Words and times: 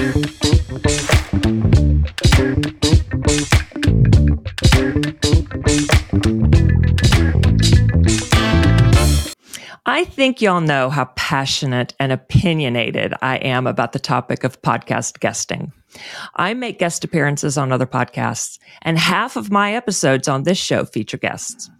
I 0.00 0.39
think 10.20 10.42
y'all 10.42 10.60
know 10.60 10.90
how 10.90 11.06
passionate 11.16 11.94
and 11.98 12.12
opinionated 12.12 13.14
I 13.22 13.36
am 13.38 13.66
about 13.66 13.92
the 13.92 13.98
topic 13.98 14.44
of 14.44 14.60
podcast 14.60 15.18
guesting. 15.18 15.72
I 16.34 16.52
make 16.52 16.78
guest 16.78 17.04
appearances 17.04 17.56
on 17.56 17.72
other 17.72 17.86
podcasts, 17.86 18.58
and 18.82 18.98
half 18.98 19.36
of 19.36 19.50
my 19.50 19.72
episodes 19.72 20.28
on 20.28 20.42
this 20.42 20.58
show 20.58 20.84
feature 20.84 21.16
guests. 21.16 21.70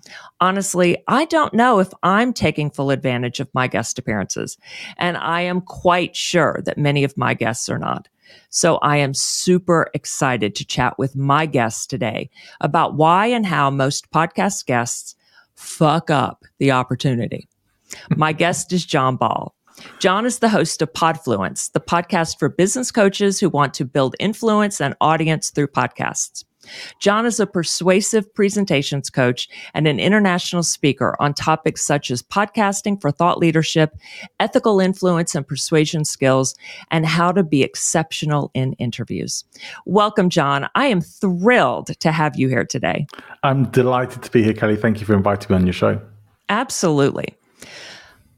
Honestly, 0.40 0.96
I 1.07 1.26
don't 1.26 1.53
know 1.53 1.80
if 1.80 1.93
I'm 2.03 2.32
taking 2.32 2.71
full 2.71 2.90
advantage 2.90 3.40
of 3.40 3.50
my 3.53 3.66
guest 3.66 3.98
appearances, 3.98 4.57
and 4.96 5.18
I 5.18 5.43
am 5.43 5.61
quite 5.61 6.16
sure 6.16 6.62
that 6.64 6.79
many 6.79 7.04
of 7.04 7.18
my 7.18 7.34
guests 7.34 7.68
are 7.68 7.79
not. 7.79 8.09
So 8.48 8.77
I 8.77 8.96
am 8.96 9.12
super 9.12 9.91
excited 9.93 10.54
to 10.54 10.64
chat 10.64 10.99
with 10.99 11.14
my 11.14 11.44
guests 11.44 11.86
today 11.86 12.30
about 12.63 12.94
why 12.94 13.27
and 13.27 13.44
how 13.44 13.68
most 13.68 14.11
podcast 14.11 14.64
guests 14.64 15.14
fuck 15.57 16.08
up 16.08 16.46
the 16.57 16.71
opportunity. 16.71 17.46
My 18.17 18.32
guest 18.32 18.72
is 18.72 18.85
John 18.85 19.17
Ball. 19.17 19.54
John 19.99 20.26
is 20.26 20.40
the 20.40 20.49
host 20.49 20.82
of 20.82 20.93
Podfluence, 20.93 21.72
the 21.72 21.80
podcast 21.80 22.39
for 22.39 22.49
business 22.49 22.90
coaches 22.90 23.40
who 23.40 23.49
want 23.49 23.75
to 23.75 23.85
build 23.85 24.16
influence 24.18 24.80
and 24.80 24.94
audience 25.00 25.50
through 25.50 25.68
podcasts. 25.68 26.44
John 26.99 27.25
is 27.25 27.40
a 27.40 27.46
persuasive 27.46 28.32
presentations 28.35 29.08
coach 29.08 29.49
and 29.72 29.86
an 29.86 29.99
international 29.99 30.63
speaker 30.63 31.16
on 31.18 31.32
topics 31.32 31.82
such 31.82 32.11
as 32.11 32.22
podcasting 32.22 33.00
for 33.00 33.11
thought 33.11 33.39
leadership, 33.39 33.97
ethical 34.38 34.78
influence 34.78 35.34
and 35.34 35.47
persuasion 35.47 36.05
skills, 36.05 36.55
and 36.91 37.06
how 37.06 37.33
to 37.33 37.42
be 37.42 37.62
exceptional 37.62 38.50
in 38.52 38.75
interviews. 38.75 39.44
Welcome, 39.86 40.28
John. 40.28 40.69
I 40.75 40.86
am 40.86 41.00
thrilled 41.00 41.98
to 41.98 42.12
have 42.12 42.38
you 42.38 42.48
here 42.48 42.66
today. 42.66 43.06
I'm 43.42 43.64
delighted 43.70 44.22
to 44.22 44.30
be 44.30 44.42
here, 44.42 44.52
Kelly. 44.55 44.77
Thank 44.77 45.00
you 45.00 45.06
for 45.06 45.14
inviting 45.14 45.55
me 45.55 45.61
on 45.61 45.66
your 45.66 45.72
show. 45.72 46.00
Absolutely. 46.50 47.36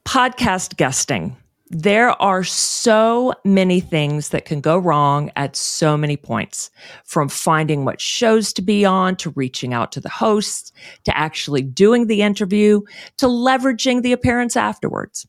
Podcast 0.05 0.77
guesting. 0.77 1.37
There 1.71 2.11
are 2.21 2.45
so 2.45 3.33
many 3.45 3.81
things 3.81 4.29
that 4.29 4.45
can 4.45 4.61
go 4.61 4.77
wrong 4.77 5.31
at 5.37 5.57
so 5.57 5.97
many 5.97 6.19
points 6.19 6.71
from 7.05 7.31
finding 7.31 7.87
what 7.87 7.99
shows 7.99 8.53
to 8.55 8.63
be 8.63 8.85
on 8.85 9.17
to 9.17 9.31
reaching 9.31 9.73
out 9.73 9.91
to 9.93 10.01
the 10.01 10.11
hosts 10.11 10.71
to 11.05 11.17
actually 11.17 11.63
doing 11.63 12.09
the 12.09 12.21
interview 12.21 12.83
to 13.17 13.27
leveraging 13.27 14.03
the 14.03 14.13
appearance 14.13 14.55
afterwards. 14.55 15.27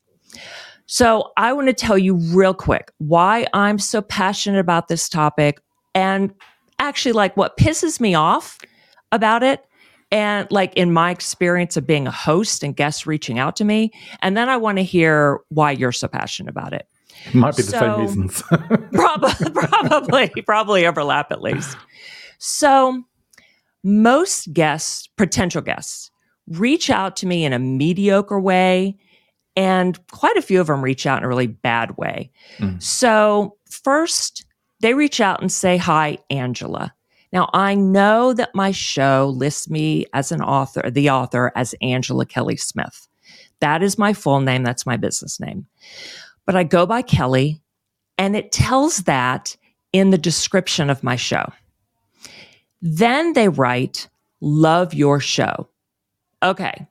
So 0.84 1.32
I 1.38 1.54
want 1.54 1.68
to 1.68 1.72
tell 1.72 1.96
you 1.96 2.16
real 2.16 2.52
quick 2.52 2.92
why 2.98 3.46
I'm 3.54 3.78
so 3.78 4.02
passionate 4.02 4.58
about 4.58 4.88
this 4.88 5.08
topic 5.08 5.60
and 5.94 6.30
actually 6.78 7.12
like 7.12 7.36
what 7.38 7.56
pisses 7.56 8.00
me 8.00 8.14
off 8.14 8.58
about 9.12 9.42
it 9.42 9.64
and 10.14 10.46
like 10.52 10.72
in 10.74 10.92
my 10.92 11.10
experience 11.10 11.76
of 11.76 11.88
being 11.88 12.06
a 12.06 12.10
host 12.12 12.62
and 12.62 12.76
guests 12.76 13.04
reaching 13.04 13.40
out 13.40 13.56
to 13.56 13.64
me. 13.64 13.90
And 14.22 14.36
then 14.36 14.48
I 14.48 14.56
want 14.56 14.78
to 14.78 14.84
hear 14.84 15.40
why 15.48 15.72
you're 15.72 15.90
so 15.90 16.06
passionate 16.06 16.50
about 16.50 16.72
it. 16.72 16.86
Might 17.32 17.56
be 17.56 17.62
the 17.62 17.72
same 17.72 18.00
reasons. 18.00 18.40
probably, 18.92 19.50
probably, 19.52 20.28
probably 20.46 20.86
overlap 20.86 21.32
at 21.32 21.42
least. 21.42 21.76
So 22.38 23.02
most 23.82 24.52
guests, 24.52 25.08
potential 25.16 25.62
guests, 25.62 26.12
reach 26.46 26.90
out 26.90 27.16
to 27.16 27.26
me 27.26 27.44
in 27.44 27.52
a 27.52 27.58
mediocre 27.58 28.38
way. 28.38 28.96
And 29.56 29.98
quite 30.12 30.36
a 30.36 30.42
few 30.42 30.60
of 30.60 30.68
them 30.68 30.82
reach 30.82 31.06
out 31.06 31.18
in 31.18 31.24
a 31.24 31.28
really 31.28 31.48
bad 31.48 31.96
way. 31.96 32.30
Mm. 32.58 32.80
So 32.80 33.56
first, 33.68 34.46
they 34.78 34.94
reach 34.94 35.20
out 35.20 35.40
and 35.40 35.50
say, 35.50 35.76
Hi, 35.76 36.18
Angela. 36.30 36.94
Now, 37.34 37.50
I 37.52 37.74
know 37.74 38.32
that 38.32 38.54
my 38.54 38.70
show 38.70 39.34
lists 39.36 39.68
me 39.68 40.06
as 40.14 40.30
an 40.30 40.40
author, 40.40 40.88
the 40.88 41.10
author 41.10 41.50
as 41.56 41.74
Angela 41.82 42.24
Kelly 42.24 42.56
Smith. 42.56 43.08
That 43.58 43.82
is 43.82 43.98
my 43.98 44.12
full 44.12 44.38
name. 44.38 44.62
That's 44.62 44.86
my 44.86 44.96
business 44.96 45.40
name. 45.40 45.66
But 46.46 46.54
I 46.54 46.62
go 46.62 46.86
by 46.86 47.02
Kelly, 47.02 47.60
and 48.16 48.36
it 48.36 48.52
tells 48.52 48.98
that 48.98 49.56
in 49.92 50.10
the 50.10 50.18
description 50.18 50.90
of 50.90 51.02
my 51.02 51.16
show. 51.16 51.52
Then 52.80 53.32
they 53.32 53.48
write, 53.48 54.08
Love 54.40 54.94
your 54.94 55.18
show. 55.18 55.68
Okay. 56.42 56.86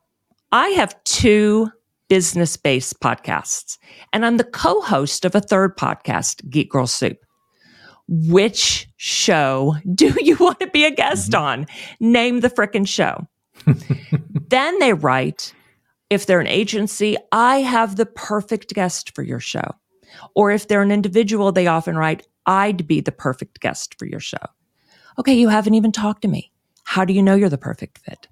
I 0.51 0.69
have 0.69 1.01
two 1.05 1.71
business 2.09 2.57
based 2.57 2.99
podcasts, 2.99 3.77
and 4.11 4.25
I'm 4.25 4.35
the 4.35 4.43
co 4.43 4.81
host 4.81 5.23
of 5.23 5.35
a 5.35 5.41
third 5.41 5.77
podcast, 5.77 6.49
Geek 6.49 6.69
Girl 6.69 6.87
Soup 6.87 7.17
which 8.07 8.89
show 8.97 9.75
do 9.95 10.13
you 10.21 10.35
want 10.37 10.59
to 10.59 10.67
be 10.67 10.85
a 10.85 10.91
guest 10.91 11.31
mm-hmm. 11.31 11.43
on? 11.43 11.67
Name 11.99 12.39
the 12.39 12.49
frickin' 12.49 12.87
show. 12.87 13.27
then 14.49 14.79
they 14.79 14.93
write, 14.93 15.53
if 16.09 16.25
they're 16.25 16.39
an 16.41 16.47
agency, 16.47 17.17
I 17.31 17.57
have 17.57 17.95
the 17.95 18.05
perfect 18.05 18.73
guest 18.73 19.15
for 19.15 19.23
your 19.23 19.39
show. 19.39 19.75
Or 20.35 20.51
if 20.51 20.67
they're 20.67 20.81
an 20.81 20.91
individual, 20.91 21.51
they 21.51 21.67
often 21.67 21.97
write, 21.97 22.27
I'd 22.45 22.87
be 22.87 23.01
the 23.01 23.11
perfect 23.11 23.59
guest 23.61 23.97
for 23.97 24.05
your 24.05 24.19
show. 24.19 24.37
Okay, 25.17 25.33
you 25.33 25.49
haven't 25.49 25.75
even 25.75 25.91
talked 25.91 26.21
to 26.23 26.27
me. 26.27 26.51
How 26.83 27.05
do 27.05 27.13
you 27.13 27.23
know 27.23 27.35
you're 27.35 27.49
the 27.49 27.57
perfect 27.57 27.99
fit? 27.99 28.27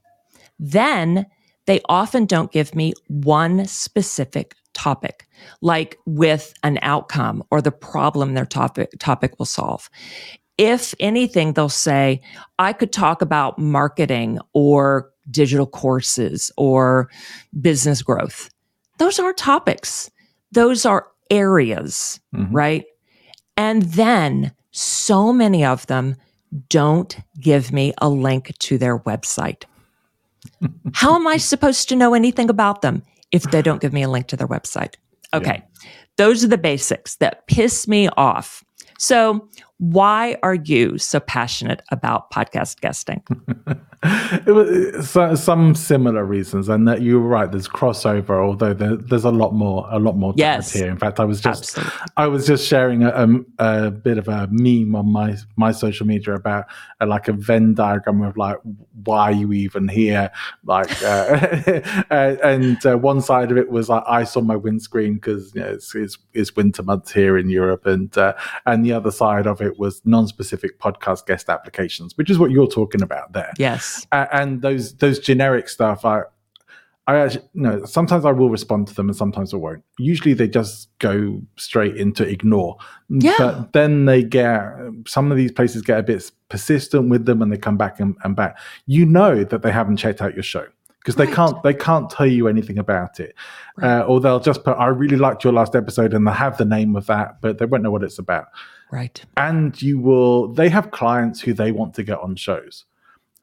Then 0.59 1.25
they 1.65 1.81
often 1.87 2.25
don't 2.25 2.51
give 2.51 2.75
me 2.75 2.93
one 3.07 3.65
specific 3.65 4.55
topic, 4.81 5.27
like 5.61 5.99
with 6.05 6.53
an 6.63 6.79
outcome 6.81 7.43
or 7.51 7.61
the 7.61 7.71
problem 7.71 8.33
their 8.33 8.45
topic, 8.45 8.89
topic 8.99 9.37
will 9.37 9.45
solve. 9.45 9.89
If 10.57 10.95
anything, 10.99 11.53
they'll 11.53 11.69
say, 11.69 12.21
I 12.57 12.73
could 12.73 12.91
talk 12.91 13.21
about 13.21 13.59
marketing 13.59 14.39
or 14.53 15.11
digital 15.29 15.67
courses 15.67 16.51
or 16.57 17.09
business 17.61 18.01
growth. 18.01 18.49
Those 18.97 19.19
aren't 19.19 19.37
topics. 19.37 20.09
Those 20.51 20.83
are 20.85 21.07
areas, 21.29 22.19
mm-hmm. 22.33 22.53
right? 22.53 22.85
And 23.57 23.83
then 23.83 24.51
so 24.71 25.31
many 25.31 25.63
of 25.63 25.85
them 25.87 26.15
don't 26.69 27.17
give 27.39 27.71
me 27.71 27.93
a 27.99 28.09
link 28.09 28.51
to 28.59 28.79
their 28.79 28.97
website. 28.99 29.63
How 30.93 31.15
am 31.15 31.27
I 31.27 31.37
supposed 31.37 31.87
to 31.89 31.95
know 31.95 32.15
anything 32.15 32.49
about 32.49 32.81
them 32.81 33.03
if 33.31 33.43
they 33.43 33.61
don't 33.61 33.81
give 33.81 33.93
me 33.93 34.03
a 34.03 34.09
link 34.09 34.27
to 34.27 34.37
their 34.37 34.47
website. 34.47 34.95
Okay. 35.33 35.63
Yeah. 35.63 35.89
Those 36.17 36.43
are 36.43 36.47
the 36.47 36.57
basics 36.57 37.15
that 37.17 37.47
piss 37.47 37.87
me 37.87 38.09
off. 38.09 38.63
So, 38.97 39.47
why 39.81 40.37
are 40.43 40.53
you 40.53 40.99
so 40.99 41.19
passionate 41.19 41.81
about 41.89 42.29
podcast 42.29 42.81
guesting? 42.81 43.23
it 44.03 44.53
was 44.53 45.17
uh, 45.17 45.35
some 45.35 45.73
similar 45.73 46.23
reasons, 46.23 46.69
and 46.69 46.87
that 46.87 47.01
you 47.01 47.19
were 47.19 47.27
right. 47.27 47.51
There's 47.51 47.67
crossover, 47.67 48.45
although 48.45 48.75
there, 48.75 48.95
there's 48.95 49.25
a 49.25 49.31
lot 49.31 49.55
more, 49.55 49.87
a 49.89 49.97
lot 49.97 50.15
more 50.15 50.35
yes. 50.37 50.71
here. 50.71 50.87
In 50.87 50.99
fact, 50.99 51.19
I 51.19 51.25
was 51.25 51.41
just, 51.41 51.77
Absolutely. 51.77 51.99
I 52.15 52.27
was 52.27 52.45
just 52.45 52.67
sharing 52.67 53.01
a, 53.01 53.09
um, 53.09 53.47
a, 53.57 53.89
bit 53.89 54.19
of 54.19 54.27
a 54.27 54.47
meme 54.51 54.93
on 54.95 55.11
my 55.11 55.35
my 55.55 55.71
social 55.71 56.05
media 56.05 56.35
about 56.35 56.65
uh, 56.99 57.07
like 57.07 57.27
a 57.27 57.33
Venn 57.33 57.73
diagram 57.73 58.21
of 58.21 58.37
like 58.37 58.57
why 59.03 59.23
are 59.23 59.31
you 59.31 59.51
even 59.53 59.87
here, 59.87 60.31
like, 60.63 61.01
uh, 61.03 61.81
and 62.11 62.85
uh, 62.85 62.97
one 62.97 63.21
side 63.21 63.51
of 63.51 63.57
it 63.57 63.69
was 63.69 63.89
like 63.89 64.03
ice 64.07 64.35
on 64.35 64.45
my 64.45 64.55
windscreen 64.55 65.15
because 65.15 65.53
you 65.55 65.61
know, 65.61 65.69
it's, 65.69 65.95
it's, 65.95 66.17
it's 66.33 66.55
winter 66.55 66.83
months 66.83 67.11
here 67.11 67.37
in 67.37 67.49
Europe, 67.49 67.85
and 67.85 68.15
uh, 68.17 68.33
and 68.65 68.85
the 68.85 68.93
other 68.93 69.11
side 69.11 69.47
of 69.47 69.61
it 69.61 69.70
it 69.71 69.79
was 69.79 70.01
non-specific 70.05 70.79
podcast 70.79 71.25
guest 71.25 71.49
applications, 71.49 72.17
which 72.17 72.29
is 72.29 72.37
what 72.37 72.51
you're 72.51 72.67
talking 72.67 73.01
about 73.01 73.33
there. 73.33 73.51
Yes. 73.57 74.05
Uh, 74.11 74.27
and 74.31 74.61
those 74.61 74.95
those 74.95 75.19
generic 75.19 75.69
stuff, 75.69 76.05
I 76.05 76.23
I 77.07 77.17
actually 77.17 77.45
no. 77.55 77.83
Sometimes 77.85 78.25
I 78.25 78.31
will 78.31 78.49
respond 78.49 78.87
to 78.87 78.93
them, 78.93 79.09
and 79.09 79.15
sometimes 79.15 79.53
I 79.53 79.57
won't. 79.57 79.83
Usually, 79.97 80.33
they 80.33 80.47
just 80.47 80.87
go 80.99 81.41
straight 81.57 81.97
into 81.97 82.27
ignore. 82.27 82.77
Yeah. 83.09 83.35
But 83.37 83.73
then 83.73 84.05
they 84.05 84.23
get 84.23 84.61
some 85.07 85.31
of 85.31 85.37
these 85.37 85.51
places 85.51 85.81
get 85.81 85.99
a 85.99 86.03
bit 86.03 86.31
persistent 86.49 87.09
with 87.09 87.25
them, 87.25 87.41
and 87.41 87.51
they 87.51 87.57
come 87.57 87.75
back 87.75 87.99
and, 87.99 88.15
and 88.23 88.35
back. 88.35 88.59
You 88.85 89.05
know 89.05 89.43
that 89.43 89.63
they 89.63 89.71
haven't 89.71 89.97
checked 89.97 90.21
out 90.21 90.35
your 90.35 90.43
show 90.43 90.67
because 90.99 91.17
right. 91.17 91.27
they 91.27 91.33
can't 91.33 91.63
they 91.63 91.73
can't 91.73 92.09
tell 92.09 92.27
you 92.27 92.47
anything 92.47 92.77
about 92.77 93.19
it, 93.19 93.35
right. 93.77 94.01
uh, 94.01 94.03
or 94.03 94.21
they'll 94.21 94.39
just 94.39 94.63
put 94.63 94.73
"I 94.73 94.87
really 94.87 95.17
liked 95.17 95.43
your 95.43 95.53
last 95.53 95.75
episode" 95.75 96.13
and 96.13 96.27
they 96.27 96.31
have 96.31 96.57
the 96.57 96.65
name 96.65 96.95
of 96.95 97.07
that, 97.07 97.41
but 97.41 97.57
they 97.57 97.65
won't 97.65 97.81
know 97.81 97.91
what 97.91 98.03
it's 98.03 98.19
about. 98.19 98.45
Right. 98.91 99.23
And 99.37 99.81
you 99.81 99.99
will, 99.99 100.49
they 100.53 100.69
have 100.69 100.91
clients 100.91 101.41
who 101.41 101.53
they 101.53 101.71
want 101.71 101.93
to 101.95 102.03
get 102.03 102.19
on 102.19 102.35
shows. 102.35 102.85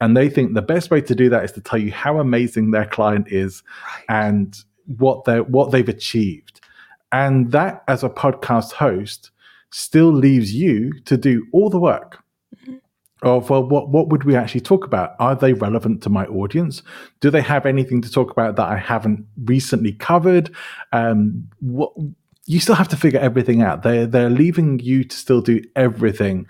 And 0.01 0.17
they 0.17 0.29
think 0.29 0.55
the 0.55 0.63
best 0.63 0.91
way 0.91 1.01
to 1.01 1.15
do 1.15 1.29
that 1.31 1.45
is 1.45 1.53
to 1.53 1.61
tell 1.61 1.79
you 1.79 1.91
how 1.91 2.21
amazing 2.21 2.71
their 2.71 2.87
client 2.87 3.29
is 3.31 3.63
right. 3.85 4.05
and 4.09 4.57
what 4.87 5.25
they 5.25 5.41
what 5.41 5.73
they've 5.73 5.89
achieved. 5.89 6.61
And 7.11 7.51
that 7.53 7.83
as 7.89 8.05
a 8.05 8.09
podcast 8.09 8.73
host 8.73 9.31
still 9.71 10.13
leaves 10.13 10.55
you 10.55 10.93
to 11.05 11.17
do 11.17 11.47
all 11.53 11.69
the 11.69 11.79
work 11.79 12.23
mm-hmm. 12.57 12.77
of 13.23 13.51
well 13.51 13.63
what 13.63 13.91
what 13.91 14.09
would 14.09 14.25
we 14.25 14.35
actually 14.35 14.61
talk 14.61 14.85
about 14.85 15.15
are 15.19 15.35
they 15.35 15.53
relevant 15.53 16.03
to 16.03 16.09
my 16.09 16.25
audience 16.27 16.83
do 17.21 17.29
they 17.31 17.43
have 17.43 17.67
anything 17.67 18.01
to 18.01 18.11
talk 18.11 18.31
about 18.31 18.57
that 18.57 18.67
i 18.67 18.79
haven't 18.79 19.27
recently 19.45 19.93
covered 19.93 20.51
um 20.93 21.47
what 21.61 21.93
you 22.49 22.61
still 22.61 22.75
have 22.75 22.89
to 22.89 22.97
figure 22.97 23.21
everything 23.21 23.61
out. 23.61 23.83
They 23.83 24.07
they're 24.07 24.31
leaving 24.31 24.81
you 24.81 25.05
to 25.05 25.17
still 25.17 25.43
do 25.43 25.63
everything. 25.77 26.47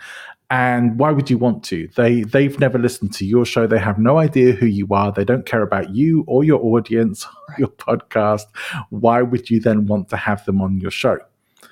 And 0.50 0.98
why 0.98 1.10
would 1.10 1.28
you 1.28 1.36
want 1.36 1.64
to? 1.64 1.88
They 1.96 2.22
they've 2.22 2.58
never 2.58 2.78
listened 2.78 3.12
to 3.14 3.26
your 3.26 3.44
show. 3.44 3.66
They 3.66 3.80
have 3.80 3.98
no 3.98 4.16
idea 4.18 4.52
who 4.52 4.66
you 4.66 4.86
are. 4.92 5.12
They 5.12 5.24
don't 5.24 5.44
care 5.44 5.62
about 5.62 5.94
you 5.94 6.24
or 6.28 6.44
your 6.44 6.64
audience, 6.64 7.26
your 7.58 7.68
podcast. 7.68 8.44
Why 8.90 9.22
would 9.22 9.50
you 9.50 9.60
then 9.60 9.86
want 9.86 10.08
to 10.10 10.16
have 10.16 10.44
them 10.44 10.62
on 10.62 10.80
your 10.80 10.92
show? 10.92 11.18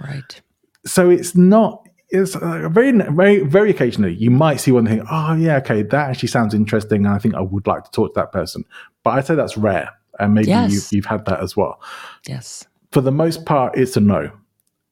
Right. 0.01 0.43
So 0.85 1.09
it's 1.09 1.37
not 1.37 1.89
it's 2.09 2.37
uh, 2.37 2.69
very, 2.69 2.93
very, 2.93 3.41
very 3.41 3.71
occasionally 3.71 4.15
you 4.15 4.31
might 4.31 4.57
see 4.57 4.73
one 4.73 4.87
thing. 4.87 5.07
Oh, 5.11 5.35
yeah, 5.35 5.57
okay, 5.59 5.83
that 5.83 6.11
actually 6.11 6.29
sounds 6.29 6.53
interesting, 6.53 7.07
and 7.07 7.15
I 7.15 7.19
think 7.19 7.35
I 7.35 7.41
would 7.41 7.67
like 7.67 7.85
to 7.85 7.91
talk 7.93 8.15
to 8.15 8.21
that 8.21 8.33
person. 8.33 8.65
But 9.05 9.11
I'd 9.11 9.27
say 9.27 9.37
that's 9.37 9.57
rare, 9.57 9.91
and 10.19 10.35
maybe 10.35 10.49
yes. 10.49 10.73
you, 10.73 10.97
you've 10.97 11.07
had 11.07 11.25
that 11.27 11.41
as 11.41 11.57
well. 11.57 11.81
Yes. 12.27 12.67
For 12.97 13.03
the 13.03 13.13
most 13.13 13.45
part, 13.45 13.77
it's 13.77 13.95
a 13.99 14.01
no. 14.01 14.31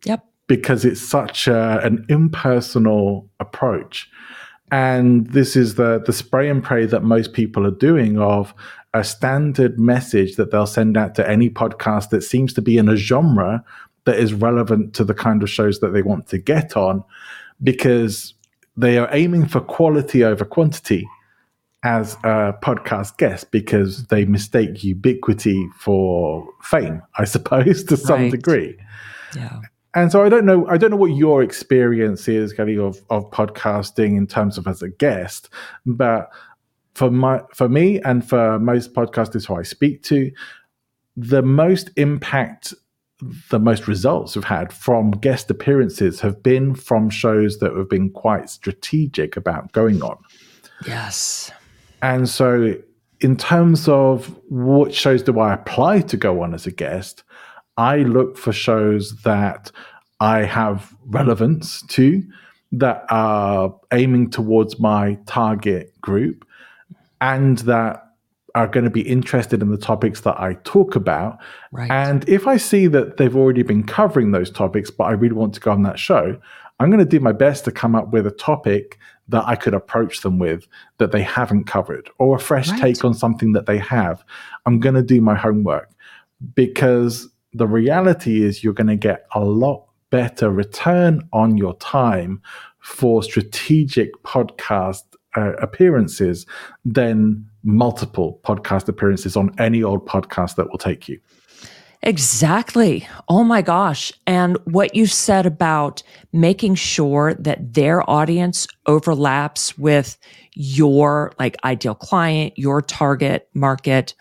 Yep. 0.05 0.23
Because 0.47 0.85
it's 0.85 1.01
such 1.01 1.49
a, 1.49 1.81
an 1.83 2.05
impersonal 2.11 3.31
approach, 3.41 4.11
and 4.71 5.27
this 5.29 5.57
is 5.57 5.77
the 5.77 6.03
the 6.05 6.13
spray 6.13 6.51
and 6.51 6.63
pray 6.63 6.85
that 6.85 7.03
most 7.03 7.33
people 7.33 7.67
are 7.67 7.71
doing 7.71 8.19
of 8.19 8.53
a 8.93 9.03
standard 9.03 9.81
message 9.81 10.37
that 10.37 10.51
they'll 10.51 10.67
send 10.67 10.99
out 10.99 11.15
to 11.15 11.27
any 11.27 11.49
podcast 11.49 12.11
that 12.11 12.21
seems 12.21 12.53
to 12.53 12.61
be 12.61 12.77
in 12.77 12.91
a 12.91 12.97
genre 12.97 13.65
that 14.05 14.19
is 14.19 14.35
relevant 14.35 14.93
to 14.97 15.05
the 15.05 15.15
kind 15.15 15.43
of 15.43 15.49
shows 15.49 15.81
that 15.81 15.95
they 15.95 16.03
want 16.03 16.27
to 16.27 16.37
get 16.37 16.77
on 16.77 17.03
because 17.63 18.35
they 18.77 18.99
are 18.99 19.09
aiming 19.13 19.47
for 19.47 19.63
quality 19.63 20.23
over 20.23 20.45
quantity 20.45 21.09
as 21.85 22.15
a 22.25 22.55
podcast 22.63 23.19
guest 23.19 23.51
because 23.51 24.07
they 24.07 24.25
mistake 24.25 24.83
ubiquity 24.83 25.69
for 25.79 26.49
fame, 26.63 27.03
I 27.19 27.25
suppose, 27.25 27.85
to 27.89 27.97
some 27.97 28.23
right. 28.23 28.31
degree. 28.31 28.77
Yeah. 29.37 29.61
And 29.95 30.11
so 30.11 30.25
I 30.25 30.29
don't 30.29 30.45
know. 30.45 30.67
I 30.67 30.77
don't 30.77 30.91
know 30.91 30.97
what 30.97 31.13
your 31.13 31.43
experience 31.43 32.27
is, 32.27 32.53
Kelly, 32.53 32.79
of 32.79 33.01
of 33.11 33.31
podcasting 33.31 34.17
in 34.17 34.27
terms 34.27 34.59
of 34.59 34.67
as 34.67 34.83
a 34.83 34.89
guest, 34.89 35.51
but 35.87 36.31
for 36.95 37.11
my 37.11 37.43
for 37.53 37.69
me 37.69 38.01
and 38.01 38.29
for 38.29 38.59
most 38.59 38.93
podcasters 38.95 39.47
who 39.47 39.55
I 39.55 39.63
speak 39.63 40.03
to, 40.05 40.33
the 41.17 41.43
most 41.43 41.91
impact 41.97 42.75
the 43.51 43.61
most 43.61 43.87
results 43.87 44.35
we've 44.35 44.45
had 44.45 44.73
from 44.73 45.13
guest 45.13 45.49
appearances 45.51 46.21
have 46.21 46.43
been 46.43 46.75
from 46.75 47.09
shows 47.09 47.59
that 47.59 47.75
have 47.77 47.89
been 47.89 48.11
quite 48.11 48.51
strategic 48.51 49.37
about 49.37 49.71
going 49.73 50.03
on. 50.03 50.19
Yes. 50.87 51.53
And 52.05 52.29
so, 52.29 52.75
in 53.21 53.35
terms 53.39 53.89
of 53.89 54.27
what 54.51 54.93
shows 54.93 55.23
do 55.23 55.41
I 55.41 55.55
apply 55.55 56.03
to 56.03 56.19
go 56.19 56.43
on 56.43 56.53
as 56.53 56.67
a 56.67 56.71
guest, 56.71 57.23
I 57.79 57.99
look 58.01 58.37
for 58.37 58.53
shows 58.53 59.23
that 59.23 59.71
I 60.21 60.41
have 60.41 60.95
relevance 61.07 61.81
to, 61.89 62.23
that 62.73 63.07
are 63.09 63.75
aiming 63.91 64.31
towards 64.33 64.79
my 64.79 65.19
target 65.25 65.99
group, 66.03 66.47
and 67.23 67.57
that 67.61 68.03
are 68.55 68.69
going 68.69 68.85
to 68.85 68.91
be 68.91 69.01
interested 69.01 69.63
in 69.63 69.71
the 69.71 69.79
topics 69.79 70.21
that 70.21 70.39
I 70.39 70.59
talk 70.65 70.95
about. 70.97 71.39
Right. 71.73 71.91
And 71.91 72.29
if 72.29 72.47
I 72.47 72.59
see 72.59 72.87
that 72.89 73.17
they've 73.17 73.35
already 73.35 73.63
been 73.63 73.83
covering 73.83 74.33
those 74.33 74.51
topics, 74.51 74.91
but 74.91 75.05
I 75.05 75.13
really 75.13 75.35
want 75.35 75.55
to 75.55 75.61
go 75.61 75.73
on 75.73 75.83
that 75.85 75.99
show, 75.99 76.39
I'm 76.81 76.91
going 76.91 76.99
to 76.99 77.07
do 77.07 77.19
my 77.19 77.33
best 77.33 77.65
to 77.65 77.73
come 77.73 77.95
up 77.95 78.13
with 78.13 78.27
a 78.27 78.31
topic 78.31 78.99
that 79.29 79.45
I 79.47 79.57
could 79.57 79.75
approach 79.75 80.21
them 80.21 80.39
with 80.39 80.67
that 80.99 81.13
they 81.13 81.23
haven't 81.23 81.65
covered 81.65 82.11
or 82.19 82.37
a 82.37 82.41
fresh 82.41 82.69
right. 82.71 82.81
take 82.81 83.05
on 83.05 83.15
something 83.15 83.53
that 83.53 83.67
they 83.67 83.79
have. 83.79 84.25
I'm 84.67 84.81
going 84.81 84.95
to 84.95 85.03
do 85.03 85.21
my 85.21 85.35
homework 85.35 85.91
because 86.55 87.29
the 87.53 87.67
reality 87.67 88.43
is 88.43 88.63
you're 88.63 88.75
going 88.75 88.89
to 88.89 88.97
get 88.97 89.27
a 89.35 89.41
lot 89.41 89.87
better 90.11 90.51
return 90.51 91.27
on 91.33 91.57
your 91.57 91.75
time 91.79 92.43
for 92.81 93.23
strategic 93.23 94.13
podcast 94.23 95.03
uh, 95.37 95.55
appearances 95.55 96.47
than 96.85 97.49
multiple 97.63 98.41
podcast 98.45 98.89
appearances 98.89 99.37
on 99.37 99.51
any 99.59 99.83
old 99.83 100.07
podcast 100.07 100.57
that 100.57 100.71
will 100.71 100.79
take 100.79 101.09
you. 101.09 101.19
Exactly. 102.07 103.09
Oh 103.29 103.45
my 103.45 103.63
gosh. 103.63 104.13
And 104.27 104.59
what 104.65 104.95
you 104.95 105.07
said 105.07 105.47
about 105.47 106.03
making 106.35 106.75
sure 106.75 107.33
that 107.35 107.73
their 107.73 108.09
audience 108.09 108.67
overlaps 108.85 109.79
with 109.79 110.19
your 110.53 111.33
like 111.39 111.57
ideal 111.65 111.95
client, 111.95 112.53
your 112.59 112.83
target 112.83 113.49
market. 113.55 114.15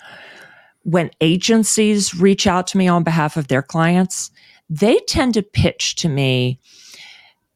When 0.83 1.11
agencies 1.19 2.15
reach 2.15 2.47
out 2.47 2.67
to 2.67 2.77
me 2.77 2.87
on 2.87 3.03
behalf 3.03 3.35
of 3.35 3.49
their 3.49 3.61
clients, 3.61 4.31
they 4.69 4.99
tend 4.99 5.33
to 5.33 5.43
pitch 5.43 5.95
to 5.97 6.09
me 6.09 6.61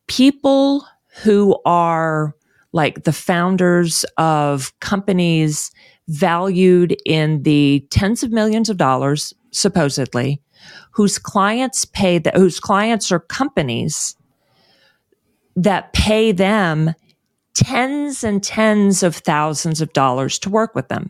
people 0.07 0.85
who 1.23 1.57
are 1.65 2.35
like 2.73 3.05
the 3.05 3.13
founders 3.13 4.05
of 4.17 4.77
companies 4.81 5.71
valued 6.09 6.95
in 7.05 7.43
the 7.43 7.85
tens 7.91 8.23
of 8.23 8.31
millions 8.31 8.69
of 8.69 8.77
dollars, 8.77 9.33
supposedly, 9.57 10.41
whose 10.91 11.17
clients 11.17 11.85
pay 11.85 12.17
that 12.19 12.35
whose 12.35 12.59
clients 12.59 13.11
are 13.11 13.19
companies 13.19 14.15
that 15.55 15.93
pay 15.93 16.31
them 16.31 16.93
tens 17.53 18.23
and 18.23 18.43
tens 18.43 19.01
of 19.03 19.15
thousands 19.15 19.81
of 19.81 19.91
dollars 19.93 20.37
to 20.39 20.49
work 20.49 20.75
with 20.75 20.87
them. 20.89 21.09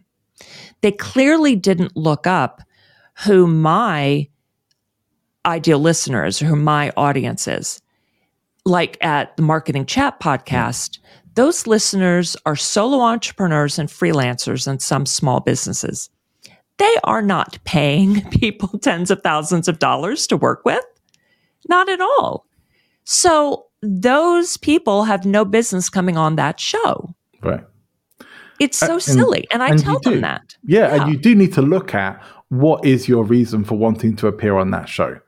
They 0.82 0.92
clearly 0.92 1.56
didn't 1.56 1.98
look 1.98 2.26
up 2.26 2.62
who 3.26 3.48
my 3.48 4.28
ideal 5.48 5.80
listeners, 5.80 6.42
or 6.42 6.46
who 6.46 6.56
my 6.56 6.92
audience 6.98 7.48
is. 7.48 7.82
Like 8.66 8.98
at 9.02 9.36
the 9.38 9.44
Marketing 9.44 9.86
Chat 9.86 10.20
podcast, 10.20 11.00
those 11.36 11.66
listeners 11.66 12.36
are 12.46 12.56
solo 12.56 13.00
entrepreneurs 13.00 13.80
and 13.80 13.88
freelancers 13.88 14.68
and 14.68 14.82
some 14.82 15.06
small 15.06 15.40
businesses. 15.40 16.10
They 16.78 16.96
are 17.04 17.22
not 17.22 17.58
paying 17.64 18.22
people 18.30 18.80
tens 18.80 19.12
of 19.12 19.22
thousands 19.22 19.68
of 19.68 19.80
dollars 19.80 20.28
to 20.28 20.38
work 20.38 20.64
with. 20.66 20.84
Not 21.68 21.90
at 21.90 22.02
all. 22.02 22.46
So 23.04 23.66
those 23.82 24.58
people 24.58 25.04
have 25.04 25.26
no 25.26 25.46
business 25.46 25.90
coming 25.90 26.18
on 26.18 26.36
that 26.36 26.60
show. 26.60 27.14
Right. 27.42 27.64
It's 28.60 28.78
so 28.78 28.96
uh, 28.96 29.00
silly. 29.00 29.48
And, 29.52 29.62
and 29.62 29.74
I 29.74 29.78
tell 29.78 30.00
them 30.00 30.22
that. 30.22 30.56
Yeah, 30.64 30.96
yeah, 30.96 31.04
and 31.04 31.12
you 31.12 31.18
do 31.18 31.36
need 31.36 31.54
to 31.54 31.62
look 31.62 31.94
at 31.94 32.22
what 32.50 32.86
is 32.86 33.08
your 33.08 33.24
reason 33.24 33.64
for 33.64 33.76
wanting 33.76 34.16
to 34.18 34.28
appear 34.28 34.58
on 34.58 34.72
that 34.72 34.90
show. 34.90 35.20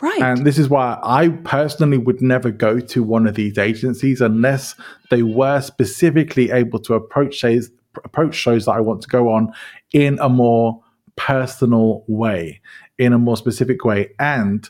Right. 0.00 0.20
And 0.20 0.44
this 0.44 0.58
is 0.58 0.68
why 0.68 0.98
I 1.02 1.28
personally 1.28 1.96
would 1.96 2.20
never 2.20 2.50
go 2.50 2.78
to 2.78 3.02
one 3.02 3.26
of 3.26 3.36
these 3.36 3.56
agencies 3.56 4.20
unless 4.20 4.74
they 5.10 5.22
were 5.22 5.60
specifically 5.60 6.50
able 6.50 6.78
to 6.80 6.94
approach 6.94 7.36
shows, 7.36 7.70
approach 8.04 8.34
shows 8.34 8.66
that 8.66 8.72
I 8.72 8.80
want 8.80 9.02
to 9.02 9.08
go 9.08 9.30
on 9.30 9.52
in 9.92 10.18
a 10.20 10.28
more 10.28 10.82
personal 11.16 12.04
way, 12.08 12.60
in 12.98 13.12
a 13.12 13.18
more 13.18 13.36
specific 13.36 13.84
way, 13.84 14.10
and 14.18 14.68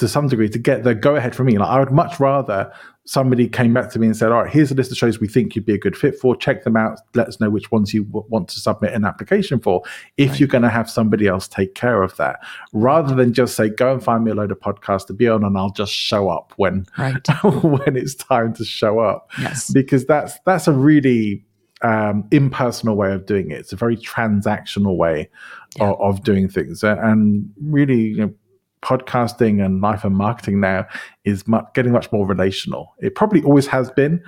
to 0.00 0.08
some 0.08 0.28
degree 0.28 0.48
to 0.48 0.58
get 0.58 0.82
the 0.82 0.94
go 0.94 1.14
ahead 1.14 1.36
from 1.36 1.46
me. 1.46 1.58
Like 1.58 1.68
I 1.68 1.78
would 1.78 1.92
much 1.92 2.18
rather 2.18 2.72
somebody 3.04 3.48
came 3.48 3.74
back 3.74 3.90
to 3.90 3.98
me 3.98 4.06
and 4.06 4.16
said, 4.16 4.32
"All 4.32 4.42
right, 4.42 4.50
here's 4.50 4.70
a 4.70 4.74
list 4.74 4.90
of 4.90 4.96
shows 4.96 5.20
we 5.20 5.28
think 5.28 5.54
you'd 5.54 5.66
be 5.66 5.74
a 5.74 5.78
good 5.78 5.96
fit 5.96 6.18
for. 6.18 6.34
Check 6.34 6.64
them 6.64 6.76
out. 6.76 7.00
Let 7.14 7.28
us 7.28 7.38
know 7.38 7.50
which 7.50 7.70
ones 7.70 7.92
you 7.92 8.04
w- 8.04 8.24
want 8.28 8.48
to 8.48 8.60
submit 8.60 8.94
an 8.94 9.04
application 9.04 9.60
for." 9.60 9.82
If 10.16 10.30
right. 10.30 10.40
you're 10.40 10.48
going 10.48 10.62
to 10.62 10.70
have 10.70 10.90
somebody 10.90 11.26
else 11.26 11.46
take 11.46 11.74
care 11.74 12.02
of 12.02 12.16
that, 12.16 12.40
rather 12.72 13.14
than 13.14 13.34
just 13.34 13.56
say, 13.56 13.68
"Go 13.68 13.92
and 13.92 14.02
find 14.02 14.24
me 14.24 14.30
a 14.30 14.34
load 14.34 14.50
of 14.50 14.58
podcasts 14.58 15.06
to 15.08 15.12
be 15.12 15.28
on, 15.28 15.44
and 15.44 15.56
I'll 15.56 15.72
just 15.72 15.92
show 15.92 16.30
up 16.30 16.54
when 16.56 16.86
right. 16.96 17.26
when 17.44 17.96
it's 17.96 18.14
time 18.14 18.54
to 18.54 18.64
show 18.64 19.00
up." 19.00 19.30
Yes, 19.38 19.70
because 19.70 20.06
that's 20.06 20.38
that's 20.46 20.66
a 20.66 20.72
really 20.72 21.44
um, 21.82 22.26
impersonal 22.30 22.96
way 22.96 23.12
of 23.12 23.26
doing 23.26 23.50
it. 23.50 23.58
It's 23.58 23.72
a 23.72 23.76
very 23.76 23.96
transactional 23.96 24.96
way 24.96 25.28
yeah. 25.76 25.90
of, 25.90 26.00
of, 26.00 26.24
doing 26.24 26.48
things, 26.48 26.82
and 26.82 27.48
really, 27.62 28.00
you 28.00 28.16
know, 28.18 28.34
podcasting 28.82 29.64
and 29.64 29.80
life 29.80 30.04
and 30.04 30.16
marketing 30.16 30.60
now 30.60 30.86
is 31.24 31.44
getting 31.74 31.92
much 31.92 32.10
more 32.12 32.26
relational. 32.26 32.94
It 32.98 33.14
probably 33.14 33.42
always 33.42 33.66
has 33.66 33.90
been, 33.90 34.22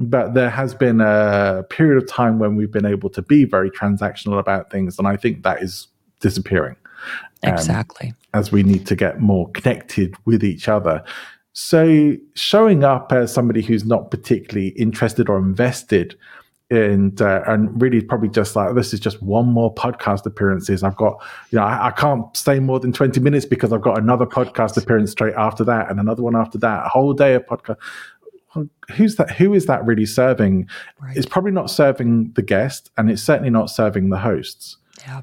but 0.00 0.34
there 0.34 0.50
has 0.50 0.74
been 0.74 1.00
a 1.00 1.64
period 1.70 2.02
of 2.02 2.08
time 2.08 2.38
when 2.38 2.56
we've 2.56 2.72
been 2.72 2.86
able 2.86 3.10
to 3.10 3.22
be 3.22 3.44
very 3.44 3.70
transactional 3.70 4.38
about 4.38 4.70
things, 4.70 4.98
and 4.98 5.06
I 5.08 5.16
think 5.16 5.42
that 5.42 5.62
is 5.62 5.88
disappearing. 6.20 6.76
Um, 7.44 7.52
exactly. 7.52 8.14
As 8.32 8.50
we 8.50 8.62
need 8.62 8.86
to 8.86 8.96
get 8.96 9.20
more 9.20 9.50
connected 9.50 10.14
with 10.24 10.42
each 10.42 10.68
other. 10.68 11.04
So, 11.52 12.16
showing 12.34 12.82
up 12.82 13.12
as 13.12 13.32
somebody 13.32 13.62
who's 13.62 13.84
not 13.84 14.10
particularly 14.10 14.68
interested 14.70 15.28
or 15.28 15.38
invested 15.38 16.16
and 16.70 17.20
uh, 17.20 17.42
and 17.46 17.80
really 17.80 18.00
probably 18.00 18.28
just 18.28 18.56
like 18.56 18.74
this 18.74 18.94
is 18.94 19.00
just 19.00 19.22
one 19.22 19.46
more 19.46 19.74
podcast 19.74 20.24
appearances. 20.26 20.82
I've 20.82 20.96
got 20.96 21.22
you 21.50 21.58
know 21.58 21.64
I, 21.64 21.88
I, 21.88 21.90
can't 21.90 22.34
stay 22.36 22.58
more 22.58 22.80
than 22.80 22.92
twenty 22.92 23.20
minutes 23.20 23.44
because 23.44 23.72
I've 23.72 23.82
got 23.82 23.98
another 23.98 24.26
podcast 24.26 24.76
appearance 24.76 25.10
straight 25.10 25.34
after 25.34 25.64
that 25.64 25.90
and 25.90 26.00
another 26.00 26.22
one 26.22 26.36
after 26.36 26.58
that. 26.58 26.86
A 26.86 26.88
whole 26.88 27.12
day 27.12 27.34
of 27.34 27.46
podcast. 27.46 27.76
Who's 28.92 29.16
that? 29.16 29.30
Who 29.32 29.52
is 29.52 29.66
that 29.66 29.84
really 29.84 30.06
serving? 30.06 30.68
Right. 31.00 31.16
It's 31.16 31.26
probably 31.26 31.50
not 31.50 31.70
serving 31.70 32.32
the 32.32 32.42
guest, 32.42 32.90
and 32.96 33.10
it's 33.10 33.22
certainly 33.22 33.50
not 33.50 33.68
serving 33.68 34.10
the 34.10 34.18
hosts. 34.18 34.76
Yeah. 35.06 35.22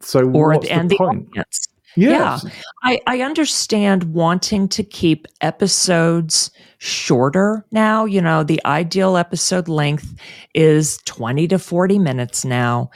So 0.00 0.30
or 0.30 0.52
what's 0.52 0.68
and 0.68 0.88
the, 0.88 0.94
the 0.94 0.98
point? 0.98 1.28
audience. 1.30 1.68
Yes. 1.96 2.44
Yeah. 2.44 2.50
I, 2.84 3.00
I 3.06 3.22
understand 3.22 4.04
wanting 4.14 4.68
to 4.68 4.84
keep 4.84 5.26
episodes 5.40 6.52
shorter 6.78 7.64
now. 7.70 8.04
You 8.04 8.20
know, 8.20 8.42
the 8.42 8.60
ideal 8.64 9.16
episode 9.16 9.68
length 9.68 10.14
is 10.54 10.98
20 11.04 11.48
to 11.48 11.58
40 11.58 11.98
minutes 11.98 12.44
now, 12.44 12.90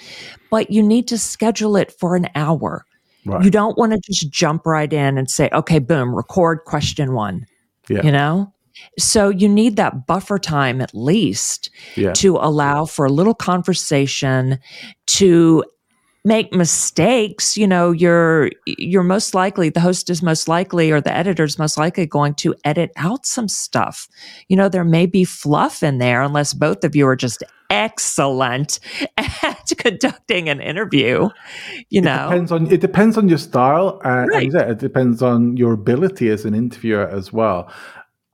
but 0.50 0.70
you 0.70 0.82
need 0.82 1.08
to 1.08 1.18
schedule 1.18 1.76
it 1.76 1.92
for 1.92 2.16
an 2.16 2.28
hour. 2.34 2.86
Right. 3.24 3.44
You 3.44 3.50
don't 3.50 3.78
want 3.78 3.92
to 3.92 4.00
just 4.00 4.30
jump 4.30 4.66
right 4.66 4.92
in 4.92 5.16
and 5.16 5.30
say, 5.30 5.48
okay, 5.52 5.78
boom, 5.78 6.14
record 6.14 6.64
question 6.64 7.12
one. 7.12 7.46
Yeah. 7.88 8.02
You 8.02 8.12
know? 8.12 8.52
So 8.98 9.28
you 9.28 9.48
need 9.48 9.76
that 9.76 10.06
buffer 10.06 10.38
time 10.38 10.80
at 10.80 10.94
least 10.94 11.70
yeah. 11.94 12.12
to 12.14 12.36
allow 12.36 12.84
for 12.84 13.06
a 13.06 13.10
little 13.10 13.34
conversation 13.34 14.58
to 15.06 15.64
make 16.24 16.52
mistakes 16.52 17.56
you 17.56 17.66
know 17.66 17.90
you're 17.90 18.48
you're 18.64 19.02
most 19.02 19.34
likely 19.34 19.68
the 19.68 19.80
host 19.80 20.08
is 20.08 20.22
most 20.22 20.46
likely 20.46 20.90
or 20.92 21.00
the 21.00 21.12
editor 21.12 21.42
is 21.42 21.58
most 21.58 21.76
likely 21.76 22.06
going 22.06 22.32
to 22.34 22.54
edit 22.64 22.92
out 22.96 23.26
some 23.26 23.48
stuff. 23.48 24.08
You 24.48 24.56
know 24.56 24.68
there 24.68 24.84
may 24.84 25.06
be 25.06 25.24
fluff 25.24 25.82
in 25.82 25.98
there 25.98 26.22
unless 26.22 26.54
both 26.54 26.84
of 26.84 26.94
you 26.94 27.06
are 27.08 27.16
just 27.16 27.42
excellent 27.70 28.78
at 29.16 29.72
conducting 29.78 30.48
an 30.50 30.60
interview 30.60 31.28
you 31.88 32.02
know? 32.02 32.26
it 32.26 32.28
depends 32.28 32.52
on 32.52 32.72
it 32.72 32.80
depends 32.82 33.16
on 33.16 33.28
your 33.28 33.38
style 33.38 34.00
uh, 34.04 34.08
and, 34.08 34.28
Right. 34.30 34.44
and 34.44 34.52
yeah, 34.52 34.70
it 34.70 34.78
depends 34.78 35.22
on 35.22 35.56
your 35.56 35.72
ability 35.72 36.28
as 36.28 36.44
an 36.44 36.54
interviewer 36.54 37.08
as 37.08 37.32
well. 37.32 37.72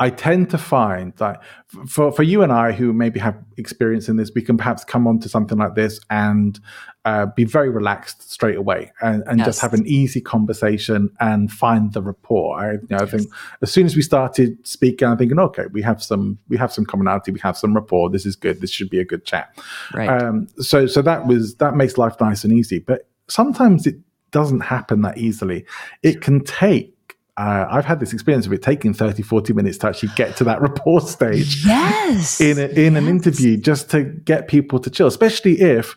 I 0.00 0.10
tend 0.10 0.50
to 0.50 0.58
find 0.58 1.12
that 1.16 1.42
for, 1.88 2.12
for 2.12 2.22
you 2.22 2.42
and 2.42 2.52
I, 2.52 2.70
who 2.70 2.92
maybe 2.92 3.18
have 3.18 3.36
experience 3.56 4.08
in 4.08 4.16
this, 4.16 4.30
we 4.32 4.42
can 4.42 4.56
perhaps 4.56 4.84
come 4.84 5.08
onto 5.08 5.28
something 5.28 5.58
like 5.58 5.74
this 5.74 5.98
and 6.08 6.58
uh, 7.08 7.24
be 7.24 7.44
very 7.44 7.70
relaxed 7.70 8.30
straight 8.30 8.56
away 8.56 8.92
and, 9.00 9.22
and 9.26 9.42
just 9.42 9.62
have 9.62 9.72
an 9.72 9.86
easy 9.86 10.20
conversation 10.20 11.08
and 11.20 11.50
find 11.50 11.94
the 11.94 12.02
rapport. 12.02 12.60
I, 12.60 12.72
you 12.72 12.86
know, 12.90 12.98
I 12.98 13.06
think 13.06 13.32
as 13.62 13.72
soon 13.72 13.86
as 13.86 13.96
we 13.96 14.02
started 14.02 14.58
speaking, 14.66 15.08
I'm 15.08 15.16
thinking, 15.16 15.38
okay, 15.38 15.64
we 15.72 15.80
have 15.80 16.02
some 16.02 16.38
we 16.50 16.58
have 16.58 16.70
some 16.70 16.84
commonality, 16.84 17.32
we 17.32 17.40
have 17.40 17.56
some 17.56 17.74
rapport. 17.74 18.10
This 18.10 18.26
is 18.26 18.36
good. 18.36 18.60
This 18.60 18.70
should 18.70 18.90
be 18.90 19.00
a 19.00 19.06
good 19.06 19.24
chat. 19.24 19.58
right 19.94 20.22
Um, 20.22 20.48
so 20.58 20.86
so 20.86 21.00
that 21.00 21.26
was 21.26 21.54
that 21.56 21.74
makes 21.74 21.96
life 21.96 22.14
nice 22.20 22.44
and 22.44 22.52
easy. 22.52 22.78
But 22.78 23.08
sometimes 23.28 23.86
it 23.86 23.96
doesn't 24.30 24.60
happen 24.60 25.00
that 25.00 25.16
easily. 25.16 25.64
It 26.02 26.20
can 26.20 26.44
take. 26.44 26.94
Uh, 27.38 27.66
I've 27.70 27.86
had 27.86 28.00
this 28.00 28.12
experience 28.12 28.44
of 28.46 28.52
it 28.52 28.60
taking 28.62 28.92
30, 28.92 29.22
40 29.22 29.52
minutes 29.54 29.78
to 29.78 29.86
actually 29.86 30.10
get 30.14 30.36
to 30.38 30.44
that 30.44 30.60
rapport 30.66 31.00
stage 31.00 31.64
yes 31.64 32.40
in 32.40 32.58
a, 32.58 32.66
in 32.66 32.96
an 32.96 33.06
interview 33.06 33.56
just 33.56 33.92
to 33.92 34.02
get 34.02 34.48
people 34.48 34.80
to 34.80 34.90
chill, 34.90 35.06
especially 35.06 35.60
if 35.60 35.96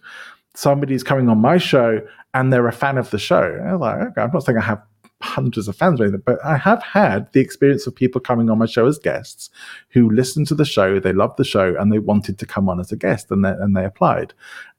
somebody's 0.53 1.03
coming 1.03 1.29
on 1.29 1.39
my 1.39 1.58
show 1.58 2.01
and 2.34 2.51
they're 2.51 2.67
a 2.67 2.74
fan 2.74 2.98
of 2.98 3.10
the 3.10 3.20
show. 3.20 3.60
I'm 3.65 3.79
like, 3.79 4.00
okay, 4.10 4.22
I'm 4.22 4.31
not 4.31 4.43
saying 4.43 4.58
I 4.58 4.62
have 4.62 4.81
hundreds 5.22 5.67
of 5.67 5.75
fans 5.75 6.00
or 6.00 6.05
anything, 6.05 6.24
but 6.25 6.43
I 6.43 6.58
have 6.58 6.81
had 6.81 7.31
the 7.34 7.39
experience 7.39 7.86
of 7.88 7.96
people 7.96 8.20
coming 8.20 8.50
on 8.50 8.58
my 8.58 8.65
show 8.65 8.88
as 8.88 8.98
guests 8.98 9.50
who 9.89 10.10
listened 10.10 10.48
to 10.48 10.55
the 10.55 10.65
show, 10.65 11.00
they 11.00 11.13
loved 11.13 11.38
the 11.38 11.43
show, 11.43 11.75
and 11.79 11.91
they 11.91 12.00
wanted 12.00 12.39
to 12.39 12.46
come 12.46 12.67
on 12.70 12.79
as 12.79 12.91
a 12.91 12.96
guest, 12.98 13.29
and 13.29 13.46
they, 13.46 13.51
and 13.51 13.75
they 13.75 13.86
applied. 13.86 14.34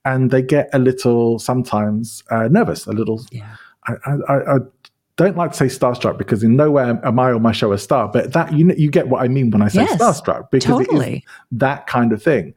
And 0.04 0.30
they 0.30 0.42
get 0.42 0.68
a 0.72 0.78
little 0.78 1.38
sometimes 1.38 2.24
uh, 2.30 2.48
nervous, 2.48 2.86
a 2.86 2.92
little. 2.92 3.24
yeah 3.30 3.56
I, 3.84 3.94
I, 4.06 4.34
I 4.34 4.58
don't 5.16 5.36
like 5.36 5.52
to 5.52 5.56
say 5.56 5.66
starstruck 5.66 6.18
because 6.18 6.42
in 6.42 6.56
nowhere 6.56 7.00
am 7.04 7.18
I 7.18 7.32
on 7.32 7.42
my 7.42 7.52
show 7.52 7.72
a 7.72 7.78
star, 7.78 8.08
but 8.08 8.32
that 8.32 8.52
you 8.52 8.72
you 8.76 8.90
get 8.90 9.08
what 9.08 9.22
I 9.22 9.28
mean 9.28 9.50
when 9.50 9.62
I 9.62 9.68
say 9.68 9.82
Yes, 9.82 10.00
starstruck 10.00 10.50
because 10.50 10.80
it 10.80 10.92
is 10.92 11.22
that 11.52 11.86
kind 11.86 12.12
of 12.12 12.22
thing. 12.22 12.54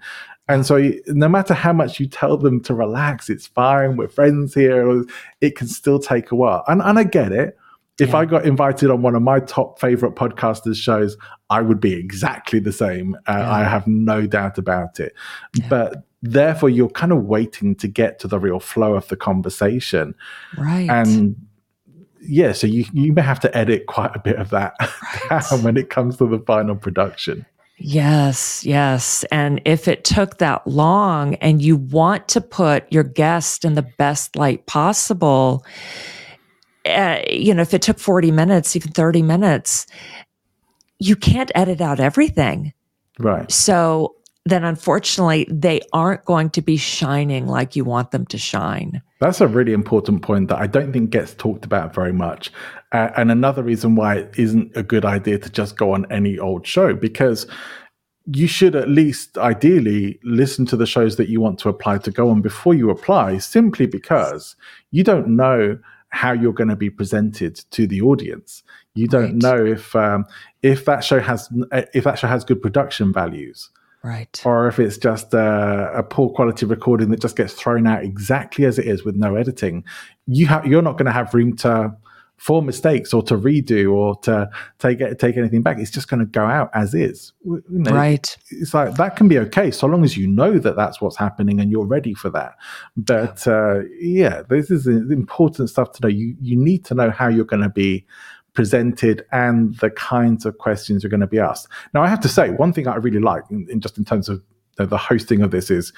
And 0.48 0.66
so, 0.66 0.92
no 1.08 1.28
matter 1.28 1.54
how 1.56 1.74
much 1.74 2.00
you 2.00 2.08
tell 2.08 2.38
them 2.38 2.62
to 2.64 2.74
relax, 2.76 3.30
it's 3.30 3.48
fine. 3.48 3.98
We're 3.98 4.08
friends 4.08 4.54
here. 4.54 5.04
It 5.42 5.56
can 5.56 5.68
still 5.68 5.98
take 6.00 6.32
a 6.32 6.36
while, 6.36 6.64
and 6.68 6.82
and 6.82 7.00
I 7.00 7.04
get 7.04 7.32
it. 7.32 7.58
If 8.00 8.10
Yeah. 8.10 8.18
I 8.18 8.26
got 8.26 8.46
invited 8.46 8.92
on 8.92 9.02
one 9.02 9.16
of 9.16 9.22
my 9.22 9.40
top 9.40 9.80
favorite 9.80 10.16
podcasters' 10.16 10.76
shows, 10.76 11.16
I 11.50 11.62
would 11.62 11.80
be 11.80 11.94
exactly 11.94 12.60
the 12.60 12.74
same. 12.74 13.16
Uh, 13.28 13.38
Yeah. 13.38 13.52
I 13.54 13.64
have 13.64 13.88
no 13.88 14.28
doubt 14.28 14.58
about 14.58 15.00
it. 15.00 15.14
Yeah. 15.56 15.68
But 15.70 16.04
therefore, 16.22 16.70
you're 16.70 16.90
kind 16.90 17.12
of 17.14 17.24
waiting 17.24 17.74
to 17.76 17.88
get 17.88 18.20
to 18.20 18.28
the 18.28 18.38
real 18.40 18.60
flow 18.60 18.96
of 18.96 19.08
the 19.08 19.16
conversation, 19.16 20.14
right 20.58 20.90
and 20.90 21.36
yeah, 22.28 22.52
so 22.52 22.68
you 22.68 22.86
you 22.94 23.14
may 23.14 23.22
have 23.22 23.40
to 23.42 23.58
edit 23.58 23.86
quite 23.88 24.16
a 24.16 24.20
bit 24.20 24.36
of 24.38 24.50
that 24.50 24.74
down 25.30 25.42
when 25.64 25.78
it 25.78 25.90
comes 25.90 26.18
to 26.18 26.28
the 26.28 26.40
final 26.40 26.76
production. 26.76 27.46
Yes, 27.78 28.66
yes. 28.66 29.26
And 29.32 29.62
if 29.66 29.88
it 29.88 30.06
took 30.06 30.38
that 30.38 30.66
long 30.66 31.36
and 31.36 31.62
you 31.62 31.76
want 31.76 32.28
to 32.30 32.42
put 32.42 32.92
your 32.92 33.04
guest 33.04 33.66
in 33.66 33.76
the 33.76 33.82
best 33.82 34.36
light 34.36 34.66
possible, 34.66 35.66
uh, 36.86 37.20
you 37.30 37.54
know, 37.54 37.62
if 37.62 37.74
it 37.74 37.82
took 37.82 38.00
40 38.00 38.32
minutes, 38.32 38.76
even 38.76 38.92
30 38.92 39.22
minutes, 39.24 39.88
you 41.00 41.16
can't 41.16 41.52
edit 41.54 41.82
out 41.82 42.00
everything. 42.00 42.74
Right. 43.20 43.52
So 43.52 44.16
then 44.46 44.64
unfortunately, 44.64 45.48
they 45.50 45.82
aren't 45.92 46.24
going 46.26 46.52
to 46.52 46.62
be 46.62 46.78
shining 46.78 47.48
like 47.48 47.76
you 47.76 47.84
want 47.84 48.12
them 48.12 48.26
to 48.28 48.38
shine. 48.38 49.02
That's 49.20 49.42
a 49.42 49.48
really 49.48 49.74
important 49.74 50.22
point 50.22 50.50
that 50.50 50.60
I 50.60 50.68
don't 50.68 50.94
think 50.94 51.10
gets 51.10 51.34
talked 51.34 51.66
about 51.66 51.96
very 51.96 52.14
much. 52.14 52.52
Uh, 52.96 53.12
and 53.18 53.30
another 53.30 53.62
reason 53.62 53.96
why 53.96 54.16
it 54.16 54.34
isn't 54.38 54.72
a 54.78 54.84
good 54.84 55.04
idea 55.04 55.38
to 55.38 55.50
just 55.50 55.76
go 55.78 55.92
on 55.94 56.06
any 56.10 56.40
old 56.40 56.66
show 56.66 56.94
because 56.94 57.46
you 58.32 58.48
should 58.48 58.76
at 58.76 58.88
least 58.90 59.38
ideally 59.38 60.18
listen 60.24 60.66
to 60.66 60.78
the 60.78 60.86
shows 60.86 61.18
that 61.18 61.28
you 61.28 61.42
want 61.42 61.60
to 61.60 61.68
apply 61.70 61.98
to 61.98 62.10
go 62.12 62.30
on 62.30 62.42
before 62.42 62.74
you 62.74 62.90
apply, 62.90 63.38
simply 63.38 63.86
because 63.86 64.56
you 64.92 65.04
don't 65.04 65.28
know 65.28 65.78
how 66.10 66.32
you're 66.32 66.54
going 66.54 66.70
to 66.70 66.76
be 66.78 66.90
presented 66.90 67.56
to 67.72 67.86
the 67.86 68.02
audience. 68.02 68.64
You 68.94 69.08
don't 69.08 69.34
Right. 69.34 69.44
know 69.48 69.66
if 69.66 69.94
um, 69.96 70.24
if 70.64 70.86
that 70.86 71.04
show 71.04 71.20
has 71.20 71.50
if 71.94 72.04
that 72.06 72.18
show 72.18 72.28
has 72.28 72.46
good 72.46 72.62
production 72.62 73.12
values 73.12 73.70
Right. 74.04 74.42
or 74.46 74.68
if 74.70 74.80
it's 74.80 74.98
just 74.98 75.34
a, 75.34 75.92
a 75.94 76.04
poor 76.04 76.30
quality 76.30 76.66
recording 76.66 77.10
that 77.12 77.20
just 77.22 77.36
gets 77.36 77.54
thrown 77.54 77.86
out 77.88 78.04
exactly 78.04 78.64
as 78.66 78.80
it 78.80 78.86
is 78.88 79.04
with 79.04 79.16
no 79.18 79.36
editing, 79.36 79.84
you 80.28 80.48
have 80.48 80.66
you're 80.66 80.82
not 80.90 80.94
going 80.98 81.08
to 81.08 81.12
have 81.20 81.34
room 81.34 81.56
to 81.58 81.94
for 82.38 82.62
mistakes 82.62 83.14
or 83.14 83.24
to 83.24 83.38
redo 83.38 83.94
or 83.94 84.16
to 84.18 84.50
take 84.80 85.00
take 85.18 85.38
anything 85.38 85.62
back. 85.62 85.80
It's 85.80 85.92
just 85.92 86.08
going 86.08 86.20
to 86.20 86.26
go 86.26 86.46
out 86.46 86.70
as 86.74 86.94
is. 86.94 87.34
You 87.44 87.64
know, 87.68 87.92
Right. 87.92 88.38
It's 88.50 88.74
like 88.74 88.96
that 88.96 89.16
can 89.16 89.28
be 89.28 89.40
okay 89.40 89.72
so 89.72 89.88
long 89.88 90.04
as 90.04 90.18
you 90.18 90.28
know 90.28 90.60
that 90.60 90.76
that's 90.76 91.02
what's 91.02 91.18
happening 91.18 91.60
and 91.60 91.72
you're 91.72 91.86
ready 91.86 92.14
for 92.14 92.30
that. 92.32 92.56
But 92.98 93.48
uh, 93.48 93.82
yeah, 94.00 94.42
this 94.50 94.70
is 94.70 94.88
important 94.88 95.70
stuff 95.70 95.94
to 95.94 96.02
know. 96.04 96.10
You 96.10 96.36
you 96.42 96.58
need 96.58 96.86
to 96.86 96.94
know 96.94 97.10
how 97.10 97.28
you're 97.28 97.46
going 97.46 97.64
to 97.64 97.70
be 97.70 98.06
presented 98.54 99.26
and 99.32 99.76
the 99.80 99.92
kinds 99.92 100.46
of 100.46 100.58
questions 100.58 101.04
you're 101.04 101.10
going 101.10 101.20
to 101.20 101.28
be 101.28 101.40
asked. 101.40 101.68
Now, 101.94 102.02
I 102.02 102.08
have 102.08 102.22
to 102.22 102.30
say, 102.30 102.52
one 102.52 102.74
thing 102.74 102.88
I 102.88 102.96
really 102.96 103.20
like, 103.20 103.44
in, 103.52 103.68
in 103.70 103.82
just 103.82 103.98
in 103.98 104.06
terms 104.06 104.30
of 104.30 104.42
the, 104.76 104.86
the 104.86 104.98
hosting 104.98 105.42
of 105.42 105.52
this, 105.52 105.70
is 105.70 105.94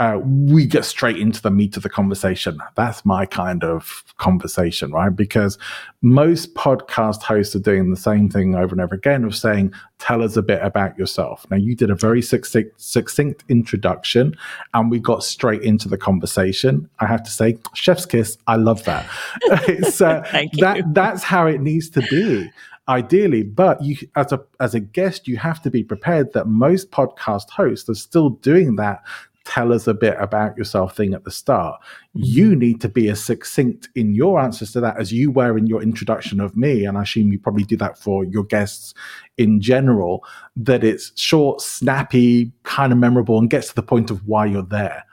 uh, 0.00 0.18
we 0.22 0.66
get 0.66 0.84
straight 0.84 1.16
into 1.16 1.40
the 1.42 1.50
meat 1.50 1.76
of 1.76 1.82
the 1.82 1.88
conversation. 1.88 2.58
That's 2.74 3.04
my 3.04 3.26
kind 3.26 3.64
of 3.64 4.04
conversation, 4.18 4.92
right? 4.92 5.14
Because 5.14 5.58
most 6.02 6.54
podcast 6.54 7.22
hosts 7.22 7.54
are 7.54 7.60
doing 7.60 7.90
the 7.90 7.96
same 7.96 8.28
thing 8.28 8.54
over 8.54 8.74
and 8.74 8.80
over 8.80 8.94
again 8.94 9.24
of 9.24 9.36
saying, 9.36 9.72
"Tell 9.98 10.22
us 10.22 10.36
a 10.36 10.42
bit 10.42 10.62
about 10.62 10.98
yourself." 10.98 11.46
Now, 11.50 11.56
you 11.56 11.76
did 11.76 11.90
a 11.90 11.94
very 11.94 12.22
succinct, 12.22 12.80
succinct 12.80 13.44
introduction, 13.48 14.34
and 14.74 14.90
we 14.90 14.98
got 14.98 15.22
straight 15.22 15.62
into 15.62 15.88
the 15.88 15.98
conversation. 15.98 16.88
I 16.98 17.06
have 17.06 17.22
to 17.22 17.30
say, 17.30 17.58
chef's 17.74 18.06
kiss. 18.06 18.38
I 18.46 18.56
love 18.56 18.84
that. 18.84 19.06
it's 19.68 20.00
uh, 20.00 20.22
Thank 20.30 20.54
That, 20.58 20.94
that's 20.94 21.22
how 21.22 21.46
it 21.46 21.60
needs 21.60 21.90
to 21.90 22.02
be 22.02 22.50
ideally 22.92 23.42
but 23.42 23.82
you 23.82 23.96
as 24.16 24.32
a 24.32 24.40
as 24.60 24.74
a 24.74 24.80
guest 24.80 25.26
you 25.26 25.36
have 25.36 25.62
to 25.62 25.70
be 25.70 25.82
prepared 25.82 26.32
that 26.32 26.46
most 26.46 26.90
podcast 26.90 27.48
hosts 27.50 27.88
are 27.88 27.94
still 27.94 28.30
doing 28.30 28.76
that 28.76 29.02
tell 29.44 29.72
us 29.72 29.88
a 29.88 29.94
bit 29.94 30.14
about 30.20 30.56
yourself 30.56 30.94
thing 30.94 31.14
at 31.14 31.24
the 31.24 31.30
start 31.30 31.80
you 32.12 32.50
mm-hmm. 32.50 32.58
need 32.58 32.80
to 32.80 32.88
be 32.88 33.08
as 33.08 33.22
succinct 33.22 33.88
in 33.94 34.14
your 34.14 34.38
answers 34.38 34.72
to 34.72 34.80
that 34.80 34.96
as 34.98 35.10
you 35.10 35.30
were 35.30 35.56
in 35.56 35.66
your 35.66 35.82
introduction 35.82 36.38
of 36.38 36.56
me 36.56 36.84
and 36.84 36.98
i 36.98 37.02
assume 37.02 37.32
you 37.32 37.38
probably 37.38 37.64
do 37.64 37.76
that 37.76 37.98
for 37.98 38.24
your 38.24 38.44
guests 38.44 38.94
in 39.38 39.60
general 39.60 40.22
that 40.54 40.84
it's 40.84 41.18
short 41.18 41.60
snappy 41.60 42.52
kind 42.62 42.92
of 42.92 42.98
memorable 42.98 43.38
and 43.38 43.50
gets 43.50 43.68
to 43.68 43.74
the 43.74 43.82
point 43.82 44.10
of 44.10 44.26
why 44.28 44.44
you're 44.44 44.62
there 44.62 45.04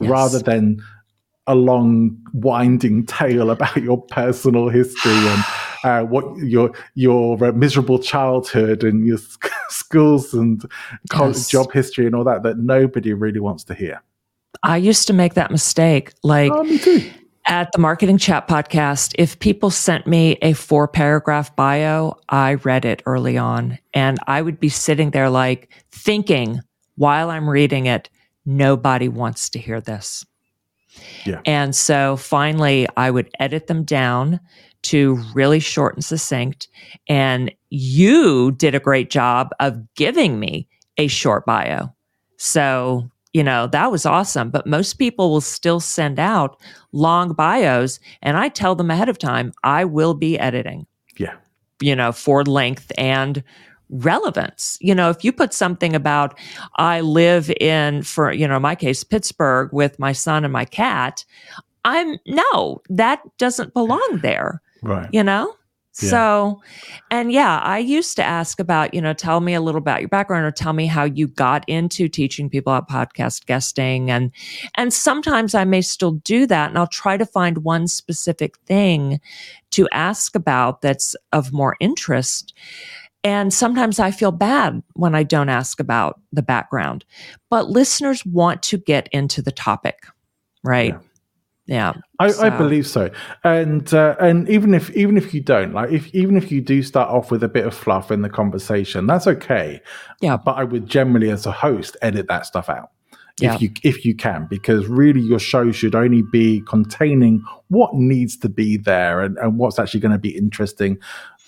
Yes. 0.00 0.10
rather 0.10 0.38
than 0.40 0.82
a 1.46 1.54
long 1.54 2.18
winding 2.32 3.06
tale 3.06 3.50
about 3.56 3.76
your 3.76 4.02
personal 4.02 4.68
history 4.68 5.12
and 5.12 5.44
uh, 5.86 6.02
what 6.02 6.24
your 6.38 6.72
your 6.94 7.36
miserable 7.52 7.98
childhood 7.98 8.82
and 8.82 9.06
your 9.06 9.18
schools 9.68 10.34
and 10.34 10.64
college 11.10 11.36
Yes. 11.36 11.48
job 11.48 11.72
history 11.72 12.06
and 12.06 12.14
all 12.14 12.24
that 12.24 12.42
that 12.42 12.58
nobody 12.58 13.12
really 13.14 13.40
wants 13.40 13.62
to 13.64 13.74
hear. 13.74 14.02
I 14.62 14.78
used 14.78 15.06
to 15.06 15.12
make 15.12 15.34
that 15.34 15.50
mistake. 15.50 16.12
Like, 16.22 16.50
Oh, 16.52 16.64
me 16.64 16.78
too. 16.78 17.02
at 17.46 17.70
the 17.72 17.78
Marketing 17.78 18.18
Chat 18.18 18.48
podcast, 18.48 19.14
if 19.18 19.38
people 19.38 19.70
sent 19.70 20.06
me 20.06 20.36
a 20.42 20.54
four 20.54 20.88
paragraph 20.88 21.54
bio, 21.54 22.14
I 22.30 22.54
read 22.54 22.84
it 22.84 23.02
early 23.06 23.38
on 23.38 23.78
and 23.94 24.18
I 24.26 24.42
would 24.42 24.58
be 24.58 24.68
sitting 24.70 25.10
there 25.10 25.30
like 25.30 25.70
thinking 25.92 26.60
while 26.96 27.30
I'm 27.30 27.48
reading 27.48 27.86
it, 27.86 28.08
nobody 28.46 29.08
wants 29.08 29.50
to 29.50 29.58
hear 29.60 29.80
this. 29.80 30.24
Yeah. 31.26 31.42
And 31.44 31.76
so 31.76 32.16
finally, 32.16 32.88
I 32.96 33.10
would 33.10 33.28
edit 33.38 33.66
them 33.66 33.84
down 33.84 34.40
to 34.88 35.16
really 35.34 35.60
short 35.60 35.94
and 35.94 36.04
succinct. 36.04 36.68
And 37.08 37.52
you 37.70 38.52
did 38.52 38.74
a 38.74 38.80
great 38.80 39.10
job 39.10 39.50
of 39.60 39.78
giving 39.94 40.38
me 40.38 40.68
a 40.96 41.06
short 41.08 41.44
bio. 41.46 41.92
So, 42.36 43.10
you 43.32 43.44
know, 43.44 43.66
that 43.68 43.90
was 43.90 44.06
awesome. 44.06 44.50
But 44.50 44.66
most 44.66 44.94
people 44.94 45.30
will 45.30 45.40
still 45.40 45.80
send 45.80 46.18
out 46.18 46.60
long 46.92 47.32
bios. 47.32 48.00
And 48.22 48.36
I 48.36 48.48
tell 48.48 48.74
them 48.74 48.90
ahead 48.90 49.08
of 49.08 49.18
time, 49.18 49.52
I 49.62 49.84
will 49.84 50.14
be 50.14 50.38
editing. 50.38 50.86
Yeah. 51.16 51.34
You 51.80 51.94
know, 51.94 52.12
for 52.12 52.44
length 52.44 52.92
and 52.96 53.42
relevance. 53.90 54.78
You 54.80 54.94
know, 54.94 55.10
if 55.10 55.22
you 55.22 55.32
put 55.32 55.52
something 55.52 55.94
about, 55.94 56.38
I 56.76 57.02
live 57.02 57.50
in, 57.60 58.02
for, 58.02 58.32
you 58.32 58.48
know, 58.48 58.58
my 58.58 58.74
case, 58.74 59.04
Pittsburgh 59.04 59.70
with 59.72 59.98
my 59.98 60.12
son 60.12 60.44
and 60.44 60.52
my 60.52 60.64
cat, 60.64 61.24
I'm, 61.84 62.18
no, 62.26 62.82
that 62.88 63.20
doesn't 63.38 63.74
belong 63.74 64.20
there. 64.22 64.60
Right. 64.82 65.08
You 65.12 65.22
know? 65.22 65.54
Yeah. 66.02 66.10
So, 66.10 66.62
and 67.10 67.32
yeah, 67.32 67.58
I 67.58 67.78
used 67.78 68.16
to 68.16 68.22
ask 68.22 68.60
about, 68.60 68.92
you 68.92 69.00
know, 69.00 69.14
tell 69.14 69.40
me 69.40 69.54
a 69.54 69.62
little 69.62 69.78
about 69.78 70.00
your 70.00 70.10
background 70.10 70.44
or 70.44 70.50
tell 70.50 70.74
me 70.74 70.84
how 70.84 71.04
you 71.04 71.26
got 71.26 71.66
into 71.68 72.06
teaching 72.06 72.50
people 72.50 72.74
about 72.74 72.88
podcast 72.90 73.46
guesting. 73.46 74.10
And, 74.10 74.30
and 74.74 74.92
sometimes 74.92 75.54
I 75.54 75.64
may 75.64 75.80
still 75.80 76.12
do 76.12 76.46
that 76.48 76.68
and 76.68 76.78
I'll 76.78 76.86
try 76.86 77.16
to 77.16 77.24
find 77.24 77.58
one 77.58 77.88
specific 77.88 78.58
thing 78.66 79.20
to 79.70 79.88
ask 79.90 80.34
about 80.34 80.82
that's 80.82 81.16
of 81.32 81.52
more 81.52 81.76
interest. 81.80 82.52
And 83.24 83.52
sometimes 83.52 83.98
I 83.98 84.10
feel 84.10 84.32
bad 84.32 84.82
when 84.94 85.14
I 85.14 85.22
don't 85.22 85.48
ask 85.48 85.80
about 85.80 86.20
the 86.30 86.42
background, 86.42 87.06
but 87.48 87.70
listeners 87.70 88.24
want 88.26 88.62
to 88.64 88.76
get 88.76 89.08
into 89.12 89.40
the 89.40 89.50
topic, 89.50 90.06
right? 90.62 90.92
Yeah. 90.92 90.98
Yeah. 91.66 91.94
I, 92.20 92.32
I 92.32 92.50
believe 92.50 92.86
so, 92.86 93.10
and 93.42 93.92
uh, 93.92 94.14
and 94.20 94.48
even 94.48 94.72
if 94.72 94.90
even 94.96 95.16
if 95.16 95.34
you 95.34 95.40
don't 95.40 95.72
like, 95.74 95.90
if 95.90 96.14
even 96.14 96.36
if 96.36 96.52
you 96.52 96.60
do 96.60 96.82
start 96.82 97.10
off 97.10 97.30
with 97.30 97.42
a 97.42 97.48
bit 97.48 97.66
of 97.66 97.74
fluff 97.74 98.10
in 98.12 98.22
the 98.22 98.30
conversation, 98.30 99.06
that's 99.06 99.26
okay. 99.26 99.80
Yeah. 100.20 100.36
but 100.36 100.52
I 100.52 100.64
would 100.64 100.86
generally, 100.86 101.28
as 101.30 101.44
a 101.44 101.52
host, 101.52 101.96
edit 102.02 102.28
that 102.28 102.46
stuff 102.46 102.68
out 102.68 102.90
Yeah. 103.40 103.54
if 103.54 103.60
you 103.60 103.70
if 103.82 104.04
you 104.04 104.14
can, 104.14 104.46
because 104.48 104.86
really 104.86 105.20
your 105.20 105.40
show 105.40 105.72
should 105.72 105.94
only 105.96 106.22
be 106.22 106.62
containing 106.68 107.42
what 107.68 107.94
needs 107.94 108.36
to 108.38 108.48
be 108.48 108.76
there 108.76 109.20
and, 109.22 109.36
and 109.38 109.58
what's 109.58 109.78
actually 109.80 110.00
going 110.00 110.12
to 110.12 110.18
be 110.18 110.36
interesting. 110.36 110.98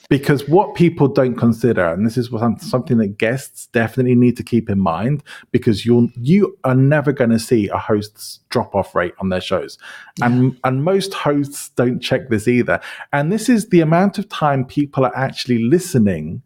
Because 0.08 0.48
what 0.48 0.74
people 0.74 1.06
don't 1.06 1.34
consider, 1.34 1.86
and 1.92 2.06
this 2.06 2.16
is 2.16 2.30
what- 2.30 2.62
something 2.62 2.96
that 2.96 3.18
guests 3.18 3.66
definitely 3.66 4.14
need 4.14 4.38
to 4.38 4.42
keep 4.42 4.70
in 4.70 4.78
mind, 4.78 5.22
because 5.52 5.84
you'll 5.84 6.08
you 6.16 6.56
are 6.64 6.74
never 6.74 7.12
going 7.12 7.30
to 7.30 7.38
see 7.38 7.68
a 7.68 7.76
host's 7.76 8.40
drop 8.48 8.74
off 8.74 8.94
rate 8.94 9.12
on 9.20 9.28
their 9.28 9.40
shows, 9.40 9.76
and 10.22 10.56
and 10.64 10.82
most 10.82 11.12
hosts 11.12 11.68
don't 11.70 12.00
check 12.00 12.30
this 12.30 12.48
either. 12.48 12.80
And 13.12 13.30
this 13.30 13.50
is 13.50 13.68
the 13.68 13.80
amount 13.80 14.18
of 14.18 14.28
time 14.30 14.64
people 14.64 15.04
are 15.04 15.16
actually 15.16 15.62
listening 15.62 16.42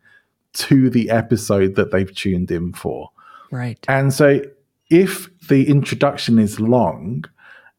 to 0.55 0.91
the 0.91 1.09
episode 1.11 1.77
that 1.77 1.93
they've 1.93 2.15
tuned 2.15 2.51
in 2.51 2.73
for. 2.73 3.11
Right. 3.51 3.85
And 3.89 4.13
so 4.13 4.41
if 4.91 5.31
the 5.49 5.69
introduction 5.69 6.39
is 6.39 6.61
long 6.61 7.25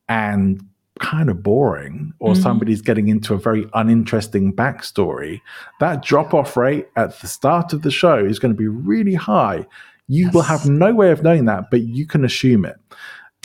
and 0.07 0.65
kind 0.99 1.29
of 1.29 1.41
boring, 1.41 2.13
or 2.19 2.33
Mhm. 2.33 2.41
somebody's 2.41 2.81
getting 2.81 3.07
into 3.07 3.33
a 3.33 3.37
very 3.37 3.67
uninteresting 3.73 4.53
backstory, 4.53 5.41
that 5.79 6.03
drop 6.03 6.33
off 6.33 6.55
rate 6.55 6.87
at 6.95 7.19
the 7.19 7.27
start 7.27 7.73
of 7.73 7.81
the 7.81 7.91
show 7.91 8.17
is 8.17 8.39
going 8.39 8.53
to 8.53 8.57
be 8.57 8.67
really 8.67 9.15
high. 9.15 9.65
You 10.07 10.29
will 10.31 10.43
have 10.43 10.69
no 10.69 10.93
way 10.93 11.11
of 11.11 11.23
knowing 11.23 11.45
that, 11.45 11.71
but 11.71 11.81
you 11.81 12.05
can 12.05 12.23
assume 12.23 12.65
it. 12.65 12.75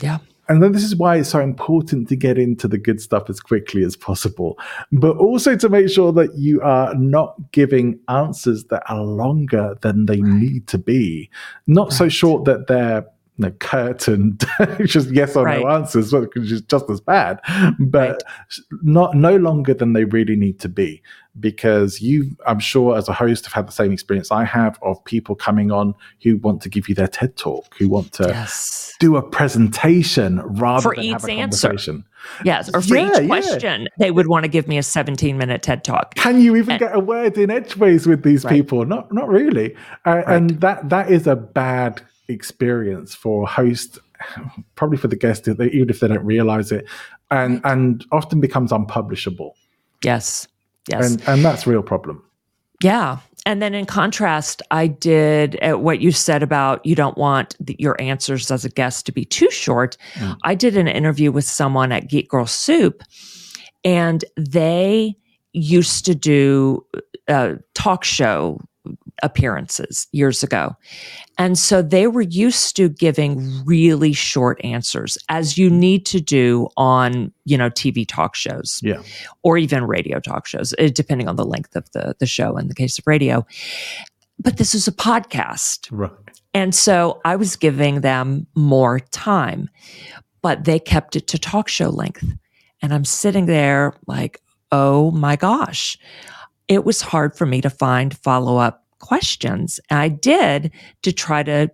Yeah. 0.01 0.19
And 0.47 0.63
then 0.63 0.71
this 0.71 0.83
is 0.83 0.95
why 0.95 1.17
it's 1.17 1.29
so 1.29 1.41
important 1.41 2.07
to 2.09 2.15
get 2.15 2.39
into 2.39 2.67
the 2.67 2.79
good 2.79 2.99
stuff 2.99 3.29
as 3.29 3.39
quickly 3.39 3.83
as 3.83 3.95
possible, 3.95 4.57
but 4.91 5.15
also 5.17 5.55
to 5.55 5.69
make 5.69 5.89
sure 5.89 6.11
that 6.13 6.35
you 6.35 6.59
are 6.61 6.95
not 6.95 7.35
giving 7.51 7.99
answers 8.09 8.63
that 8.65 8.81
are 8.89 9.03
longer 9.03 9.75
than 9.81 10.07
they 10.07 10.21
need 10.21 10.65
to 10.67 10.79
be. 10.79 11.29
Not 11.67 11.93
so 11.93 12.09
short 12.09 12.45
that 12.45 12.65
they're 12.65 13.05
know, 13.45 13.51
curt 13.59 14.07
and 14.07 14.43
just 14.85 15.09
yes 15.11 15.35
or 15.35 15.45
no 15.47 15.67
answers, 15.67 16.13
which 16.13 16.35
is 16.35 16.61
just 16.61 16.89
as 16.89 16.99
bad, 17.01 17.39
but 17.79 18.23
not 18.81 19.15
no 19.15 19.35
longer 19.37 19.73
than 19.73 19.93
they 19.93 20.03
really 20.05 20.35
need 20.35 20.59
to 20.59 20.69
be. 20.69 21.01
Because 21.39 22.01
you, 22.01 22.35
I'm 22.47 22.59
sure, 22.59 22.97
as 22.97 23.07
a 23.07 23.13
host, 23.13 23.45
have 23.45 23.53
had 23.53 23.67
the 23.67 23.71
same 23.71 23.93
experience 23.93 24.29
I 24.29 24.43
have 24.43 24.77
of 24.81 25.01
people 25.05 25.35
coming 25.35 25.71
on 25.71 25.93
who 26.21 26.35
want 26.37 26.61
to 26.63 26.69
give 26.69 26.89
you 26.89 26.95
their 26.95 27.07
TED 27.07 27.37
talk, 27.37 27.75
who 27.77 27.87
want 27.87 28.11
to 28.13 28.23
Yes. 28.27 28.93
do 28.99 29.15
a 29.15 29.21
presentation 29.21 30.41
rather 30.41 30.81
For 30.81 30.95
than 30.95 31.05
each 31.05 31.11
have 31.13 31.25
a 31.25 31.31
answer. 31.31 31.67
conversation. 31.69 32.03
Yes. 32.43 32.69
Or 32.73 32.81
for 32.81 32.97
Yeah, 32.97 33.09
each 33.11 33.19
yeah. 33.21 33.27
question, 33.27 33.87
they 33.99 34.11
would 34.11 34.27
want 34.27 34.43
to 34.43 34.49
give 34.49 34.67
me 34.67 34.77
a 34.77 34.83
17 34.83 35.37
minute 35.37 35.61
TED 35.61 35.83
talk. 35.85 36.15
Can 36.15 36.41
you 36.41 36.55
even 36.57 36.71
And- 36.71 36.79
get 36.79 36.95
a 36.95 36.99
word 36.99 37.37
in 37.37 37.49
edgeways 37.51 38.05
with 38.05 38.23
these 38.23 38.43
Right. 38.43 38.55
people? 38.55 38.85
Not, 38.85 39.13
not 39.13 39.29
really. 39.29 39.75
Uh, 40.05 40.23
And 40.27 40.49
that 40.61 40.89
that 40.89 41.09
is 41.09 41.25
a 41.27 41.35
bad 41.37 42.01
experience 42.29 43.13
for 43.13 43.47
host, 43.47 43.99
probably 44.75 44.97
for 44.97 45.07
the 45.07 45.15
guest, 45.15 45.47
even 45.47 45.89
if 45.89 45.99
they 45.99 46.07
don't 46.07 46.25
realize 46.25 46.71
it, 46.71 46.85
and 47.31 47.61
and 47.63 48.05
often 48.11 48.39
becomes 48.39 48.71
unpublishable, 48.71 49.55
Yes. 50.03 50.47
Yes. 50.87 51.11
and 51.11 51.23
and 51.27 51.45
that's 51.45 51.67
a 51.67 51.69
real 51.69 51.83
problem. 51.83 52.23
Yeah. 52.81 53.19
And 53.45 53.61
then 53.61 53.73
in 53.73 53.85
contrast, 53.85 54.61
I 54.69 54.87
did 54.87 55.57
uh, 55.63 55.77
what 55.77 56.01
you 56.01 56.11
said 56.11 56.43
about 56.43 56.85
you 56.85 56.93
don't 56.95 57.17
want 57.17 57.55
the, 57.59 57.75
your 57.79 57.99
answers 58.01 58.51
as 58.51 58.65
a 58.65 58.69
guest 58.69 59.05
to 59.05 59.11
be 59.11 59.25
too 59.25 59.49
short. 59.49 59.97
Mm. 60.15 60.37
I 60.43 60.55
did 60.55 60.77
an 60.77 60.87
interview 60.87 61.31
with 61.31 61.45
someone 61.45 61.91
at 61.91 62.09
Geek 62.09 62.29
Girl 62.29 62.45
Soup, 62.45 63.01
and 63.83 64.25
they 64.35 65.15
used 65.53 66.05
to 66.05 66.15
do 66.15 66.85
a 67.27 67.57
talk 67.73 68.03
show 68.03 68.59
appearances 69.23 70.07
years 70.11 70.43
ago. 70.43 70.75
And 71.37 71.57
so 71.57 71.81
they 71.81 72.07
were 72.07 72.21
used 72.21 72.75
to 72.75 72.89
giving 72.89 73.63
really 73.65 74.13
short 74.13 74.59
answers 74.63 75.17
as 75.29 75.57
you 75.57 75.69
need 75.69 76.05
to 76.07 76.19
do 76.19 76.67
on, 76.77 77.31
you 77.45 77.57
know, 77.57 77.69
TV 77.69 78.05
talk 78.07 78.35
shows 78.35 78.79
Yeah, 78.83 79.01
or 79.43 79.57
even 79.57 79.85
radio 79.85 80.19
talk 80.19 80.45
shows, 80.45 80.73
eh, 80.77 80.89
depending 80.93 81.27
on 81.27 81.35
the 81.35 81.45
length 81.45 81.75
of 81.75 81.89
the, 81.91 82.15
the 82.19 82.25
show 82.25 82.57
in 82.57 82.67
the 82.67 82.75
case 82.75 82.99
of 82.99 83.07
radio. 83.07 83.45
But 84.37 84.57
this 84.57 84.73
is 84.73 84.87
a 84.87 84.91
podcast. 84.91 85.87
right. 85.91 86.11
And 86.53 86.73
so 86.73 87.21
I 87.25 87.35
was 87.35 87.55
giving 87.55 88.01
them 88.01 88.47
more 88.55 88.99
time, 88.99 89.69
but 90.41 90.63
they 90.63 90.79
kept 90.79 91.15
it 91.15 91.27
to 91.27 91.37
talk 91.37 91.67
show 91.67 91.89
length. 91.89 92.25
And 92.81 92.93
I'm 92.93 93.05
sitting 93.05 93.45
there 93.45 93.93
like, 94.07 94.41
oh 94.71 95.11
my 95.11 95.35
gosh. 95.35 95.97
It 96.67 96.85
was 96.85 97.01
hard 97.01 97.35
for 97.35 97.45
me 97.45 97.61
to 97.61 97.69
find 97.69 98.15
follow 98.17 98.57
up 98.57 98.85
questions. 98.99 99.79
And 99.89 99.99
I 99.99 100.07
did 100.09 100.71
to 101.03 101.11
try 101.11 101.43
to 101.43 101.69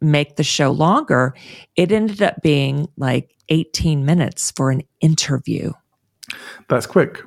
make 0.00 0.36
the 0.36 0.44
show 0.44 0.70
longer. 0.70 1.34
It 1.76 1.90
ended 1.92 2.22
up 2.22 2.40
being 2.42 2.88
like 2.96 3.34
18 3.48 4.04
minutes 4.04 4.52
for 4.52 4.70
an 4.70 4.82
interview. 5.00 5.72
That's 6.68 6.86
quick. 6.86 7.22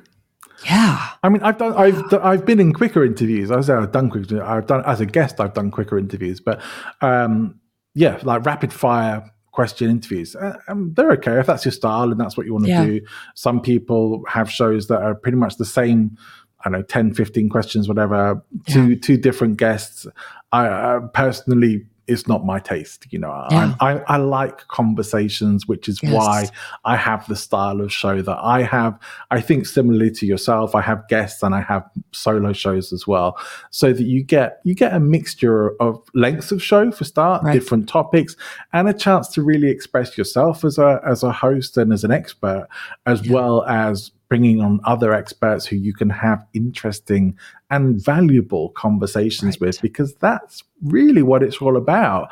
Yeah. 0.64 1.08
I 1.22 1.28
mean, 1.28 1.42
I've 1.42 1.58
done, 1.58 1.74
I've, 1.74 2.02
I've 2.22 2.46
been 2.46 2.60
in 2.60 2.72
quicker 2.72 3.04
interviews. 3.04 3.50
I 3.50 3.60
say 3.62 3.74
I've 3.74 3.90
done 3.92 4.10
quicker. 4.10 4.42
I've 4.42 4.66
done 4.66 4.82
as 4.86 5.00
a 5.00 5.06
guest. 5.06 5.40
I've 5.40 5.54
done 5.54 5.70
quicker 5.72 5.98
interviews, 5.98 6.40
but 6.40 6.60
um, 7.00 7.58
yeah, 7.94 8.18
like 8.22 8.46
rapid 8.46 8.72
fire 8.72 9.28
question 9.50 9.90
interviews. 9.90 10.34
Uh, 10.36 10.56
um, 10.68 10.94
they're 10.94 11.10
okay 11.12 11.38
if 11.38 11.46
that's 11.46 11.64
your 11.64 11.72
style 11.72 12.10
and 12.10 12.18
that's 12.18 12.36
what 12.36 12.46
you 12.46 12.52
want 12.52 12.64
to 12.66 12.70
Yeah. 12.70 12.84
do. 12.86 13.00
Some 13.34 13.60
people 13.60 14.22
have 14.28 14.50
shows 14.50 14.86
that 14.86 15.02
are 15.02 15.14
pretty 15.14 15.36
much 15.36 15.56
the 15.56 15.64
same. 15.66 16.16
I 16.64 16.70
don't 16.70 16.80
know, 16.80 16.82
10, 16.82 17.14
15 17.14 17.48
questions, 17.48 17.88
whatever. 17.88 18.42
Two 18.66 18.96
two 18.96 19.16
different 19.16 19.56
guests. 19.58 20.06
I 20.52 20.66
uh, 20.66 21.00
personally. 21.08 21.86
It's 22.08 22.26
not 22.26 22.44
my 22.44 22.58
taste, 22.58 23.06
you 23.10 23.18
know. 23.20 23.46
Yeah. 23.52 23.76
I, 23.80 23.92
I, 23.92 23.98
I 24.08 24.16
like 24.16 24.66
conversations, 24.66 25.68
which 25.68 25.88
is 25.88 26.00
Yes. 26.02 26.12
why 26.12 26.48
I 26.84 26.96
have 26.96 27.24
the 27.28 27.36
style 27.36 27.80
of 27.80 27.92
show 27.92 28.20
that 28.20 28.38
I 28.42 28.62
have. 28.62 28.98
I 29.30 29.40
think 29.40 29.66
similarly 29.66 30.10
to 30.12 30.26
yourself, 30.26 30.74
I 30.74 30.80
have 30.82 31.06
guests 31.08 31.44
and 31.44 31.54
I 31.54 31.60
have 31.62 31.88
solo 32.10 32.52
shows 32.52 32.92
as 32.92 33.06
well, 33.06 33.38
so 33.70 33.92
that 33.92 34.02
you 34.02 34.22
get 34.24 34.60
you 34.64 34.74
get 34.74 34.92
a 34.92 35.00
mixture 35.00 35.80
of 35.80 36.02
lengths 36.12 36.50
of 36.50 36.60
show 36.60 36.90
for 36.90 37.04
start, 37.04 37.44
Right. 37.44 37.52
different 37.52 37.88
topics, 37.88 38.34
and 38.72 38.88
a 38.88 38.92
chance 38.92 39.28
to 39.28 39.42
really 39.42 39.68
express 39.68 40.18
yourself 40.18 40.64
as 40.64 40.78
a 40.78 41.00
as 41.06 41.22
a 41.22 41.30
host 41.32 41.78
and 41.78 41.92
as 41.92 42.02
an 42.02 42.10
expert, 42.10 42.66
as 43.06 43.24
Yeah. 43.24 43.32
well 43.34 43.62
as 43.64 44.10
bringing 44.32 44.62
on 44.62 44.80
other 44.84 45.12
experts 45.12 45.66
who 45.66 45.76
you 45.76 45.92
can 45.92 46.08
have 46.08 46.42
interesting 46.54 47.36
and 47.68 48.02
valuable 48.02 48.70
conversations 48.70 49.60
Right. 49.60 49.66
with, 49.66 49.82
because 49.82 50.14
that's 50.14 50.64
really 50.82 51.20
what 51.22 51.42
it's 51.42 51.60
all 51.60 51.76
about. 51.76 52.30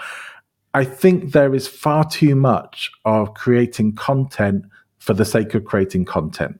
I 0.72 0.82
think 0.82 1.32
there 1.32 1.54
is 1.54 1.68
far 1.68 2.04
too 2.08 2.34
much 2.34 2.90
of 3.04 3.34
creating 3.34 3.96
content 3.96 4.64
for 4.96 5.12
the 5.12 5.26
sake 5.26 5.52
of 5.52 5.66
creating 5.66 6.06
content. 6.06 6.58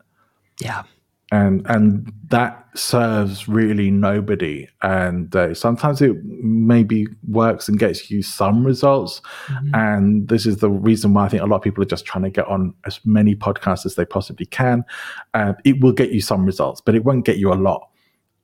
Yeah. 0.61 0.83
And 1.31 1.67
and 1.67 2.13
that 2.29 2.57
serves 2.75 3.49
really 3.49 3.91
nobody 3.91 4.69
and 4.83 5.35
uh, 5.35 5.53
sometimes 5.55 6.01
it 6.01 6.17
maybe 6.25 7.07
works 7.29 7.69
and 7.69 7.79
gets 7.79 8.11
you 8.11 8.23
some 8.23 8.65
results 8.65 9.21
mm-hmm. 9.47 9.75
and 9.75 10.29
this 10.29 10.47
is 10.47 10.59
the 10.59 10.71
reason 10.71 11.13
why 11.13 11.25
i 11.25 11.29
think 11.29 11.43
a 11.43 11.47
lot 11.47 11.57
of 11.57 11.63
people 11.63 11.83
are 11.83 11.87
just 11.87 12.05
trying 12.05 12.23
to 12.23 12.31
get 12.31 12.47
on 12.47 12.73
as 12.85 13.01
many 13.05 13.35
podcasts 13.35 13.85
as 13.85 13.97
they 13.97 14.05
possibly 14.05 14.47
can 14.47 14.85
uh, 15.35 15.53
it 15.65 15.81
will 15.81 15.93
get 15.93 16.11
you 16.11 16.21
some 16.21 16.45
results 16.45 16.81
but 16.81 16.95
it 16.95 17.05
won't 17.05 17.25
get 17.25 17.39
you 17.39 17.53
a 17.53 17.55
lot 17.55 17.89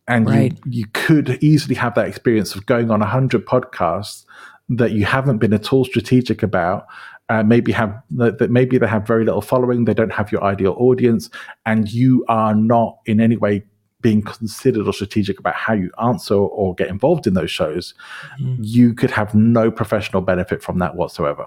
and 0.08 0.28
right. 0.28 0.52
you, 0.66 0.80
you 0.80 0.86
could 0.92 1.42
easily 1.42 1.74
have 1.74 1.94
that 1.94 2.06
experience 2.06 2.54
of 2.54 2.66
going 2.66 2.90
on 2.90 3.00
100 3.00 3.46
podcasts 3.46 4.25
that 4.68 4.92
you 4.92 5.04
haven't 5.04 5.38
been 5.38 5.52
at 5.52 5.72
all 5.72 5.84
strategic 5.84 6.42
about 6.42 6.86
uh, 7.28 7.42
maybe 7.42 7.72
have 7.72 8.02
that 8.10 8.50
maybe 8.50 8.78
they 8.78 8.86
have 8.86 9.06
very 9.06 9.24
little 9.24 9.40
following 9.40 9.84
they 9.84 9.94
don't 9.94 10.12
have 10.12 10.30
your 10.30 10.42
ideal 10.44 10.74
audience 10.78 11.28
and 11.64 11.92
you 11.92 12.24
are 12.28 12.54
not 12.54 12.98
in 13.06 13.20
any 13.20 13.36
way 13.36 13.62
being 14.00 14.22
considered 14.22 14.86
or 14.86 14.92
strategic 14.92 15.38
about 15.40 15.54
how 15.54 15.72
you 15.72 15.90
answer 16.02 16.34
or 16.34 16.74
get 16.74 16.88
involved 16.88 17.26
in 17.26 17.34
those 17.34 17.50
shows 17.50 17.94
mm-hmm. 18.40 18.56
you 18.60 18.94
could 18.94 19.10
have 19.10 19.34
no 19.34 19.70
professional 19.70 20.22
benefit 20.22 20.62
from 20.62 20.78
that 20.78 20.94
whatsoever 20.94 21.46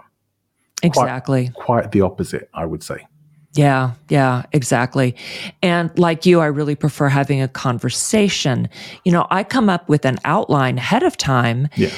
exactly 0.83 1.49
quite, 1.55 1.65
quite 1.65 1.91
the 1.91 2.01
opposite 2.01 2.49
i 2.53 2.65
would 2.65 2.83
say 2.83 3.05
yeah, 3.55 3.93
yeah, 4.09 4.43
exactly. 4.53 5.15
And 5.63 5.89
like 5.97 6.23
you, 6.23 6.39
I 6.39 6.45
really 6.45 6.75
prefer 6.75 7.09
having 7.09 7.41
a 7.41 7.47
conversation. 7.47 8.69
You 9.05 9.11
know, 9.11 9.25
I 9.31 9.43
come 9.43 9.69
up 9.69 9.89
with 9.89 10.05
an 10.05 10.19
outline 10.23 10.77
ahead 10.77 11.01
of 11.01 11.17
time 11.17 11.67
yeah 11.75 11.89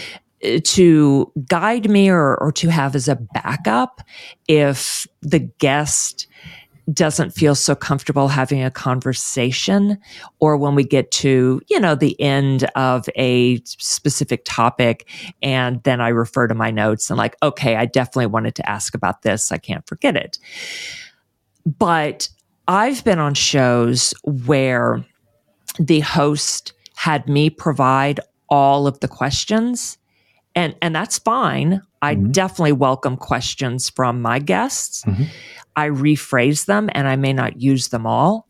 to 0.63 1.31
guide 1.47 1.89
me 1.89 2.09
or, 2.09 2.35
or 2.37 2.51
to 2.51 2.69
have 2.69 2.95
as 2.95 3.07
a 3.07 3.15
backup 3.15 4.01
if 4.47 5.07
the 5.21 5.39
guest 5.39 6.27
doesn't 6.91 7.31
feel 7.31 7.55
so 7.55 7.75
comfortable 7.75 8.27
having 8.27 8.63
a 8.63 8.71
conversation 8.71 9.97
or 10.39 10.57
when 10.57 10.75
we 10.75 10.83
get 10.83 11.11
to 11.11 11.61
you 11.69 11.79
know 11.79 11.95
the 11.95 12.19
end 12.19 12.63
of 12.75 13.07
a 13.15 13.61
specific 13.65 14.41
topic 14.45 15.07
and 15.41 15.81
then 15.83 16.01
i 16.01 16.09
refer 16.09 16.47
to 16.47 16.55
my 16.55 16.71
notes 16.71 17.09
and 17.09 17.17
like 17.17 17.35
okay 17.43 17.75
i 17.75 17.85
definitely 17.85 18.25
wanted 18.25 18.55
to 18.55 18.67
ask 18.69 18.95
about 18.95 19.21
this. 19.21 19.51
I 19.51 19.57
can't 19.57 19.87
forget 19.87 20.15
it. 20.15 20.37
But 21.65 22.29
i've 22.67 23.03
been 23.03 23.19
on 23.19 23.35
shows 23.35 24.13
where 24.23 25.05
the 25.79 25.99
host 26.01 26.73
had 26.95 27.27
me 27.29 27.49
provide 27.49 28.19
all 28.49 28.87
of 28.87 28.99
the 28.99 29.07
questions 29.07 29.97
and 30.55 30.75
and 30.81 30.95
that's 30.95 31.19
fine. 31.19 31.81
I 32.01 32.15
mm-hmm. 32.15 32.31
definitely 32.31 32.73
welcome 32.73 33.17
questions 33.17 33.89
from 33.89 34.21
my 34.21 34.39
guests. 34.39 35.03
Mm-hmm. 35.05 35.23
I 35.75 35.89
rephrase 35.89 36.65
them 36.65 36.89
and 36.93 37.07
I 37.07 37.15
may 37.15 37.33
not 37.33 37.61
use 37.61 37.89
them 37.89 38.05
all. 38.05 38.47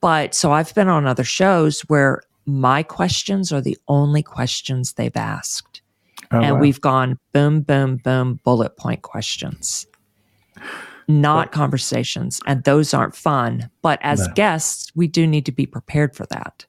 But 0.00 0.34
so 0.34 0.52
I've 0.52 0.74
been 0.74 0.88
on 0.88 1.06
other 1.06 1.24
shows 1.24 1.80
where 1.82 2.22
my 2.46 2.82
questions 2.82 3.52
are 3.52 3.60
the 3.60 3.76
only 3.88 4.22
questions 4.22 4.92
they've 4.92 5.16
asked. 5.16 5.82
Oh, 6.30 6.40
and 6.40 6.54
wow. 6.54 6.60
we've 6.60 6.80
gone 6.80 7.18
boom, 7.32 7.62
boom, 7.62 7.96
boom, 7.96 8.40
bullet 8.44 8.76
point 8.76 9.02
questions, 9.02 9.86
not 11.08 11.52
conversations. 11.52 12.40
And 12.46 12.64
those 12.64 12.94
aren't 12.94 13.16
fun. 13.16 13.70
But 13.82 13.98
as 14.02 14.26
no. 14.28 14.34
guests, 14.34 14.92
we 14.94 15.08
do 15.08 15.26
need 15.26 15.44
to 15.46 15.52
be 15.52 15.66
prepared 15.66 16.16
for 16.16 16.26
that 16.26 16.64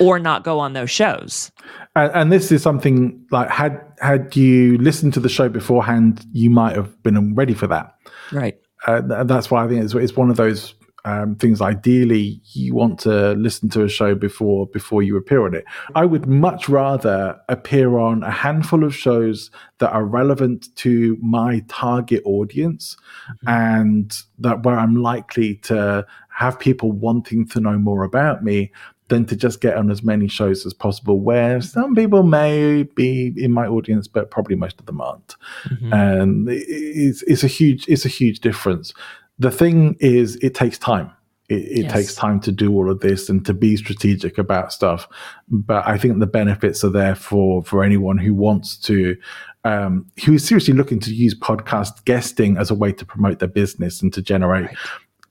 or 0.00 0.18
not 0.18 0.44
go 0.44 0.58
on 0.58 0.72
those 0.72 0.90
shows. 0.90 1.50
And, 1.94 2.12
and, 2.14 2.32
this 2.32 2.50
is 2.50 2.62
something 2.62 3.24
like 3.30 3.50
had 3.50 3.80
had 4.00 4.34
you 4.34 4.78
listened 4.78 5.14
to 5.14 5.20
the 5.20 5.28
show 5.28 5.48
beforehand, 5.48 6.24
you 6.32 6.50
might 6.50 6.76
have 6.76 7.02
been 7.02 7.34
ready 7.34 7.54
for 7.54 7.66
that. 7.66 7.94
Right. 8.32 8.58
Uh, 8.86 9.00
that's 9.24 9.50
why 9.50 9.64
I 9.64 9.68
think 9.68 9.84
it's, 9.84 9.94
it's 9.94 10.16
one 10.16 10.30
of 10.30 10.36
those 10.36 10.74
um, 11.04 11.34
things. 11.36 11.60
Ideally, 11.60 12.40
you 12.52 12.74
want 12.74 13.00
to 13.00 13.32
listen 13.32 13.68
to 13.70 13.84
a 13.84 13.88
show 13.88 14.14
before 14.14 14.66
before 14.68 15.02
you 15.02 15.16
appear 15.16 15.44
on 15.44 15.54
it. 15.54 15.64
I 15.94 16.04
would 16.04 16.26
much 16.26 16.68
rather 16.68 17.40
appear 17.48 17.98
on 17.98 18.22
a 18.22 18.30
handful 18.30 18.84
of 18.84 18.94
shows 18.94 19.50
that 19.78 19.90
are 19.90 20.04
relevant 20.04 20.74
to 20.76 21.18
my 21.20 21.64
target 21.68 22.22
audience, 22.24 22.96
mm-hmm. 23.28 23.48
and 23.48 24.16
that 24.38 24.62
where 24.64 24.78
I'm 24.78 24.96
likely 24.96 25.56
to 25.56 26.06
have 26.34 26.58
people 26.58 26.92
wanting 26.92 27.46
to 27.48 27.60
know 27.60 27.78
more 27.78 28.04
about 28.04 28.42
me 28.42 28.72
than 29.12 29.26
to 29.26 29.36
just 29.36 29.60
get 29.60 29.76
on 29.76 29.90
as 29.90 30.02
many 30.02 30.26
shows 30.26 30.64
as 30.64 30.72
possible 30.72 31.20
where 31.20 31.60
some 31.60 31.94
people 31.94 32.22
may 32.22 32.82
be 32.82 33.34
in 33.36 33.52
my 33.52 33.66
audience 33.66 34.08
but 34.08 34.30
probably 34.30 34.56
most 34.56 34.80
of 34.80 34.86
them 34.86 35.02
aren't. 35.02 35.36
Mm-hmm. 35.64 35.92
and 35.92 36.48
it's, 36.48 37.22
it's 37.24 37.44
a 37.44 37.46
huge 37.46 37.86
it's 37.88 38.06
a 38.06 38.08
huge 38.08 38.40
difference. 38.40 38.94
The 39.38 39.50
thing 39.50 39.96
is 40.00 40.36
it 40.36 40.54
takes 40.54 40.78
time. 40.78 41.10
It, 41.50 41.54
it 41.54 41.82
yes. 41.82 41.92
takes 41.92 42.14
time 42.14 42.40
to 42.40 42.52
do 42.52 42.72
all 42.72 42.90
of 42.90 43.00
this 43.00 43.28
and 43.28 43.44
to 43.44 43.52
be 43.52 43.76
strategic 43.76 44.38
about 44.38 44.72
stuff. 44.72 45.06
But 45.50 45.86
i 45.86 45.98
think 45.98 46.18
the 46.18 46.26
benefits 46.26 46.82
are 46.82 46.90
there 46.90 47.14
for 47.14 47.62
for 47.64 47.84
anyone 47.84 48.16
who 48.16 48.34
wants 48.34 48.78
to 48.88 49.16
um, 49.64 50.10
who 50.24 50.32
is 50.34 50.44
seriously 50.44 50.74
looking 50.74 50.98
to 51.00 51.14
use 51.14 51.38
podcast 51.38 52.04
guesting 52.04 52.56
as 52.56 52.70
a 52.70 52.74
way 52.74 52.90
to 52.92 53.04
promote 53.04 53.38
their 53.38 53.48
business 53.48 54.02
and 54.02 54.12
to 54.14 54.20
generate 54.20 54.66
right 54.66 54.76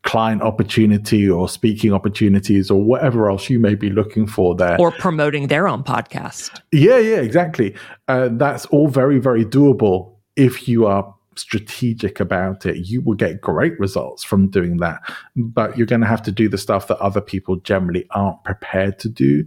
client 0.04 0.42
opportunity 0.42 1.30
or 1.30 1.48
speaking 1.48 1.94
opportunities 1.94 2.72
or 2.72 2.82
whatever 2.82 3.30
else 3.30 3.50
you 3.50 3.60
may 3.60 3.76
be 3.76 3.90
looking 3.90 4.26
for 4.26 4.56
there. 4.56 4.80
Or 4.80 4.92
promoting 4.92 5.48
their 5.48 5.68
own 5.68 5.84
podcast. 5.84 6.60
Yeah, 6.72 6.98
yeah, 6.98 7.18
exactly. 7.22 7.76
Uh, 8.08 8.30
that's 8.32 8.66
all 8.68 8.88
very, 8.88 9.20
very 9.20 9.46
doable 9.46 10.16
if 10.36 10.68
you 10.68 10.88
are 10.88 11.14
strategic 11.36 12.20
about 12.20 12.66
it. 12.66 12.88
You 12.88 13.02
will 13.02 13.16
get 13.16 13.42
great 13.42 13.80
results 13.80 14.24
from 14.24 14.50
doing 14.50 14.78
that. 14.78 15.02
But 15.36 15.78
you're 15.78 15.88
going 15.88 16.02
to 16.02 16.08
have 16.08 16.24
to 16.24 16.32
do 16.32 16.50
the 16.50 16.58
stuff 16.58 16.88
that 16.88 16.98
other 16.98 17.22
people 17.22 17.58
generally 17.58 18.08
aren't 18.12 18.44
prepared 18.44 18.98
to 19.00 19.10
do. 19.10 19.46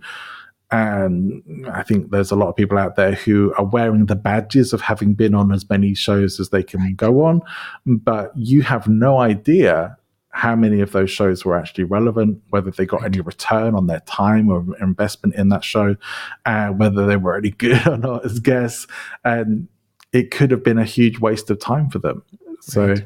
And 0.71 1.43
I 1.71 1.83
think 1.83 2.11
there's 2.11 2.31
a 2.31 2.37
lot 2.37 2.49
of 2.49 2.57
people 2.57 2.79
out 2.79 2.97
there 2.97 3.13
who 3.13 3.55
are 3.59 3.65
wearing 3.65 4.07
the 4.07 4.17
badges 4.17 4.73
of 4.73 4.81
having 4.81 5.15
been 5.15 5.35
on 5.35 5.53
as 5.53 5.69
many 5.69 5.95
shows 5.95 6.41
as 6.41 6.49
they 6.49 6.63
can 6.63 6.95
go 6.95 7.25
on, 7.25 7.43
but 7.87 8.33
you 8.35 8.63
have 8.63 8.89
no 8.89 9.19
idea 9.19 9.97
how 10.35 10.57
many 10.57 10.81
of 10.81 10.91
those 10.91 11.13
shows 11.13 11.45
were 11.45 11.57
actually 11.57 11.85
relevant, 11.85 12.43
whether 12.51 12.73
they 12.73 12.85
got 12.85 13.05
any 13.05 13.21
return 13.21 13.77
on 13.77 13.87
their 13.87 14.01
time 14.01 14.51
or 14.51 14.65
investment 14.81 15.37
in 15.37 15.49
that 15.49 15.63
show, 15.63 15.95
uh, 16.45 16.69
whether 16.71 17.07
they 17.07 17.17
were 17.17 17.37
any 17.37 17.51
good 17.59 17.87
or 17.87 17.97
not 17.97 18.25
as 18.25 18.41
guests. 18.41 18.89
And 19.25 19.69
it 20.13 20.33
could 20.33 20.51
have 20.51 20.65
been 20.65 20.79
a 20.79 20.85
huge 20.85 21.21
waste 21.21 21.51
of 21.51 21.61
time 21.61 21.89
for 21.89 22.01
them. 22.01 22.25
So 22.61 22.89
right. 22.89 23.05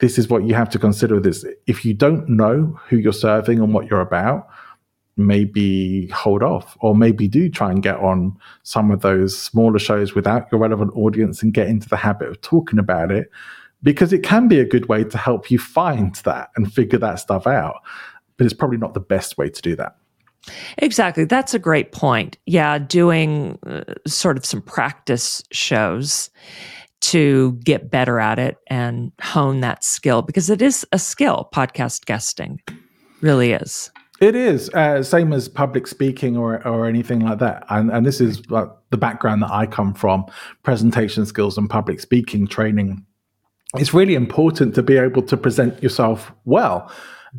this 0.00 0.18
is 0.18 0.28
what 0.28 0.42
you 0.42 0.54
have 0.54 0.68
to 0.70 0.78
consider 0.78 1.14
with 1.14 1.24
this. 1.24 1.44
If 1.68 1.84
you 1.84 1.94
don't 1.94 2.28
know 2.28 2.78
who 2.88 2.96
you're 2.96 3.12
serving 3.12 3.60
and 3.60 3.72
what 3.72 3.88
you're 3.88 4.00
about, 4.00 4.48
maybe 5.16 6.08
hold 6.08 6.42
off 6.42 6.76
or 6.80 6.96
maybe 6.96 7.28
do 7.28 7.48
try 7.48 7.70
and 7.70 7.80
get 7.80 7.96
on 7.96 8.36
some 8.64 8.90
of 8.90 9.02
those 9.02 9.38
smaller 9.38 9.78
shows 9.78 10.16
without 10.16 10.48
your 10.50 10.60
relevant 10.60 10.90
audience 10.96 11.44
and 11.44 11.54
get 11.54 11.68
into 11.68 11.88
the 11.88 11.96
habit 11.96 12.28
of 12.28 12.40
talking 12.40 12.80
about 12.80 13.12
it 13.12 13.30
because 13.82 14.12
it 14.12 14.22
can 14.22 14.48
be 14.48 14.60
a 14.60 14.64
good 14.64 14.88
way 14.88 15.04
to 15.04 15.18
help 15.18 15.50
you 15.50 15.58
find 15.58 16.14
that 16.24 16.50
and 16.56 16.72
figure 16.72 16.98
that 16.98 17.16
stuff 17.16 17.46
out. 17.46 17.76
But 18.36 18.44
it's 18.44 18.54
probably 18.54 18.78
not 18.78 18.94
the 18.94 19.00
best 19.00 19.38
way 19.38 19.48
to 19.48 19.62
do 19.62 19.76
that. 19.76 19.96
Exactly. 20.78 21.24
That's 21.24 21.54
a 21.54 21.58
great 21.58 21.92
point. 21.92 22.38
Yeah, 22.46 22.78
doing 22.78 23.58
uh, 23.66 23.84
sort 24.06 24.36
of 24.36 24.44
some 24.44 24.62
practice 24.62 25.42
shows 25.52 26.30
to 27.00 27.52
get 27.64 27.90
better 27.90 28.18
at 28.18 28.38
it 28.38 28.56
and 28.66 29.12
hone 29.20 29.60
that 29.60 29.84
skill 29.84 30.22
because 30.22 30.50
it 30.50 30.62
is 30.62 30.86
a 30.92 30.98
skill, 30.98 31.48
podcast 31.54 32.06
guesting 32.06 32.60
really 33.20 33.52
is. 33.52 33.90
It 34.20 34.34
is 34.34 34.68
uh, 34.70 35.02
same 35.04 35.32
as 35.32 35.48
public 35.48 35.86
speaking 35.86 36.36
or 36.36 36.66
or 36.66 36.86
anything 36.86 37.20
like 37.20 37.38
that, 37.38 37.64
and 37.70 37.88
and 37.90 38.04
this 38.04 38.20
is 38.20 38.42
uh, 38.50 38.66
the 38.90 38.96
background 38.96 39.42
that 39.42 39.52
I 39.52 39.66
come 39.66 39.94
from: 39.94 40.26
presentation 40.64 41.24
skills 41.24 41.56
and 41.56 41.70
public 41.70 42.00
speaking 42.00 42.48
training 42.48 43.06
it's 43.74 43.92
really 43.92 44.14
important 44.14 44.74
to 44.74 44.82
be 44.82 44.96
able 44.96 45.22
to 45.22 45.36
present 45.36 45.82
yourself 45.82 46.32
well 46.44 46.90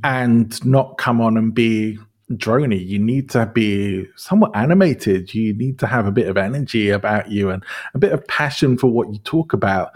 and 0.03 0.63
not 0.65 0.97
come 0.97 1.21
on 1.21 1.37
and 1.37 1.53
be 1.53 1.97
drony. 2.33 2.85
You 2.85 2.99
need 2.99 3.29
to 3.31 3.47
be 3.47 4.07
somewhat 4.15 4.55
animated. 4.55 5.33
You 5.33 5.53
need 5.53 5.79
to 5.79 5.87
have 5.87 6.05
a 6.05 6.11
bit 6.11 6.27
of 6.27 6.37
energy 6.37 6.89
about 6.89 7.31
you 7.31 7.49
and 7.49 7.63
a 7.93 7.97
bit 7.97 8.11
of 8.11 8.25
passion 8.27 8.77
for 8.77 8.87
what 8.87 9.11
you 9.11 9.19
talk 9.19 9.53
about 9.53 9.91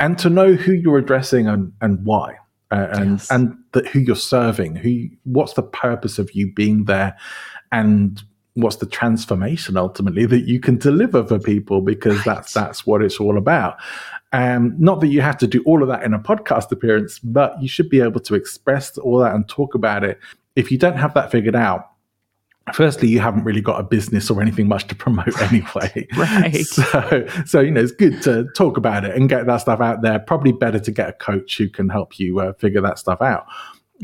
and 0.00 0.18
to 0.18 0.30
know 0.30 0.54
who 0.54 0.72
you're 0.72 0.98
addressing 0.98 1.46
and, 1.46 1.72
and 1.80 2.04
why. 2.04 2.36
Uh, 2.72 2.88
and 2.92 3.10
yes. 3.12 3.30
and 3.30 3.56
the, 3.72 3.82
who 3.90 4.00
you're 4.00 4.16
serving, 4.16 4.74
who 4.74 5.06
what's 5.22 5.52
the 5.52 5.62
purpose 5.62 6.18
of 6.18 6.32
you 6.32 6.52
being 6.52 6.86
there, 6.86 7.16
and 7.70 8.24
what's 8.54 8.76
the 8.76 8.86
transformation 8.86 9.76
ultimately 9.76 10.26
that 10.26 10.48
you 10.48 10.58
can 10.58 10.76
deliver 10.76 11.22
for 11.24 11.38
people 11.38 11.80
because 11.80 12.16
right. 12.16 12.24
that's 12.24 12.54
that's 12.54 12.84
what 12.84 13.02
it's 13.02 13.20
all 13.20 13.38
about. 13.38 13.76
Um, 14.36 14.74
not 14.78 15.00
that 15.00 15.06
you 15.06 15.22
have 15.22 15.38
to 15.38 15.46
do 15.46 15.62
all 15.64 15.82
of 15.82 15.88
that 15.88 16.02
in 16.02 16.12
a 16.12 16.18
podcast 16.18 16.70
appearance, 16.70 17.18
but 17.18 17.60
you 17.62 17.68
should 17.68 17.88
be 17.88 18.02
able 18.02 18.20
to 18.20 18.34
express 18.34 18.98
all 18.98 19.18
that 19.20 19.34
and 19.34 19.48
talk 19.48 19.74
about 19.74 20.04
it. 20.04 20.18
If 20.56 20.70
you 20.70 20.76
don't 20.76 20.98
have 20.98 21.14
that 21.14 21.30
figured 21.30 21.56
out, 21.56 21.88
firstly 22.74 23.08
you 23.08 23.18
haven't 23.18 23.44
really 23.44 23.62
got 23.62 23.80
a 23.80 23.82
business 23.82 24.28
or 24.30 24.42
anything 24.42 24.68
much 24.68 24.88
to 24.88 24.94
promote 24.94 25.40
anyway. 25.50 26.06
Right. 26.18 26.66
So 26.66 27.26
so 27.46 27.60
you 27.60 27.70
know 27.70 27.80
it's 27.80 27.92
good 27.92 28.20
to 28.22 28.46
talk 28.54 28.76
about 28.76 29.06
it 29.06 29.16
and 29.16 29.26
get 29.26 29.46
that 29.46 29.58
stuff 29.58 29.80
out 29.80 30.02
there. 30.02 30.18
Probably 30.18 30.52
better 30.52 30.80
to 30.80 30.90
get 30.90 31.08
a 31.08 31.12
coach 31.14 31.56
who 31.56 31.70
can 31.70 31.88
help 31.88 32.18
you 32.18 32.38
uh, 32.40 32.52
figure 32.54 32.82
that 32.82 32.98
stuff 32.98 33.22
out. 33.22 33.46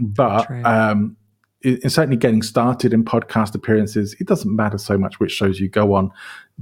But 0.01 0.51
um 0.64 1.18
in 1.61 1.90
certainly 1.90 2.16
getting 2.16 2.42
started 2.42 2.95
in 2.95 3.05
podcast 3.05 3.55
appearances, 3.55 4.16
it 4.18 4.27
doesn't 4.27 4.57
matter 4.57 4.79
so 4.79 4.97
much 4.97 5.21
which 5.21 5.33
shows 5.33 5.61
you 5.61 5.68
go 5.68 5.92
on. 5.92 6.11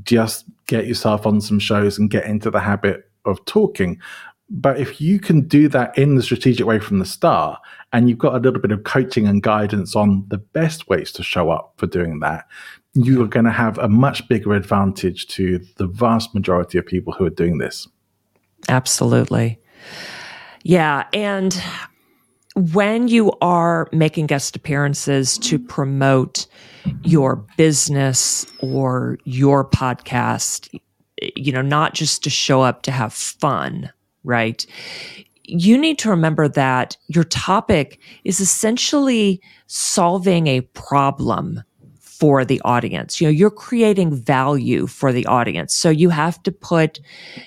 Just 0.02 0.44
get 0.66 0.87
yourself 0.88 1.24
on 1.24 1.40
some 1.40 1.61
shows 1.61 1.98
and 1.98 2.11
get 2.11 2.26
into 2.26 2.50
the 2.50 2.61
habit 2.61 3.10
of 3.24 3.44
talking. 3.44 3.98
But 4.48 4.80
if 4.80 5.00
you 5.00 5.20
can 5.20 5.46
do 5.46 5.68
that 5.68 5.96
in 5.96 6.16
the 6.16 6.22
strategic 6.22 6.66
way 6.66 6.80
from 6.80 6.98
the 6.98 7.04
start, 7.04 7.61
and 7.92 8.09
you've 8.09 8.18
got 8.18 8.35
a 8.35 8.38
little 8.38 8.61
bit 8.61 8.72
of 8.72 8.85
coaching 8.85 9.26
and 9.26 9.42
guidance 9.42 9.94
on 9.94 10.24
the 10.28 10.38
best 10.38 10.88
ways 10.88 11.12
to 11.12 11.22
show 11.22 11.50
up 11.50 11.74
for 11.76 11.87
doing 11.87 12.20
that, 12.20 12.46
you 12.94 13.22
are 13.22 13.28
going 13.28 13.44
to 13.44 13.52
have 13.52 13.78
a 13.78 13.88
much 13.88 14.26
bigger 14.28 14.52
advantage 14.54 15.28
to 15.28 15.61
the 15.76 15.87
vast 15.87 16.35
majority 16.35 16.78
of 16.78 16.87
people 16.87 17.12
who 17.12 17.24
are 17.24 17.30
doing 17.30 17.59
this. 17.59 17.87
Absolutely. 18.68 19.61
Yeah. 20.62 21.06
And 21.12 21.61
when 22.56 23.09
you 23.09 23.33
are 23.40 23.88
making 23.92 24.26
guest 24.26 24.56
appearances 24.56 25.38
to 25.38 25.59
promote 25.59 26.46
your 27.04 27.37
business 27.56 28.44
or 28.61 29.18
your 29.24 29.64
podcast, 29.64 30.68
you 31.37 31.52
know, 31.52 31.62
not 31.62 31.94
just 31.94 32.22
to 32.24 32.30
show 32.30 32.62
up 32.62 32.83
to 32.83 32.90
have 32.90 33.12
fun, 33.12 33.90
right? 34.24 34.64
You 35.44 35.76
need 35.76 35.98
to 36.00 36.11
remember 36.11 36.48
that 36.48 36.96
your 37.09 37.24
topic 37.24 38.00
is 38.24 38.40
essentially 38.40 39.40
solving 39.66 40.46
a 40.46 40.61
problem 40.61 41.62
for 42.20 42.44
the 42.44 42.61
audience. 42.66 43.20
You 43.20 43.26
know, 43.26 43.33
you're 43.33 43.50
creating 43.50 44.14
value 44.14 44.87
for 44.87 45.11
the 45.11 45.24
audience. 45.24 45.74
So 45.74 45.88
you 45.88 46.11
have 46.11 46.42
to 46.42 46.52
put, 46.52 47.00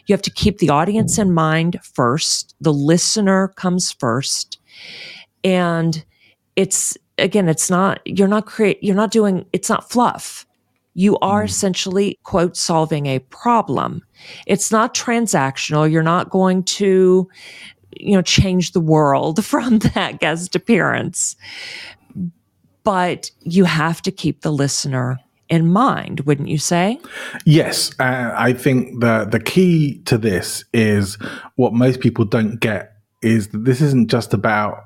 you 0.08 0.14
have 0.14 0.22
to 0.24 0.32
keep 0.32 0.58
the 0.58 0.72
audience 0.72 1.20
in 1.20 1.32
mind 1.32 1.80
first. 1.84 2.56
The 2.60 2.74
listener 2.74 3.50
comes 3.50 3.92
first. 3.92 4.60
And 5.44 6.04
it's, 6.56 6.98
again, 7.20 7.50
it's 7.50 7.70
not, 7.70 8.02
you're 8.06 8.28
not 8.28 8.48
create, 8.48 8.82
you're 8.82 8.96
not 8.96 9.12
doing, 9.12 9.46
it's 9.54 9.70
not 9.70 9.92
fluff. 9.92 10.48
You 10.94 11.18
are 11.20 11.44
mm. 11.44 11.48
essentially, 11.48 12.20
quote, 12.24 12.56
solving 12.56 13.08
a 13.08 13.20
problem. 13.20 14.04
It's 14.46 14.72
not 14.72 14.94
transactional. 14.94 15.92
You're 15.92 16.04
not 16.04 16.30
going 16.30 16.64
to, 16.64 17.30
you 17.98 18.14
know, 18.14 18.22
change 18.22 18.72
the 18.72 18.80
world 18.80 19.44
from 19.52 19.80
that 19.80 20.20
guest 20.20 20.56
appearance. 20.56 21.36
But 22.84 23.32
you 23.42 23.64
have 23.64 24.02
to 24.02 24.12
keep 24.12 24.42
the 24.42 24.52
listener 24.52 25.20
in 25.50 25.72
mind, 25.72 26.22
wouldn't 26.22 26.50
you 26.50 26.58
say? 26.58 27.00
Yes, 27.46 27.92
uh, 28.00 28.34
I 28.36 28.54
think 28.54 29.02
the 29.02 29.28
the 29.30 29.40
key 29.40 30.02
to 30.06 30.18
this 30.18 30.66
is 30.74 31.16
what 31.56 31.74
most 31.74 32.00
people 32.00 32.26
don't 32.26 32.60
get 32.60 32.94
is 33.22 33.50
that 33.50 33.64
this 33.64 33.80
isn't 33.82 34.10
just 34.10 34.34
about 34.34 34.86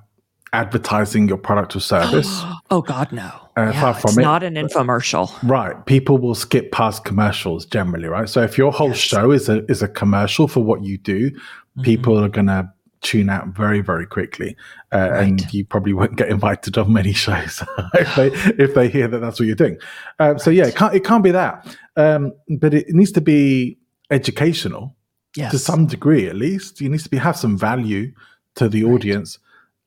advertising 0.53 1.27
your 1.27 1.38
product 1.38 1.75
or 1.75 1.79
service. 1.79 2.43
oh 2.71 2.81
God, 2.81 3.12
no! 3.12 3.31
Uh, 3.57 3.71
yeah, 3.73 3.81
far 3.81 3.93
from 3.93 4.10
it's 4.10 4.17
it. 4.17 4.21
Not 4.21 4.43
an 4.43 4.55
infomercial, 4.55 5.31
right? 5.43 5.86
People 5.86 6.17
will 6.17 6.36
skip 6.36 6.71
past 6.71 7.05
commercials 7.05 7.65
generally, 7.65 8.07
right? 8.07 8.29
So 8.29 8.41
if 8.43 8.57
your 8.57 8.71
whole 8.71 8.89
yes. 8.89 8.97
show 8.97 9.31
is 9.31 9.49
a 9.49 9.65
is 9.65 9.81
a 9.81 9.88
commercial 9.88 10.47
for 10.47 10.63
what 10.63 10.83
you 10.83 10.97
do, 10.97 11.31
mm-hmm. 11.31 11.81
people 11.81 12.17
are 12.17 12.29
gonna 12.29 12.73
tune 13.01 13.29
out 13.29 13.47
very 13.49 13.79
very 13.79 14.05
quickly 14.05 14.55
uh, 14.91 15.10
right. 15.12 15.23
and 15.23 15.53
you 15.53 15.63
probably 15.63 15.93
won't 15.93 16.15
get 16.15 16.29
invited 16.29 16.77
on 16.77 16.91
many 16.91 17.13
shows 17.25 17.63
if 17.93 18.15
they 18.15 18.27
if 18.63 18.73
they 18.73 18.89
hear 18.89 19.07
that 19.07 19.19
that's 19.19 19.39
what 19.39 19.45
you're 19.45 19.55
doing 19.55 19.77
uh, 20.19 20.38
so 20.38 20.49
yeah 20.49 20.65
it 20.65 20.75
can't 20.75 20.95
it 20.95 21.03
can't 21.03 21.23
be 21.23 21.31
that 21.31 21.77
um, 21.95 22.33
but 22.60 22.73
it 22.73 22.89
needs 22.89 23.12
to 23.12 23.21
be 23.21 23.77
educational 24.10 24.95
yes. 25.36 25.51
to 25.51 25.60
some 25.60 25.86
degree 25.86 26.27
at 26.27 26.36
least 26.36 26.81
you 26.81 26.89
needs 26.89 27.03
to 27.03 27.10
be 27.10 27.17
have 27.17 27.38
some 27.38 27.57
value 27.57 28.12
to 28.55 28.67
the 28.67 28.83
right. 28.83 28.93
audience 28.93 29.38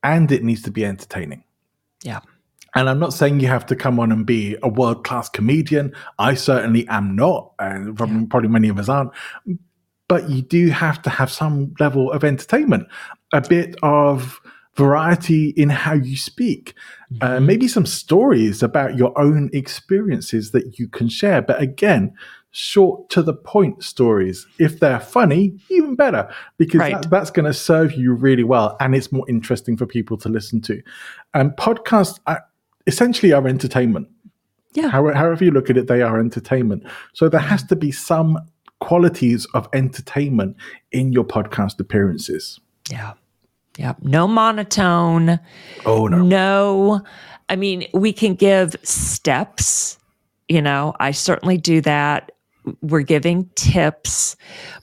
and 0.02 0.30
it 0.32 0.42
needs 0.42 0.62
to 0.62 0.70
be 0.70 0.84
entertaining. 0.84 1.44
Yeah. 2.02 2.20
And 2.74 2.88
I'm 2.88 3.00
not 3.00 3.12
saying 3.12 3.40
you 3.40 3.48
have 3.48 3.66
to 3.66 3.76
come 3.76 3.98
on 3.98 4.12
and 4.12 4.24
be 4.24 4.56
a 4.62 4.68
world 4.68 5.04
class 5.04 5.28
comedian. 5.28 5.92
I 6.18 6.34
certainly 6.34 6.86
am 6.88 7.16
not, 7.16 7.52
and 7.58 7.98
yeah. 7.98 8.24
probably 8.30 8.48
many 8.48 8.68
of 8.68 8.78
us 8.78 8.88
aren't. 8.88 9.10
But 10.08 10.30
you 10.30 10.42
do 10.42 10.68
have 10.68 11.02
to 11.02 11.10
have 11.10 11.30
some 11.30 11.74
level 11.80 12.12
of 12.12 12.24
entertainment, 12.24 12.86
a 13.32 13.40
bit 13.40 13.76
of 13.82 14.40
variety 14.76 15.50
in 15.50 15.68
how 15.68 15.94
you 15.94 16.16
speak, 16.16 16.74
uh, 17.20 17.26
mm-hmm. 17.26 17.36
uh, 17.36 17.40
maybe 17.40 17.68
some 17.68 17.86
stories 17.86 18.62
about 18.62 18.96
your 18.96 19.18
own 19.20 19.50
experiences 19.52 20.52
that 20.52 20.78
you 20.78 20.88
can 20.88 21.08
share. 21.08 21.42
But 21.42 21.60
again, 21.60 22.14
short 22.52 23.08
to 23.10 23.22
the 23.22 23.34
point 23.34 23.82
stories. 23.82 24.46
If 24.58 24.80
they're 24.80 25.00
funny, 25.00 25.58
even 25.70 25.94
better, 25.94 26.28
because 26.58 26.80
right. 26.80 27.02
that, 27.02 27.10
that's 27.10 27.30
going 27.30 27.46
to 27.46 27.54
serve 27.54 27.92
you 27.92 28.12
really 28.14 28.44
well 28.44 28.76
and 28.80 28.94
it's 28.94 29.12
more 29.12 29.28
interesting 29.28 29.76
for 29.76 29.86
people 29.86 30.16
to 30.18 30.28
listen 30.28 30.60
to. 30.62 30.82
And 31.34 31.52
podcasts 31.52 32.18
are, 32.26 32.44
essentially 32.86 33.32
are 33.32 33.46
entertainment. 33.46 34.08
Yeah. 34.74 34.88
However, 34.88 35.16
however 35.16 35.44
you 35.44 35.50
look 35.50 35.70
at 35.70 35.76
it, 35.76 35.86
they 35.86 36.02
are 36.02 36.18
entertainment. 36.18 36.84
So 37.12 37.28
there 37.28 37.40
has 37.40 37.62
to 37.64 37.76
be 37.76 37.92
some 37.92 38.38
qualities 38.80 39.46
of 39.54 39.68
entertainment 39.72 40.56
in 40.92 41.12
your 41.12 41.24
podcast 41.24 41.78
appearances. 41.80 42.60
Yeah. 42.90 43.14
Yeah. 43.78 43.94
No 44.02 44.26
monotone. 44.26 45.38
Oh, 45.86 46.06
no. 46.06 46.18
No. 46.18 47.02
I 47.48 47.56
mean, 47.56 47.86
we 47.94 48.12
can 48.12 48.34
give 48.34 48.76
steps. 48.82 49.98
You 50.48 50.62
know, 50.62 50.94
I 50.98 51.12
certainly 51.12 51.56
do 51.56 51.80
that 51.82 52.32
we're 52.80 53.02
giving 53.02 53.48
tips, 53.54 54.36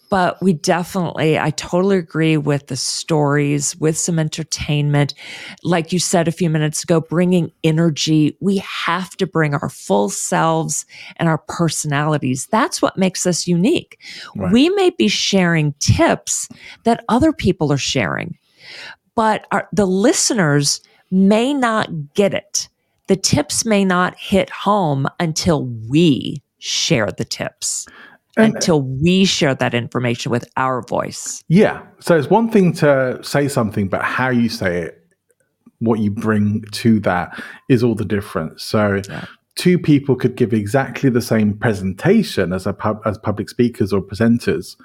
but 0.09 0.41
we 0.41 0.53
definitely, 0.53 1.37
I 1.37 1.49
totally 1.51 1.97
agree 1.97 2.37
with 2.37 2.67
the 2.67 2.77
stories, 2.77 3.75
with 3.77 3.97
some 3.97 4.19
entertainment. 4.19 5.13
Like 5.63 5.91
you 5.91 5.99
said 5.99 6.27
a 6.27 6.31
few 6.31 6.49
minutes 6.49 6.83
ago, 6.83 7.01
bringing 7.01 7.51
energy. 7.63 8.37
We 8.39 8.57
have 8.57 9.11
to 9.17 9.27
bring 9.27 9.53
our 9.53 9.69
full 9.69 10.09
selves 10.09 10.85
and 11.17 11.27
our 11.27 11.39
personalities. 11.39 12.47
That's 12.51 12.81
what 12.81 12.97
makes 12.97 13.25
us 13.25 13.47
unique. 13.47 13.99
Right. 14.35 14.51
We 14.51 14.69
may 14.69 14.91
be 14.91 15.07
sharing 15.07 15.73
tips 15.79 16.47
that 16.83 17.03
other 17.09 17.33
people 17.33 17.71
are 17.73 17.77
sharing, 17.77 18.37
but 19.15 19.45
our, 19.51 19.67
the 19.73 19.85
listeners 19.85 20.81
may 21.11 21.53
not 21.53 22.13
get 22.13 22.33
it. 22.33 22.69
The 23.07 23.15
tips 23.15 23.65
may 23.65 23.85
not 23.85 24.17
hit 24.17 24.49
home 24.49 25.07
until 25.19 25.65
we 25.65 26.41
share 26.67 27.07
the 27.17 27.25
tips 27.25 27.87
and, 28.35 28.53
uh, 28.53 28.55
until 28.55 28.81
we 28.81 29.25
share 29.25 29.55
that 29.55 29.73
information 29.73 30.31
with 30.31 30.47
our 30.57 30.81
voice. 30.81 31.43
Yeah. 31.47 31.81
So 31.99 32.17
it's 32.17 32.29
one 32.29 32.49
thing 32.49 32.73
to 32.73 33.19
say 33.23 33.47
something, 33.47 33.87
but 33.87 34.03
how 34.03 34.29
you 34.29 34.49
say 34.49 34.81
it, 34.81 35.03
what 35.79 35.99
you 35.99 36.11
bring 36.11 36.63
to 36.71 36.99
that 37.01 37.41
is 37.69 37.83
all 37.83 37.95
the 37.95 38.05
difference. 38.05 38.63
So 38.63 39.01
yeah. 39.09 39.25
two 39.55 39.79
people 39.79 40.15
could 40.15 40.35
give 40.35 40.53
exactly 40.53 41.09
the 41.09 41.21
same 41.21 41.57
presentation 41.57 42.51
as 42.51 42.67
a 42.67 42.73
pub, 42.73 43.01
as 43.05 43.17
public 43.17 43.49
speakers 43.49 43.93
or 43.93 44.01
presenters, 44.01 44.75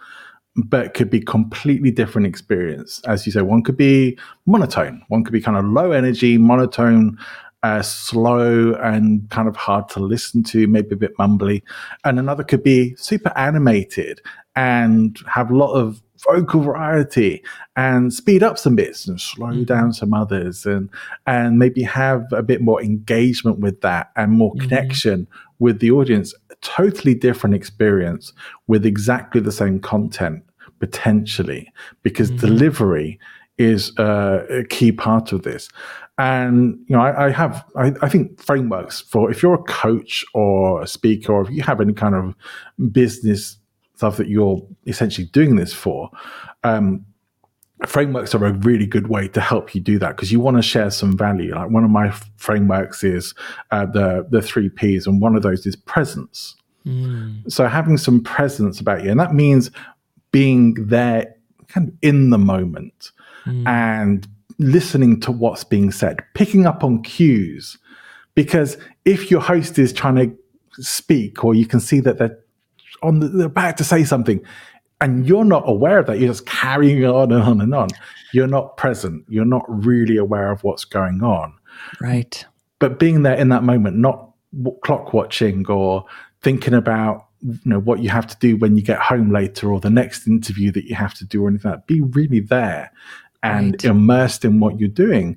but 0.55 0.93
could 0.93 1.09
be 1.09 1.21
completely 1.21 1.91
different 1.91 2.27
experience. 2.27 3.01
As 3.07 3.25
you 3.27 3.33
say, 3.33 3.41
one 3.41 3.63
could 3.63 3.77
be 3.77 4.19
monotone, 4.47 5.03
one 5.09 5.25
could 5.25 5.33
be 5.33 5.41
kind 5.41 5.57
of 5.57 5.65
low 5.65 5.93
energy, 5.93 6.37
monotone, 6.39 7.17
uh, 7.63 7.83
slow 7.83 8.75
and 8.75 9.29
kind 9.31 9.49
of 9.49 9.57
hard 9.57 9.89
to 9.91 10.01
listen 10.01 10.43
to, 10.43 10.67
maybe 10.67 10.95
a 10.95 10.97
bit 10.97 11.17
mumbly. 11.17 11.63
And 12.05 12.19
another 12.19 12.45
could 12.45 12.63
be 12.63 12.97
super 12.97 13.33
animated 13.37 14.21
and 14.57 15.19
have 15.27 15.51
a 15.51 15.57
lot 15.57 15.73
of 15.73 16.03
vocal 16.25 16.61
variety 16.61 17.43
and 17.77 18.13
speed 18.13 18.43
up 18.43 18.59
some 18.59 18.77
bits 18.77 19.07
and 19.07 19.21
slow 19.21 19.49
mm-hmm. 19.49 19.65
down 19.65 19.93
some 19.93 20.15
others 20.15 20.65
and 20.67 20.89
and 21.27 21.59
maybe 21.59 21.83
have 21.83 22.25
a 22.33 22.43
bit 22.43 22.61
more 22.61 22.83
engagement 22.83 23.59
with 23.59 23.81
that 23.81 24.11
and 24.17 24.33
more 24.33 24.53
mm-hmm. 24.53 24.69
connection 24.69 25.27
with 25.59 25.81
the 25.81 25.91
audience 25.91 26.35
a 26.51 26.55
totally 26.57 27.15
different 27.15 27.55
experience 27.55 28.33
with 28.67 28.87
exactly 28.87 29.41
the 29.41 29.53
same 29.53 29.81
content 29.81 30.43
potentially 30.79 31.71
because 32.03 32.31
mm-hmm. 32.31 32.47
delivery 32.47 33.19
is 33.59 33.97
uh, 33.99 34.45
a 34.49 34.65
key 34.65 34.93
part 34.93 35.33
of 35.33 35.43
this 35.43 35.69
and 36.19 36.79
you 36.89 36.97
know, 36.97 37.03
I, 37.03 37.27
I 37.27 37.31
have 37.31 37.65
I, 37.77 37.93
I, 38.03 38.09
think 38.09 38.41
frameworks 38.41 39.01
for 39.01 39.31
if 39.31 39.43
you're 39.43 39.55
a 39.55 39.63
coach 39.63 40.25
or 40.35 40.83
a 40.83 40.87
speaker, 40.87 41.33
or 41.33 41.43
if 41.43 41.51
you 41.51 41.63
have 41.63 41.81
any 41.81 41.95
kind 41.95 42.15
of 42.15 42.35
business 42.93 43.57
stuff 43.95 44.19
that 44.19 44.29
you're 44.29 44.61
essentially 44.87 45.27
doing 45.29 45.57
this 45.57 45.73
for, 45.73 46.11
um, 46.65 47.05
frameworks 47.87 48.35
are 48.35 48.45
a 48.45 48.53
really 48.53 48.87
good 48.87 49.09
way 49.09 49.29
to 49.29 49.41
help 49.41 49.75
you 49.75 49.81
do 49.81 49.99
that 49.99 50.17
because 50.17 50.31
you 50.31 50.41
want 50.41 50.57
to 50.57 50.63
share 50.63 50.91
some 50.91 51.17
value. 51.17 51.55
Like 51.55 51.71
one 51.71 51.85
of 51.85 51.91
my 51.91 52.11
frameworks 52.37 53.03
is 53.03 53.35
uh, 53.71 53.87
the 53.87 54.27
the 54.29 54.43
three 54.43 54.69
P's, 54.69 55.07
and 55.07 55.21
one 55.21 55.35
of 55.35 55.43
those 55.43 55.67
is 55.67 55.77
presence. 55.77 56.57
Mm. 56.87 57.51
So 57.51 57.69
having 57.69 57.97
some 57.97 58.23
presence 58.23 58.81
about 58.81 59.03
you, 59.03 59.11
and 59.11 59.21
that 59.21 59.35
means 59.35 59.71
being 60.31 60.75
there, 60.75 61.35
kind 61.69 61.89
of 61.89 61.95
in 62.03 62.31
the 62.31 62.39
moment, 62.39 63.13
mm. 63.47 63.67
and 63.67 64.27
listening 64.63 65.21
to 65.21 65.33
what's 65.33 65.65
being 65.65 65.91
said, 65.91 66.25
picking 66.35 66.67
up 66.67 66.83
on 66.85 67.03
cues. 67.03 67.79
Because 68.35 68.79
if 69.05 69.31
your 69.31 69.41
host 69.41 69.79
is 69.79 69.93
trying 69.93 70.17
to 70.17 70.83
speak, 70.83 71.45
or 71.45 71.55
you 71.55 71.67
can 71.67 71.81
see 71.81 72.01
that 72.01 72.19
they're 72.19 72.39
on 73.03 73.21
the, 73.21 73.29
they're 73.29 73.47
about 73.47 73.77
to 73.79 73.85
say 73.85 74.05
something, 74.05 74.41
and 75.01 75.27
you're 75.27 75.45
not 75.45 75.65
aware 75.69 75.99
of 75.99 76.07
that, 76.07 76.19
you're 76.19 76.29
just 76.31 76.47
carrying 76.47 77.05
on 77.05 77.33
and 77.33 77.43
on 77.43 77.61
and 77.61 77.75
on. 77.75 77.89
You're 78.33 78.47
not 78.47 78.77
present. 78.77 79.25
You're 79.29 79.45
not 79.45 79.65
really 79.69 80.17
aware 80.17 80.51
of 80.53 80.63
what's 80.65 80.85
going 80.85 81.23
on. 81.23 81.55
Right. 82.01 82.45
but 82.79 82.99
being 82.99 83.23
there 83.23 83.35
in 83.35 83.49
that 83.49 83.63
moment, 83.65 83.97
not 83.97 84.31
w- 84.57 84.79
clock 84.85 85.13
watching 85.13 85.67
or 85.69 86.05
thinking 86.43 86.75
about 86.75 87.27
you 87.41 87.59
know 87.65 87.81
what 87.81 88.01
you 88.01 88.09
have 88.09 88.27
to 88.29 88.37
do 88.39 88.57
when 88.57 88.77
you 88.77 88.83
get 88.83 88.99
home 89.01 89.33
later 89.33 89.73
or 89.73 89.81
the 89.81 89.91
next 89.91 90.29
interview 90.29 90.71
that 90.73 90.85
you 90.85 90.95
have 90.95 91.15
to 91.15 91.25
do 91.25 91.45
or 91.45 91.49
anything 91.49 91.71
like 91.71 91.81
that. 91.81 91.87
Be 91.87 92.01
really 92.01 92.41
there 92.41 92.93
and 93.43 93.73
Right. 93.73 93.85
immersed 93.85 94.45
in 94.45 94.61
what 94.61 94.79
you're 94.79 94.89
doing. 94.89 95.37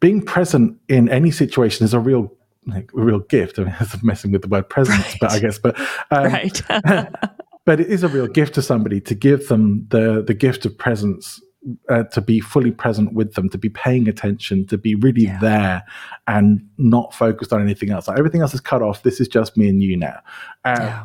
Being 0.00 0.22
present 0.22 0.76
in 0.88 1.08
any 1.08 1.30
situation 1.30 1.84
is 1.84 1.94
a 1.94 2.00
real 2.00 2.32
like 2.66 2.90
a 2.96 3.00
real 3.00 3.18
gift. 3.20 3.58
I 3.58 3.64
mean, 3.64 3.74
I'm 3.80 4.00
messing 4.02 4.32
with 4.32 4.42
the 4.42 4.48
word 4.48 4.68
presence, 4.70 5.16
but 5.20 5.32
I 5.32 5.38
guess, 5.38 5.58
but 5.58 5.78
um, 6.10 6.24
right. 6.32 6.62
but 7.66 7.80
it 7.80 7.88
is 7.88 8.02
a 8.02 8.08
real 8.08 8.26
gift 8.26 8.54
to 8.54 8.62
somebody 8.62 9.00
to 9.02 9.14
give 9.14 9.48
them 9.48 9.86
the 9.90 10.22
the 10.26 10.34
gift 10.34 10.64
of 10.66 10.76
presence 10.76 11.40
uh, 11.88 12.02
to 12.04 12.20
be 12.20 12.40
fully 12.40 12.70
present 12.70 13.14
with 13.14 13.34
them 13.34 13.48
to 13.48 13.56
be 13.58 13.70
paying 13.70 14.06
attention 14.08 14.66
to 14.66 14.76
be 14.76 14.94
really 14.94 15.22
Yeah. 15.24 15.38
there 15.40 15.84
and 16.26 16.66
not 16.76 17.14
focused 17.14 17.52
on 17.54 17.62
anything 17.62 17.88
else 17.90 18.06
like 18.06 18.18
everything 18.18 18.42
else 18.42 18.52
is 18.52 18.60
cut 18.60 18.82
off 18.82 19.02
this 19.02 19.18
is 19.18 19.28
just 19.28 19.56
me 19.56 19.70
and 19.70 19.82
you 19.82 19.96
now 19.96 20.20
uh, 20.66 20.76
yeah. 20.78 21.02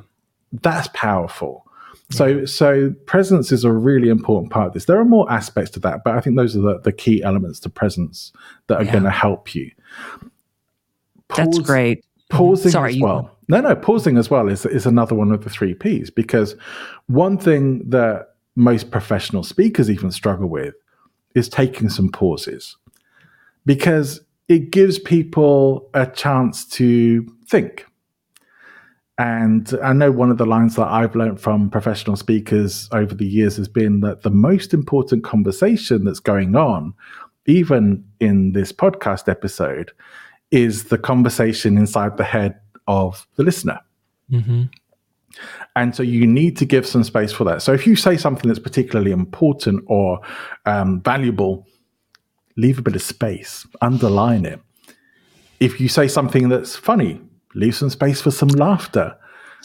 that's 0.61 0.89
powerful 0.93 1.65
so 2.11 2.43
so 2.45 2.91
presence 3.05 3.51
is 3.51 3.63
a 3.63 3.71
really 3.71 4.09
important 4.09 4.51
part 4.51 4.67
of 4.67 4.73
this 4.73 4.85
there 4.85 4.99
are 4.99 5.05
more 5.05 5.31
aspects 5.31 5.69
to 5.71 5.79
that 5.79 6.03
but 6.03 6.15
i 6.15 6.19
think 6.21 6.35
those 6.37 6.55
are 6.55 6.61
the, 6.61 6.79
the 6.79 6.91
key 6.91 7.21
elements 7.23 7.59
to 7.59 7.69
presence 7.69 8.31
that 8.67 8.79
are 8.79 8.83
Yeah. 8.83 8.91
going 8.93 9.03
to 9.03 9.11
help 9.11 9.53
you 9.53 9.69
That's 11.35 11.59
great. 11.59 12.03
pausing 12.29 12.71
Sorry, 12.71 12.91
as 12.91 12.97
you- 12.97 13.03
well. 13.03 13.35
No, 13.47 13.61
no, 13.61 13.75
pausing 13.75 14.17
as 14.17 14.29
well 14.29 14.47
is 14.47 14.65
is 14.67 14.85
another 14.85 15.15
one 15.15 15.31
of 15.31 15.43
the 15.43 15.49
three 15.49 15.73
P's 15.73 16.09
because 16.11 16.55
one 17.07 17.37
thing 17.37 17.87
that 17.89 18.35
most 18.55 18.91
professional 18.91 19.43
speakers 19.43 19.89
even 19.89 20.11
struggle 20.11 20.47
with 20.47 20.75
is 21.35 21.49
taking 21.49 21.89
some 21.89 22.09
pauses 22.09 22.75
because 23.65 24.21
it 24.47 24.71
gives 24.71 24.99
people 24.99 25.89
a 25.95 26.05
chance 26.05 26.65
to 26.65 27.25
think. 27.47 27.85
And 29.19 29.77
I 29.83 29.91
know 29.91 30.11
one 30.11 30.31
of 30.31 30.37
the 30.37 30.45
lines 30.45 30.77
that 30.77 30.87
I've 30.87 31.13
learned 31.13 31.41
from 31.41 31.69
professional 31.69 32.15
speakers 32.15 32.87
over 32.93 33.13
the 33.13 33.27
years 33.27 33.57
has 33.57 33.67
been 33.67 33.99
that 33.99 34.21
the 34.21 34.29
most 34.29 34.73
important 34.73 35.25
conversation 35.25 36.05
that's 36.05 36.21
going 36.21 36.55
on, 36.55 36.93
even 37.45 38.05
in 38.21 38.53
this 38.53 38.71
podcast 38.71 39.27
episode, 39.27 39.91
is 40.51 40.85
the 40.85 40.97
conversation 40.97 41.77
inside 41.77 42.15
the 42.15 42.23
head 42.23 42.61
of 42.87 43.27
the 43.35 43.43
listener. 43.43 43.81
hmm 44.29 44.63
And 45.75 45.93
so 45.93 46.01
you 46.01 46.25
need 46.25 46.55
to 46.57 46.65
give 46.65 46.87
some 46.87 47.03
space 47.03 47.33
for 47.33 47.43
that. 47.43 47.61
So 47.61 47.73
if 47.73 47.85
you 47.85 47.97
say 47.97 48.15
something 48.15 48.47
that's 48.47 48.59
particularly 48.59 49.11
important 49.11 49.83
or 49.87 50.21
um, 50.65 51.01
valuable, 51.01 51.67
leave 52.55 52.79
a 52.79 52.81
bit 52.81 52.95
of 52.95 53.01
space, 53.01 53.67
underline 53.81 54.45
it. 54.45 54.61
If 55.59 55.81
you 55.81 55.89
say 55.89 56.07
something 56.07 56.47
that's 56.47 56.77
funny, 56.77 57.19
leave 57.55 57.75
some 57.75 57.89
space 57.89 58.21
for 58.21 58.31
some 58.31 58.49
laughter. 58.49 59.15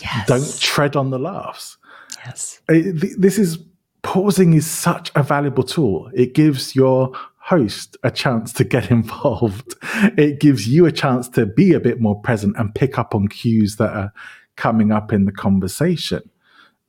Yes. 0.01 0.27
Don't 0.27 0.61
tread 0.61 0.97
on 0.97 1.11
the 1.11 1.19
laughs. 1.19 1.77
Yes. 2.25 2.61
Th- 2.69 3.15
This 3.19 3.39
is 3.39 3.59
pausing 4.03 4.53
is 4.55 4.67
such 4.67 5.11
a 5.15 5.23
valuable 5.23 5.63
tool. 5.63 6.11
It 6.15 6.35
gives 6.35 6.75
your 6.75 7.13
host 7.39 7.97
a 8.03 8.11
chance 8.11 8.53
to 8.55 8.65
get 8.65 8.91
involved. 8.99 9.75
It 10.19 10.41
gives 10.41 10.67
you 10.69 10.87
a 10.87 10.93
chance 10.93 11.29
to 11.31 11.47
be 11.47 11.73
a 11.75 11.81
bit 11.81 12.01
more 12.01 12.21
present 12.21 12.57
and 12.59 12.75
pick 12.75 12.99
up 12.99 13.15
on 13.15 13.29
cues 13.29 13.77
that 13.77 13.95
are 13.95 14.13
coming 14.57 14.93
up 14.93 15.13
in 15.13 15.25
the 15.27 15.33
conversation. 15.33 16.23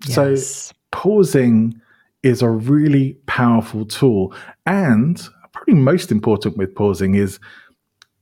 So 0.03 0.29
Yes. 0.29 0.73
pausing 0.91 1.79
is 2.23 2.41
a 2.41 2.49
really 2.49 3.13
powerful 3.27 3.86
tool. 3.86 4.34
And 4.65 5.21
probably 5.53 5.75
most 5.75 6.12
important 6.12 6.58
with 6.58 6.73
pausing 6.75 7.15
is 7.15 7.39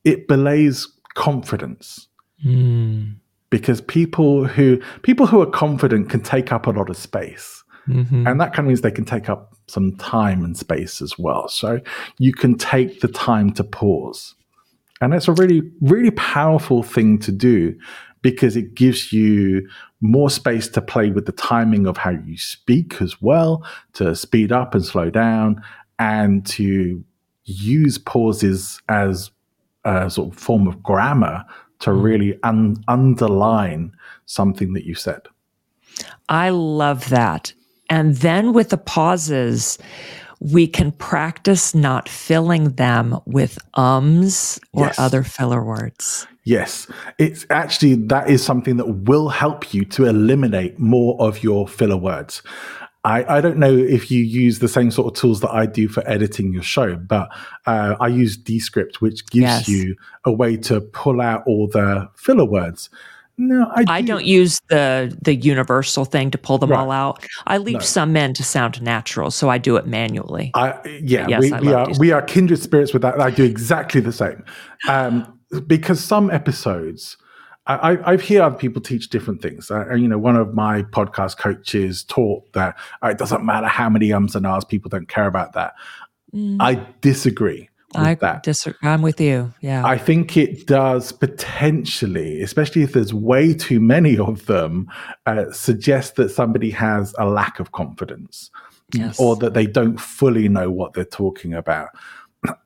it 0.04 0.28
belays 0.28 0.88
confidence 1.16 2.08
Mm. 2.44 3.16
because 3.50 3.82
people 3.82 4.46
who 4.46 4.82
people 5.04 5.28
who 5.28 5.40
are 5.40 5.46
confident 5.46 6.10
can 6.10 6.22
take 6.22 6.52
up 6.52 6.66
a 6.66 6.72
lot 6.72 6.90
of 6.90 6.98
space. 6.98 7.64
Mhm. 7.88 8.28
And 8.30 8.42
that 8.42 8.54
kind 8.54 8.66
of 8.66 8.70
means 8.70 8.82
they 8.82 8.92
can 8.92 9.06
take 9.06 9.30
up 9.30 9.54
some 9.68 9.96
time 9.98 10.44
and 10.44 10.58
space 10.58 11.02
as 11.02 11.20
well. 11.20 11.48
So 11.48 11.80
you 12.18 12.34
can 12.34 12.56
take 12.58 13.02
the 13.02 13.08
time 13.08 13.52
to 13.54 13.64
pause. 13.64 14.36
And 15.02 15.14
that's 15.14 15.28
a 15.28 15.34
really, 15.34 15.62
really 15.82 16.12
powerful 16.12 16.82
thing 16.82 17.20
to 17.20 17.32
do 17.32 17.76
because 18.22 18.56
it 18.56 18.74
gives 18.74 19.14
you 19.14 19.68
more 20.02 20.30
space 20.30 20.68
to 20.70 20.82
play 20.82 21.12
with 21.12 21.26
the 21.26 21.32
timing 21.34 21.86
of 21.86 21.98
how 21.98 22.12
you 22.12 22.38
speak 22.38 23.02
as 23.02 23.22
well, 23.22 23.64
to 23.94 24.16
speed 24.16 24.52
up 24.52 24.74
and 24.74 24.84
slow 24.84 25.10
down, 25.10 25.62
and 26.00 26.46
to 26.48 27.04
use 27.46 27.98
pauses 27.98 28.82
as 28.90 29.30
a 29.86 30.10
sort 30.10 30.34
of 30.34 30.40
form 30.40 30.68
of 30.68 30.82
grammar 30.82 31.44
to 31.84 31.92
mm. 31.92 32.04
really 32.04 32.40
un- 32.44 32.84
underline 32.88 33.92
something 34.26 34.74
that 34.74 34.86
you 34.86 34.96
said. 34.96 35.22
I 36.30 36.50
love 36.50 37.10
that. 37.10 37.54
And 37.90 38.16
then 38.18 38.54
with 38.54 38.70
the 38.70 38.78
pauses, 38.78 39.78
we 40.40 40.68
can 40.68 40.92
practice 40.92 41.74
not 41.74 42.10
filling 42.10 42.72
them 42.72 43.20
with 43.26 43.58
ums 43.76 44.60
or 44.74 44.88
Yes. 44.88 45.00
other 45.00 45.24
filler 45.24 45.64
words. 45.64 46.28
Yes, 46.44 46.88
it's 47.18 47.46
actually 47.50 47.96
that 48.08 48.30
is 48.30 48.44
something 48.44 48.76
that 48.78 49.08
will 49.08 49.30
help 49.30 49.74
you 49.74 49.86
to 49.86 50.06
eliminate 50.06 50.78
more 50.78 51.16
of 51.22 51.42
your 51.42 51.68
filler 51.68 51.96
words. 51.96 52.42
I, 53.06 53.38
I 53.38 53.42
don't 53.42 53.58
know 53.58 53.76
if 53.76 54.10
you 54.10 54.24
use 54.24 54.60
the 54.60 54.68
same 54.70 54.90
sort 54.90 55.08
of 55.14 55.20
tools 55.20 55.42
that 55.42 55.52
I 55.52 55.66
do 55.66 55.90
for 55.90 56.08
editing 56.10 56.54
your 56.54 56.64
show, 56.64 56.96
but 56.96 57.30
uh, 57.66 57.96
I 58.00 58.08
use 58.08 58.38
Descript, 58.38 59.02
which 59.02 59.26
gives 59.28 59.44
Yes. 59.44 59.68
you 59.68 59.96
a 60.24 60.32
way 60.32 60.56
to 60.58 60.80
pull 60.80 61.20
out 61.20 61.44
all 61.46 61.68
the 61.68 62.10
filler 62.16 62.46
words. 62.46 62.90
No, 63.38 63.66
I, 63.76 63.84
I 63.88 64.02
do- 64.02 64.08
don't 64.08 64.26
use 64.26 64.62
the 64.70 65.18
the 65.22 65.34
universal 65.36 66.06
thing 66.06 66.30
to 66.32 66.38
pull 66.38 66.60
them 66.60 66.70
Right. 66.70 66.80
all 66.80 66.92
out. 66.92 67.26
I 67.48 67.58
leave 67.58 67.80
No. 67.80 67.80
some 67.80 68.16
in 68.16 68.34
to 68.36 68.44
sound 68.44 68.80
natural, 68.82 69.32
so 69.32 69.50
I 69.50 69.58
do 69.58 69.76
it 69.76 69.88
manually. 69.88 70.52
I, 70.54 70.76
yeah, 71.02 71.28
Yes, 71.28 71.42
we, 71.42 71.52
I 71.52 71.60
we 71.60 71.74
are 71.74 71.88
we 72.00 72.12
are 72.12 72.22
kindred 72.22 72.60
spirits 72.60 72.94
with 72.94 73.02
that. 73.02 73.20
I 73.20 73.32
do 73.32 73.44
exactly 73.44 74.02
the 74.02 74.14
same 74.14 74.44
um, 74.88 75.40
because 75.68 76.00
some 76.02 76.30
episodes. 76.30 77.18
I, 77.66 77.94
I- 77.94 78.12
I've 78.12 78.28
heard 78.28 78.40
other 78.42 78.56
people 78.58 78.82
teach 78.82 79.10
different 79.10 79.42
things. 79.42 79.72
Uh, 79.72 79.94
you 79.94 80.08
know, 80.08 80.18
one 80.18 80.36
of 80.36 80.54
my 80.54 80.84
podcast 80.84 81.38
coaches 81.38 82.04
taught 82.04 82.52
that 82.54 82.78
uh, 83.04 83.08
it 83.10 83.18
doesn't 83.18 83.46
matter 83.46 83.68
how 83.68 83.90
many 83.90 84.12
ums 84.12 84.36
and 84.36 84.46
ahs, 84.46 84.66
people 84.66 84.90
don't 84.90 85.08
care 85.08 85.28
about 85.28 85.54
that. 85.54 85.74
I 86.60 86.84
disagree 87.02 87.70
with 87.94 88.02
I 88.02 88.16
that. 88.16 88.76
I'm 88.82 89.04
with 89.04 89.22
you. 89.22 89.54
Yeah. 89.62 89.86
I 89.86 90.00
think 90.00 90.36
it 90.36 90.66
does 90.66 91.12
potentially, 91.12 92.42
especially 92.42 92.82
if 92.82 92.94
there's 92.94 93.14
way 93.14 93.54
too 93.54 93.80
many 93.80 94.18
of 94.18 94.46
them, 94.48 94.90
uh, 95.28 95.52
suggest 95.52 96.16
that 96.16 96.30
somebody 96.30 96.72
has 96.72 97.14
a 97.20 97.26
lack 97.26 97.60
of 97.60 97.72
confidence 97.72 98.50
Yes. 98.96 99.20
or 99.20 99.36
that 99.38 99.54
they 99.54 99.66
don't 99.66 100.00
fully 100.00 100.48
know 100.50 100.70
what 100.70 100.94
they're 100.94 101.06
talking 101.06 101.54
about. 101.54 101.90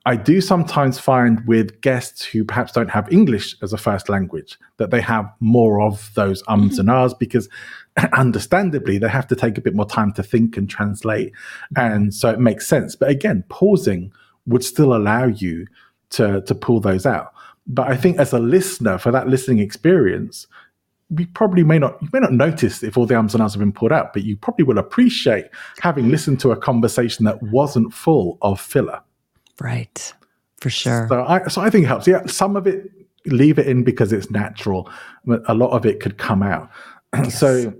I 0.06 0.16
do 0.16 0.40
sometimes 0.40 0.98
find 0.98 1.46
with 1.46 1.80
guests 1.82 2.24
who 2.24 2.44
perhaps 2.44 2.72
don't 2.72 2.90
have 2.90 3.12
English 3.12 3.54
as 3.62 3.72
a 3.72 3.78
first 3.78 4.08
language 4.08 4.58
that 4.78 4.90
they 4.90 5.00
have 5.00 5.30
more 5.40 5.80
of 5.80 6.10
those 6.14 6.42
ums 6.48 6.72
mm-hmm. 6.72 6.80
and 6.80 6.90
ahs 6.90 7.14
because 7.14 7.48
understandably 8.12 8.98
they 8.98 9.08
have 9.08 9.26
to 9.28 9.36
take 9.36 9.58
a 9.58 9.60
bit 9.60 9.74
more 9.74 9.86
time 9.86 10.12
to 10.14 10.22
think 10.22 10.56
and 10.56 10.68
translate. 10.68 11.32
And 11.76 12.12
so 12.12 12.30
it 12.30 12.40
makes 12.40 12.66
sense. 12.66 12.96
But 12.96 13.10
again, 13.10 13.44
pausing 13.48 14.12
would 14.46 14.64
still 14.64 14.94
allow 14.94 15.26
you 15.26 15.66
to, 16.10 16.40
to 16.42 16.54
pull 16.54 16.80
those 16.80 17.06
out. 17.06 17.32
But 17.66 17.88
I 17.88 17.96
think 17.96 18.18
as 18.18 18.32
a 18.32 18.38
listener, 18.38 18.98
for 18.98 19.12
that 19.12 19.28
listening 19.28 19.58
experience, 19.58 20.46
we 21.10 21.26
probably 21.26 21.64
may 21.64 21.78
not 21.78 22.00
you 22.02 22.08
may 22.12 22.20
not 22.20 22.32
notice 22.32 22.82
if 22.82 22.98
all 22.98 23.06
the 23.06 23.16
ums 23.16 23.34
and 23.34 23.42
ahs 23.42 23.54
have 23.54 23.60
been 23.60 23.72
pulled 23.72 23.92
out, 23.92 24.12
but 24.12 24.24
you 24.24 24.36
probably 24.36 24.64
will 24.64 24.78
appreciate 24.78 25.46
having 25.80 26.08
listened 26.08 26.40
to 26.40 26.50
a 26.50 26.56
conversation 26.56 27.24
that 27.24 27.42
wasn't 27.42 27.92
full 27.92 28.38
of 28.42 28.60
filler. 28.60 29.00
Right. 29.60 30.12
For 30.60 30.70
sure. 30.70 31.06
So 31.08 31.24
I 31.24 31.46
so 31.48 31.60
I 31.60 31.70
think 31.70 31.84
it 31.84 31.88
helps. 31.88 32.06
Yeah, 32.06 32.26
some 32.26 32.56
of 32.56 32.66
it 32.66 32.90
leave 33.26 33.58
it 33.58 33.66
in 33.66 33.84
because 33.84 34.12
it's 34.12 34.30
natural, 34.30 34.90
but 35.24 35.42
a 35.46 35.54
lot 35.54 35.70
of 35.70 35.86
it 35.86 36.00
could 36.00 36.18
come 36.18 36.42
out. 36.42 36.70
So 37.30 37.72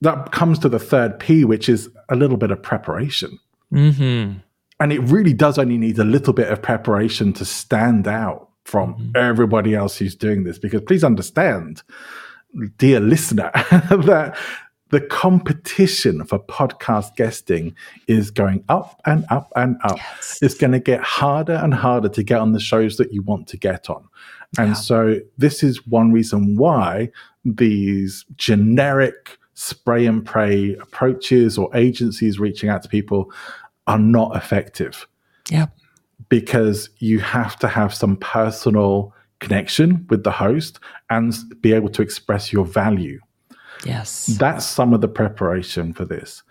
that 0.00 0.32
comes 0.32 0.58
to 0.60 0.68
the 0.68 0.78
third 0.78 1.18
P, 1.18 1.44
which 1.44 1.68
is 1.68 1.88
a 2.08 2.16
little 2.16 2.36
bit 2.36 2.50
of 2.50 2.62
preparation. 2.62 3.38
hmm 3.70 4.32
And 4.80 4.92
it 4.92 5.00
really 5.00 5.32
does 5.32 5.58
only 5.58 5.78
need 5.78 5.98
a 5.98 6.04
little 6.04 6.32
bit 6.32 6.50
of 6.50 6.62
preparation 6.62 7.32
to 7.34 7.44
stand 7.44 8.06
out 8.06 8.50
from 8.64 9.12
everybody 9.14 9.74
else 9.74 9.96
who's 9.96 10.14
doing 10.14 10.44
this. 10.44 10.58
Because 10.58 10.82
please 10.82 11.04
understand, 11.04 11.82
dear 12.78 13.00
listener, 13.00 13.50
that 13.54 14.36
the 14.90 15.00
competition 15.00 16.24
for 16.24 16.38
podcast 16.38 17.16
guesting 17.16 17.74
is 18.06 18.30
going 18.30 18.64
up 18.68 19.00
and 19.04 19.24
up 19.30 19.52
and 19.56 19.76
up. 19.82 19.96
Yes. 19.96 20.38
It's 20.42 20.54
going 20.54 20.72
to 20.72 20.78
get 20.80 21.00
harder 21.00 21.54
and 21.54 21.74
harder 21.74 22.08
to 22.10 22.22
get 22.22 22.38
on 22.38 22.52
the 22.52 22.60
shows 22.60 22.96
that 22.98 23.12
you 23.12 23.22
want 23.22 23.48
to 23.48 23.56
get 23.56 23.90
on. 23.90 24.06
And 24.58 24.68
Yeah. 24.68 24.74
so, 24.74 25.20
this 25.38 25.62
is 25.62 25.86
one 25.86 26.12
reason 26.12 26.56
why 26.56 27.10
these 27.44 28.24
generic 28.36 29.38
spray 29.54 30.06
and 30.06 30.24
pray 30.24 30.74
approaches 30.74 31.58
or 31.58 31.74
agencies 31.74 32.38
reaching 32.38 32.68
out 32.68 32.82
to 32.82 32.88
people 32.88 33.32
are 33.86 33.98
not 33.98 34.36
effective 34.36 35.06
Yep. 35.50 35.70
because 36.28 36.90
you 36.98 37.20
have 37.20 37.58
to 37.60 37.68
have 37.68 37.92
some 37.94 38.16
personal 38.16 39.14
connection 39.40 40.06
with 40.10 40.24
the 40.24 40.30
host 40.30 40.78
and 41.10 41.34
be 41.60 41.72
able 41.72 41.88
to 41.90 42.02
express 42.02 42.52
your 42.52 42.64
value. 42.64 43.18
Yes. 43.84 44.26
That's 44.26 44.64
some 44.64 44.92
of 44.92 45.00
the 45.00 45.08
preparation 45.08 45.92
for 45.92 46.04
this 46.04 46.42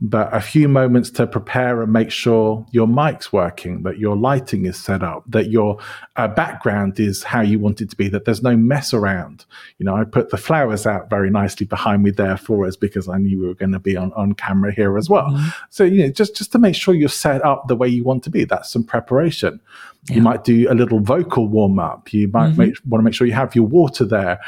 but 0.00 0.34
a 0.34 0.40
few 0.40 0.68
moments 0.68 1.08
to 1.08 1.26
prepare 1.26 1.80
and 1.80 1.92
make 1.92 2.10
sure 2.10 2.66
your 2.72 2.88
mic's 2.88 3.32
working, 3.32 3.84
that 3.84 3.98
your 3.98 4.16
lighting 4.16 4.66
is 4.66 4.76
set 4.76 5.02
up, 5.04 5.22
that 5.28 5.50
your 5.50 5.78
uh, 6.16 6.26
background 6.26 6.98
is 6.98 7.22
how 7.22 7.40
you 7.40 7.60
want 7.60 7.80
it 7.80 7.90
to 7.90 7.96
be, 7.96 8.08
that 8.08 8.24
there's 8.24 8.42
no 8.42 8.56
mess 8.56 8.92
around. 8.92 9.44
You 9.78 9.86
know, 9.86 9.94
I 9.94 10.04
put 10.04 10.30
the 10.30 10.36
flowers 10.36 10.84
out 10.84 11.10
very 11.10 11.30
nicely 11.30 11.64
behind 11.64 12.02
me 12.02 12.10
there 12.10 12.36
for 12.36 12.66
us 12.66 12.76
because 12.76 13.08
I 13.08 13.18
knew 13.18 13.40
we 13.40 13.46
were 13.46 13.54
going 13.54 13.72
to 13.72 13.78
be 13.78 13.96
on, 13.96 14.12
on 14.14 14.32
camera 14.32 14.72
here 14.72 14.98
as 14.98 15.08
well. 15.08 15.30
Mm-hmm. 15.30 15.48
So, 15.70 15.84
you 15.84 16.02
know, 16.02 16.10
just, 16.10 16.34
just 16.34 16.50
to 16.52 16.58
make 16.58 16.74
sure 16.74 16.94
you're 16.94 17.08
set 17.08 17.44
up 17.44 17.68
the 17.68 17.76
way 17.76 17.86
you 17.86 18.02
want 18.02 18.24
to 18.24 18.30
be, 18.30 18.44
that's 18.44 18.70
some 18.70 18.84
preparation. 18.84 19.60
Yeah. 20.08 20.16
You 20.16 20.22
might 20.22 20.42
do 20.42 20.70
a 20.70 20.74
little 20.74 21.00
vocal 21.00 21.46
warm 21.46 21.78
up. 21.78 22.12
You 22.12 22.28
might 22.28 22.50
mm-hmm. 22.50 22.60
make, 22.60 22.74
want 22.84 23.00
to 23.00 23.04
make 23.04 23.14
sure 23.14 23.28
you 23.28 23.32
have 23.34 23.54
your 23.54 23.66
water 23.66 24.04
there. 24.04 24.40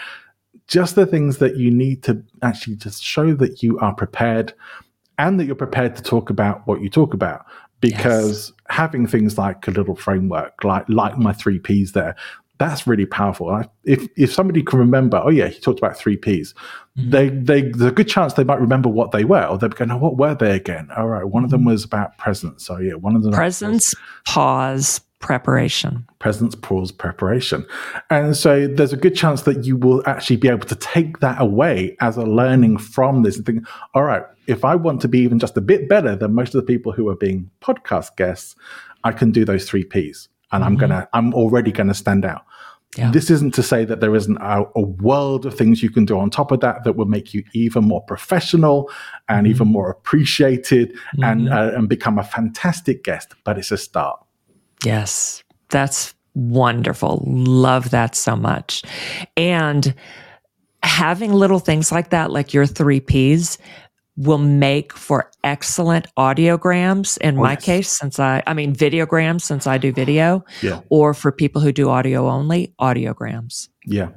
Just 0.68 0.94
the 0.94 1.06
things 1.06 1.38
that 1.38 1.56
you 1.56 1.70
need 1.70 2.02
to 2.04 2.22
actually 2.42 2.76
just 2.76 3.02
show 3.02 3.34
that 3.34 3.62
you 3.62 3.78
are 3.78 3.94
prepared 3.94 4.52
and 5.18 5.38
that 5.38 5.46
you're 5.46 5.54
prepared 5.54 5.96
to 5.96 6.02
talk 6.02 6.30
about 6.30 6.66
what 6.66 6.80
you 6.80 6.90
talk 6.90 7.14
about 7.14 7.46
because 7.80 8.50
yes. 8.50 8.52
having 8.68 9.06
things 9.06 9.38
like 9.38 9.66
a 9.68 9.70
little 9.70 9.94
framework 9.94 10.64
like 10.64 10.88
like 10.88 11.18
my 11.18 11.32
three 11.32 11.58
p's 11.58 11.92
there 11.92 12.16
that's 12.58 12.86
really 12.86 13.04
powerful 13.04 13.50
I, 13.50 13.68
if 13.84 14.08
if 14.16 14.32
somebody 14.32 14.62
can 14.62 14.78
remember 14.78 15.20
oh 15.22 15.28
yeah 15.28 15.48
he 15.48 15.60
talked 15.60 15.78
about 15.78 15.96
three 15.96 16.16
p's 16.16 16.54
mm-hmm. 16.98 17.10
they 17.10 17.28
they 17.28 17.62
there's 17.62 17.90
a 17.90 17.90
good 17.90 18.08
chance 18.08 18.32
they 18.32 18.44
might 18.44 18.60
remember 18.60 18.88
what 18.88 19.10
they 19.10 19.24
were 19.24 19.44
or 19.44 19.58
they're 19.58 19.68
going 19.68 19.90
oh, 19.90 19.98
what 19.98 20.16
were 20.16 20.34
they 20.34 20.54
again 20.56 20.88
all 20.96 21.08
right 21.08 21.24
one 21.24 21.44
of 21.44 21.50
them 21.50 21.60
mm-hmm. 21.60 21.70
was 21.70 21.84
about 21.84 22.16
presence 22.16 22.64
so 22.64 22.78
yeah 22.78 22.94
one 22.94 23.14
of 23.14 23.22
them 23.22 23.32
presence 23.32 23.94
pause 24.26 25.00
preparation. 25.18 26.06
Presence 26.18 26.54
pause 26.54 26.92
preparation. 26.92 27.66
And 28.10 28.36
so 28.36 28.66
there's 28.66 28.92
a 28.92 28.96
good 28.96 29.14
chance 29.14 29.42
that 29.42 29.64
you 29.64 29.76
will 29.76 30.02
actually 30.06 30.36
be 30.36 30.48
able 30.48 30.66
to 30.66 30.74
take 30.76 31.20
that 31.20 31.40
away 31.40 31.96
as 32.00 32.16
a 32.16 32.24
learning 32.24 32.78
from 32.78 33.22
this 33.22 33.36
and 33.36 33.46
think, 33.46 33.66
all 33.94 34.04
right, 34.04 34.22
if 34.46 34.64
I 34.64 34.76
want 34.76 35.00
to 35.02 35.08
be 35.08 35.18
even 35.20 35.38
just 35.38 35.56
a 35.56 35.60
bit 35.60 35.88
better 35.88 36.14
than 36.14 36.34
most 36.34 36.54
of 36.54 36.64
the 36.64 36.66
people 36.66 36.92
who 36.92 37.08
are 37.08 37.16
being 37.16 37.50
podcast 37.60 38.16
guests, 38.16 38.54
I 39.04 39.12
can 39.12 39.32
do 39.32 39.44
those 39.44 39.68
three 39.68 39.84
P's. 39.84 40.28
And 40.52 40.62
mm-hmm. 40.62 40.68
I'm 40.68 40.76
gonna, 40.76 41.08
I'm 41.12 41.34
already 41.34 41.72
gonna 41.72 41.94
stand 41.94 42.24
out. 42.24 42.44
Yeah. 42.96 43.10
This 43.10 43.30
isn't 43.30 43.52
to 43.54 43.62
say 43.62 43.84
that 43.84 44.00
there 44.00 44.14
isn't 44.14 44.38
a, 44.38 44.64
a, 44.74 44.80
world 44.80 45.44
of 45.44 45.54
things 45.54 45.82
you 45.82 45.90
can 45.90 46.06
do 46.06 46.18
on 46.18 46.30
top 46.30 46.50
of 46.50 46.60
that 46.60 46.84
that 46.84 46.94
will 46.94 47.06
make 47.06 47.34
you 47.34 47.44
even 47.52 47.84
more 47.84 48.00
professional 48.02 48.90
and 49.28 49.44
mm-hmm. 49.44 49.54
even 49.54 49.68
more 49.68 49.90
appreciated 49.90 50.92
mm-hmm. 50.92 51.24
and 51.24 51.48
uh, 51.50 51.72
and 51.74 51.88
become 51.88 52.18
a 52.18 52.24
fantastic 52.24 53.04
guest. 53.04 53.34
But 53.44 53.58
it's 53.58 53.70
a 53.70 53.76
start. 53.76 54.20
Yes, 54.84 55.42
that's 55.70 56.14
wonderful. 56.34 57.22
Love 57.26 57.90
that 57.90 58.14
so 58.14 58.36
much. 58.36 58.82
And 59.36 59.94
having 60.82 61.32
little 61.32 61.58
things 61.58 61.90
like 61.90 62.10
that, 62.10 62.30
like 62.30 62.54
your 62.54 62.66
three 62.66 63.00
P's, 63.00 63.58
will 64.16 64.38
make 64.38 64.92
for 64.94 65.30
excellent 65.44 66.06
audiograms 66.16 67.18
in 67.18 67.36
oh, 67.38 67.42
my 67.42 67.52
yes. 67.52 67.64
case 67.64 67.98
since 67.98 68.18
i 68.18 68.42
i 68.46 68.54
mean 68.54 68.74
videograms 68.74 69.42
since 69.42 69.66
i 69.66 69.76
do 69.76 69.92
video 69.92 70.44
yeah. 70.62 70.80
or 70.88 71.12
for 71.12 71.30
people 71.30 71.60
who 71.60 71.70
do 71.70 71.88
audio 71.88 72.28
only 72.28 72.72
audiograms 72.80 73.68
yeah 73.84 74.08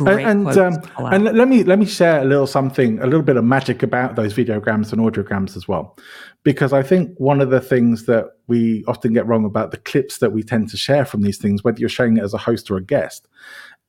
and 0.00 0.48
and, 0.48 0.58
um, 0.58 0.74
and 0.98 1.24
let 1.24 1.48
me 1.48 1.62
let 1.62 1.78
me 1.78 1.86
share 1.86 2.20
a 2.22 2.24
little 2.24 2.46
something 2.46 2.98
a 3.00 3.04
little 3.04 3.22
bit 3.22 3.36
of 3.36 3.44
magic 3.44 3.82
about 3.82 4.16
those 4.16 4.34
videograms 4.34 4.92
and 4.92 5.00
audiograms 5.00 5.56
as 5.56 5.68
well 5.68 5.96
because 6.42 6.72
i 6.72 6.82
think 6.82 7.16
one 7.18 7.40
of 7.40 7.50
the 7.50 7.60
things 7.60 8.06
that 8.06 8.26
we 8.48 8.84
often 8.86 9.12
get 9.12 9.26
wrong 9.26 9.44
about 9.44 9.70
the 9.70 9.78
clips 9.78 10.18
that 10.18 10.32
we 10.32 10.42
tend 10.42 10.68
to 10.68 10.76
share 10.76 11.04
from 11.04 11.22
these 11.22 11.38
things 11.38 11.62
whether 11.62 11.78
you're 11.78 11.88
sharing 11.88 12.16
it 12.16 12.24
as 12.24 12.34
a 12.34 12.38
host 12.38 12.70
or 12.70 12.76
a 12.76 12.82
guest 12.82 13.28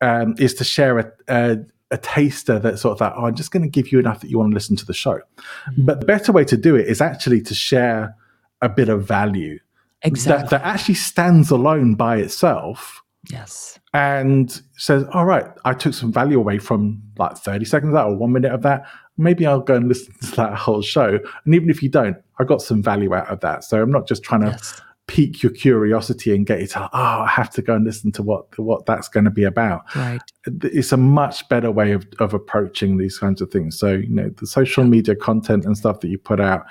um, 0.01 0.35
is 0.37 0.53
to 0.53 0.63
share 0.63 0.99
a, 0.99 1.11
a 1.27 1.57
a 1.91 1.97
taster 1.97 2.59
that 2.59 2.79
sort 2.79 2.93
of 2.93 2.99
that, 2.99 3.13
oh, 3.15 3.25
I'm 3.25 3.35
just 3.35 3.51
going 3.51 3.63
to 3.63 3.69
give 3.69 3.91
you 3.91 3.99
enough 3.99 4.19
that 4.21 4.29
you 4.29 4.37
want 4.37 4.51
to 4.51 4.53
listen 4.53 4.75
to 4.77 4.85
the 4.85 4.93
show. 4.93 5.15
Mm-hmm. 5.15 5.85
But 5.85 5.99
the 6.01 6.05
better 6.05 6.31
way 6.31 6.43
to 6.45 6.57
do 6.57 6.75
it 6.75 6.87
is 6.87 7.01
actually 7.01 7.41
to 7.41 7.55
share 7.55 8.15
a 8.61 8.69
bit 8.69 8.89
of 8.89 9.07
value 9.07 9.59
exactly. 10.01 10.43
that, 10.43 10.49
that 10.49 10.65
actually 10.65 10.95
stands 10.95 11.49
alone 11.51 11.95
by 11.95 12.17
itself. 12.17 13.01
Yes. 13.29 13.79
And 13.93 14.61
says, 14.77 15.05
all 15.13 15.25
right, 15.25 15.45
I 15.65 15.73
took 15.73 15.93
some 15.93 16.11
value 16.11 16.39
away 16.39 16.59
from 16.59 17.01
like 17.17 17.37
30 17.37 17.65
seconds 17.65 17.89
of 17.89 17.93
that 17.93 18.05
or 18.05 18.15
one 18.15 18.31
minute 18.31 18.51
of 18.51 18.61
that. 18.63 18.85
Maybe 19.17 19.45
I'll 19.45 19.61
go 19.61 19.75
and 19.75 19.87
listen 19.87 20.13
to 20.21 20.35
that 20.35 20.55
whole 20.55 20.81
show. 20.81 21.19
And 21.45 21.55
even 21.55 21.69
if 21.69 21.81
you 21.81 21.89
don't, 21.89 22.17
I 22.39 22.43
got 22.43 22.61
some 22.61 22.83
value 22.83 23.13
out 23.13 23.27
of 23.27 23.39
that. 23.41 23.63
So 23.63 23.81
I'm 23.81 23.91
not 23.91 24.07
just 24.07 24.23
trying 24.23 24.41
to 24.41 24.51
yes 24.51 24.81
pique 25.07 25.41
your 25.41 25.51
curiosity 25.51 26.35
and 26.35 26.45
get 26.45 26.59
you 26.59 26.67
to 26.67 26.83
oh 26.83 26.89
I 26.93 27.27
have 27.27 27.49
to 27.51 27.61
go 27.61 27.75
and 27.75 27.85
listen 27.85 28.11
to 28.13 28.23
what 28.23 28.57
what 28.59 28.85
that's 28.85 29.07
going 29.07 29.23
to 29.23 29.31
be 29.31 29.43
about. 29.43 29.83
Right. 29.95 30.21
It's 30.45 30.91
a 30.91 30.97
much 30.97 31.47
better 31.49 31.71
way 31.71 31.93
of 31.93 32.05
of 32.19 32.33
approaching 32.33 32.97
these 32.97 33.17
kinds 33.17 33.41
of 33.41 33.49
things. 33.49 33.79
So 33.79 33.93
you 33.93 34.09
know 34.09 34.29
the 34.29 34.45
social 34.45 34.83
media 34.83 35.15
content 35.15 35.65
and 35.65 35.77
stuff 35.77 36.01
that 36.01 36.09
you 36.09 36.17
put 36.17 36.39
out 36.39 36.65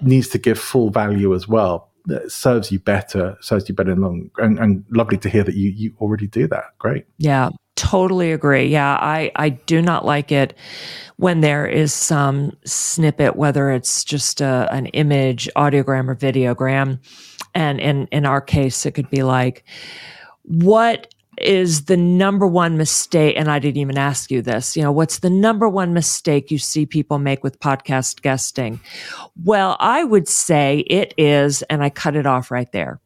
needs 0.00 0.28
to 0.28 0.38
give 0.38 0.58
full 0.58 0.90
value 0.90 1.34
as 1.34 1.46
well. 1.46 1.90
That 2.06 2.30
serves 2.30 2.70
you 2.70 2.78
better, 2.78 3.36
serves 3.40 3.68
you 3.68 3.74
better 3.74 3.90
in 3.90 4.00
long 4.00 4.30
and, 4.38 4.60
and 4.60 4.84
lovely 4.90 5.18
to 5.18 5.28
hear 5.28 5.42
that 5.42 5.56
you 5.56 5.70
you 5.70 5.92
already 6.00 6.28
do 6.28 6.46
that. 6.46 6.66
Great. 6.78 7.04
Yeah, 7.18 7.50
totally 7.74 8.30
agree. 8.30 8.66
Yeah, 8.66 8.96
I 9.00 9.32
I 9.34 9.48
do 9.48 9.82
not 9.82 10.04
like 10.04 10.30
it 10.30 10.54
when 11.16 11.40
there 11.40 11.66
is 11.66 11.92
some 11.92 12.56
snippet, 12.64 13.34
whether 13.34 13.72
it's 13.72 14.04
just 14.04 14.40
a, 14.40 14.68
an 14.70 14.86
image, 14.86 15.48
audiogram, 15.56 16.08
or 16.08 16.14
videogram 16.14 17.00
and 17.56 17.80
in, 17.80 18.06
in 18.12 18.26
our 18.26 18.42
case, 18.42 18.84
it 18.84 18.92
could 18.92 19.08
be 19.08 19.22
like, 19.22 19.64
what 20.42 21.12
is 21.38 21.86
the 21.86 21.96
number 21.96 22.46
one 22.46 22.76
mistake? 22.76 23.34
And 23.36 23.50
I 23.50 23.58
didn't 23.58 23.78
even 23.78 23.96
ask 23.96 24.30
you 24.30 24.42
this, 24.42 24.76
you 24.76 24.82
know, 24.82 24.92
what's 24.92 25.20
the 25.20 25.30
number 25.30 25.66
one 25.66 25.94
mistake 25.94 26.50
you 26.50 26.58
see 26.58 26.84
people 26.84 27.18
make 27.18 27.42
with 27.42 27.58
podcast 27.58 28.20
guesting? 28.20 28.78
Well, 29.42 29.78
I 29.80 30.04
would 30.04 30.28
say 30.28 30.80
it 30.80 31.14
is, 31.16 31.62
and 31.62 31.82
I 31.82 31.88
cut 31.88 32.14
it 32.14 32.26
off 32.26 32.50
right 32.50 32.70
there 32.72 33.00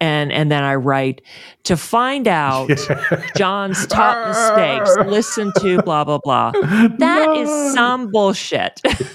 and 0.00 0.32
and 0.32 0.50
then 0.50 0.62
I 0.62 0.74
write 0.74 1.22
to 1.64 1.76
find 1.76 2.26
out 2.28 2.70
John's 3.36 3.86
top 3.86 4.28
mistakes. 4.28 5.08
Listen 5.08 5.52
to 5.58 5.82
blah 5.82 6.04
blah 6.04 6.18
blah. 6.22 6.52
That 6.98 7.26
no. 7.26 7.42
is 7.42 7.74
some 7.74 8.10
bullshit. 8.10 8.80
He's 8.84 9.14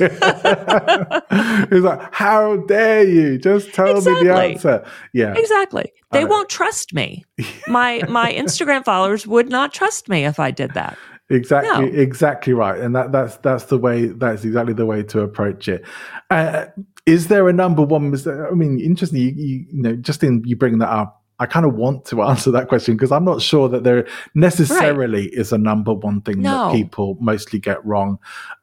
like, 1.84 2.14
how 2.14 2.58
dare 2.68 3.08
you? 3.08 3.38
Just 3.38 3.74
tell 3.74 3.98
exactly. 3.98 4.24
me 4.24 4.30
the 4.30 4.36
answer. 4.36 4.86
Yeah, 5.14 5.34
exactly. 5.36 5.92
They 6.12 6.26
won't 6.26 6.50
trust 6.50 6.94
me. 6.94 7.24
My 7.68 8.02
my 8.10 8.34
Instagram 8.34 8.84
followers 8.84 9.28
would 9.28 9.50
not 9.50 9.74
trust 9.74 10.10
me 10.10 10.26
if 10.26 10.40
I 10.40 10.52
did 10.52 10.74
that. 10.74 10.98
Exactly, 11.32 11.92
no. 11.92 12.00
exactly 12.00 12.54
right, 12.54 12.80
and 12.80 12.96
that 12.96 13.12
that's 13.12 13.38
that's 13.38 13.66
the 13.66 13.78
way. 13.78 14.08
That's 14.08 14.44
exactly 14.44 14.74
the 14.74 14.88
way 14.88 15.04
to 15.04 15.22
approach 15.22 15.68
it. 15.68 15.86
Uh, 16.32 16.66
is 17.06 17.28
there 17.28 17.48
a 17.48 17.54
number 17.54 17.84
one? 17.84 18.16
I 18.28 18.56
mean, 18.56 18.80
interesting. 18.80 19.20
You, 19.20 19.34
you, 19.36 19.66
you 19.72 19.82
know, 19.84 19.96
just 19.96 20.24
in 20.24 20.44
you 20.44 20.56
bringing 20.56 20.80
that 20.80 20.90
up, 20.90 21.22
I 21.40 21.46
kind 21.46 21.68
of 21.68 21.76
want 21.76 22.06
to 22.06 22.22
answer 22.24 22.50
that 22.52 22.68
question 22.68 22.96
because 22.96 23.12
I'm 23.12 23.26
not 23.26 23.42
sure 23.42 23.70
that 23.70 23.84
there 23.84 24.08
necessarily 24.34 25.24
right. 25.24 25.34
is 25.34 25.52
a 25.52 25.58
number 25.58 25.94
one 25.94 26.22
thing 26.22 26.42
no. 26.42 26.50
that 26.50 26.76
people 26.76 27.18
mostly 27.20 27.60
get 27.60 27.84
wrong, 27.86 28.18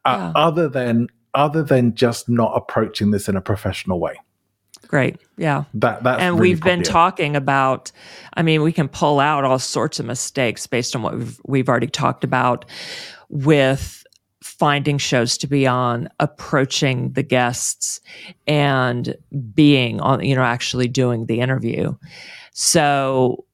uh, 0.05 0.31
yeah. 0.35 0.41
other 0.41 0.67
than 0.67 1.07
other 1.33 1.63
than 1.63 1.93
just 1.93 2.27
not 2.27 2.51
approaching 2.55 3.11
this 3.11 3.29
in 3.29 3.35
a 3.35 3.41
professional 3.41 3.99
way. 3.99 4.19
Great. 4.87 5.17
Yeah. 5.37 5.65
That 5.73 6.03
that's 6.03 6.21
and 6.21 6.35
really 6.35 6.49
we've 6.49 6.61
been 6.61 6.83
talking 6.83 7.35
about 7.35 7.91
I 8.33 8.41
mean, 8.41 8.61
we 8.61 8.71
can 8.71 8.87
pull 8.87 9.19
out 9.19 9.43
all 9.43 9.59
sorts 9.59 9.99
of 9.99 10.05
mistakes 10.05 10.67
based 10.67 10.95
on 10.95 11.01
what 11.01 11.15
we've 11.17 11.39
we've 11.45 11.69
already 11.69 11.87
talked 11.87 12.23
about 12.23 12.65
with 13.29 14.03
finding 14.41 14.97
shows 14.97 15.37
to 15.37 15.47
be 15.47 15.67
on, 15.67 16.09
approaching 16.19 17.11
the 17.13 17.23
guests 17.23 17.99
and 18.47 19.15
being 19.53 19.99
on, 19.99 20.23
you 20.23 20.35
know, 20.35 20.41
actually 20.41 20.87
doing 20.87 21.25
the 21.25 21.41
interview. 21.41 21.93
So 22.53 23.45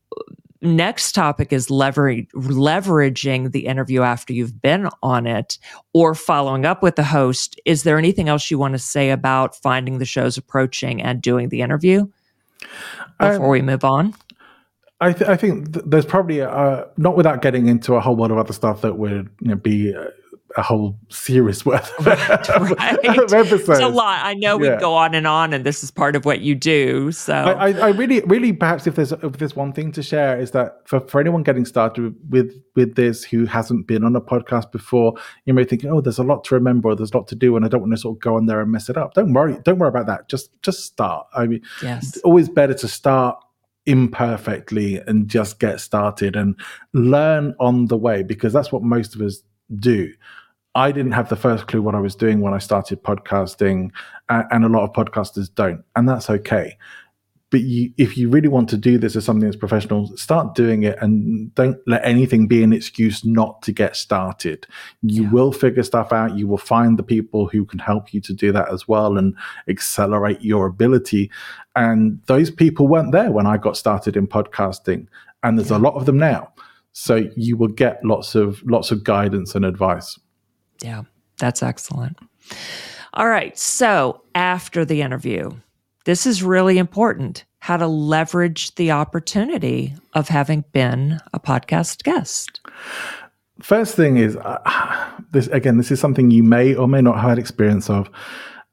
next 0.64 1.12
topic 1.12 1.54
is 1.54 1.70
leverage, 1.70 2.28
leveraging 2.34 3.52
the 3.52 3.66
interview 3.66 4.02
after 4.02 4.34
you've 4.34 4.62
been 4.62 4.90
on 5.02 5.28
it 5.28 5.58
or 5.94 6.16
following 6.16 6.66
up 6.66 6.82
with 6.82 6.96
the 6.96 7.04
host. 7.04 7.60
Is 7.66 7.84
there 7.84 7.98
anything 7.98 8.30
else 8.30 8.50
you 8.50 8.58
want 8.58 8.74
to 8.74 8.80
say 8.80 9.12
about 9.12 9.56
finding 9.56 10.00
the 10.00 10.06
shows 10.06 10.38
approaching 10.38 11.02
and 11.02 11.22
doing 11.22 11.50
the 11.50 11.62
interview 11.62 12.08
before 13.20 13.46
um, 13.46 13.52
we 13.52 13.62
move 13.62 13.84
on? 13.84 14.16
I, 15.02 15.12
th- 15.12 15.30
I 15.30 15.36
think 15.36 15.74
th- 15.74 15.86
there's 15.86 16.06
probably 16.06 16.40
a, 16.40 16.88
not 16.98 17.18
without 17.18 17.42
getting 17.42 17.68
into 17.68 17.96
a 17.96 18.00
whole 18.00 18.16
lot 18.16 18.32
of 18.32 18.38
other 18.38 18.54
stuff 18.54 18.82
that 18.82 18.98
would 18.98 19.30
you 19.42 19.50
know, 19.50 19.56
be 19.56 19.94
uh, 19.94 20.06
a 20.58 20.62
whole 20.62 20.98
series 21.10 21.66
worth 21.66 21.92
of, 22.00 22.06
right. 22.06 22.50
of 22.50 23.34
episodes. 23.34 23.70
It's 23.70 23.80
a 23.80 23.88
lot. 23.88 24.26
I 24.26 24.34
know 24.34 24.58
we 24.58 24.68
go 24.78 24.94
on 24.94 25.16
and 25.16 25.28
on, 25.28 25.54
and 25.54 25.66
this 25.66 25.84
is 25.84 25.92
part 25.92 26.16
of 26.16 26.26
what 26.26 26.42
you 26.42 26.56
do. 26.56 27.12
So 27.12 27.34
I, 27.34 27.72
I, 27.72 27.90
really, 27.90 28.22
really, 28.22 28.54
perhaps 28.54 28.88
if 28.88 28.96
there's 28.96 29.12
if 29.12 29.34
there's 29.34 29.56
one 29.56 29.74
thing 29.74 29.92
to 29.94 30.04
share 30.04 30.40
is 30.40 30.52
that 30.52 30.88
for, 30.88 31.00
for 31.02 31.20
anyone 31.20 31.44
getting 31.44 31.66
started 31.66 32.16
with 32.30 32.54
with 32.76 32.96
this 32.96 33.24
who 33.24 33.46
hasn't 33.46 33.88
been 33.88 34.04
on 34.04 34.16
a 34.16 34.22
podcast 34.22 34.72
before, 34.72 35.14
you 35.46 35.54
may 35.54 35.64
think, 35.64 35.86
oh, 35.86 36.02
there's 36.02 36.20
a 36.20 36.24
lot 36.24 36.44
to 36.46 36.56
remember, 36.56 36.90
or 36.90 36.96
there's 36.96 37.12
a 37.12 37.18
lot 37.18 37.28
to 37.30 37.36
do, 37.36 37.56
and 37.56 37.66
I 37.66 37.68
don't 37.68 37.82
want 37.82 37.94
to 37.94 37.98
sort 37.98 38.18
of 38.18 38.22
go 38.22 38.36
on 38.36 38.46
there 38.46 38.62
and 38.62 38.72
mess 38.72 38.90
it 38.90 38.98
up. 38.98 39.14
Don't 39.14 39.34
worry, 39.34 39.58
don't 39.64 39.80
worry 39.80 39.90
about 39.90 40.08
that. 40.08 40.30
Just 40.30 40.50
just 40.62 40.84
start. 40.86 41.28
I 41.36 41.48
mean, 41.48 41.62
yes, 41.82 42.18
always 42.24 42.50
better 42.50 42.74
to 42.76 42.88
start 42.88 43.38
imperfectly 43.86 44.98
and 45.08 45.28
just 45.28 45.60
get 45.60 45.80
started 45.80 46.36
and 46.36 46.60
learn 46.94 47.54
on 47.60 47.88
the 47.88 47.98
way 47.98 48.24
because 48.24 48.54
that's 48.54 48.72
what 48.72 48.84
most 48.84 49.16
of 49.16 49.22
us 49.22 49.42
do. 49.76 50.12
I 50.76 50.92
didn't 50.92 51.12
have 51.12 51.30
the 51.30 51.36
first 51.36 51.68
clue 51.68 51.82
what 51.82 51.96
I 51.96 52.00
was 52.00 52.16
doing 52.16 52.42
when 52.42 52.54
I 52.54 52.58
started 52.58 53.04
podcasting, 53.04 53.92
and 54.30 54.66
a 54.66 54.70
lot 54.70 54.84
of 54.84 54.94
podcasters 54.94 55.54
don't, 55.54 55.84
and 55.96 56.08
that's 56.10 56.30
okay 56.30 56.78
but 57.54 57.62
you, 57.62 57.94
if 57.98 58.18
you 58.18 58.30
really 58.30 58.48
want 58.48 58.68
to 58.70 58.78
do 58.78 58.98
this 58.98 59.16
as 59.16 59.26
something 59.26 59.46
that's 59.48 59.56
professional, 59.56 60.08
start 60.18 60.56
doing 60.56 60.82
it 60.82 60.98
and 61.02 61.54
don't 61.54 61.78
let 61.86 62.04
anything 62.04 62.48
be 62.48 62.64
an 62.64 62.74
excuse 62.74 63.24
not 63.24 63.62
to 63.62 63.72
get 63.72 63.96
started. 63.96 64.66
You 65.04 65.26
yeah. 65.26 65.30
will 65.30 65.52
figure 65.52 65.84
stuff 65.84 66.12
out. 66.12 66.36
You 66.36 66.48
will 66.48 66.58
find 66.58 66.98
the 66.98 67.04
people 67.04 67.48
who 67.48 67.64
can 67.64 67.78
help 67.78 68.12
you 68.12 68.22
to 68.22 68.34
do 68.34 68.52
that 68.54 68.74
as 68.74 68.88
well 68.88 69.20
and 69.20 69.36
accelerate 69.68 70.42
your 70.42 70.66
ability. 70.66 71.30
And 71.76 72.20
those 72.26 72.50
people 72.50 72.88
weren't 72.88 73.12
there 73.12 73.30
when 73.30 73.46
I 73.46 73.58
got 73.58 73.78
started 73.78 74.18
in 74.18 74.26
podcasting, 74.26 75.06
and 75.44 75.56
there's 75.56 75.70
yeah. 75.70 75.78
a 75.78 75.86
lot 75.86 75.94
of 75.94 76.08
them 76.08 76.18
now. 76.18 76.52
So 76.94 77.30
you 77.36 77.56
will 77.56 77.68
get 77.68 78.04
lots 78.04 78.34
of 78.34 78.64
lots 78.64 78.90
of 78.90 79.04
guidance 79.04 79.54
and 79.54 79.64
advice. 79.64 80.18
Yeah, 80.84 81.04
that's 81.40 81.64
excellent. 81.64 82.18
All 83.14 83.28
right. 83.28 83.58
So 83.58 84.22
after 84.36 84.86
the 84.86 85.02
interview, 85.02 85.52
this 86.06 86.26
is 86.26 86.44
really 86.44 86.78
important 86.78 87.46
how 87.60 87.78
to 87.78 87.88
leverage 87.88 88.76
the 88.76 88.92
opportunity 88.92 89.94
of 90.14 90.28
having 90.28 90.66
been 90.74 91.20
a 91.34 91.40
podcast 91.40 92.04
guest. 92.04 92.60
First 93.62 93.96
thing 93.96 94.18
is 94.18 94.36
uh, 94.36 95.12
this 95.32 95.48
again, 95.48 95.78
this 95.78 95.92
is 95.92 96.00
something 96.00 96.30
you 96.30 96.44
may 96.44 96.76
or 96.76 96.88
may 96.88 97.02
not 97.02 97.16
have 97.16 97.30
had 97.30 97.40
experience 97.40 97.90
of. 97.90 98.10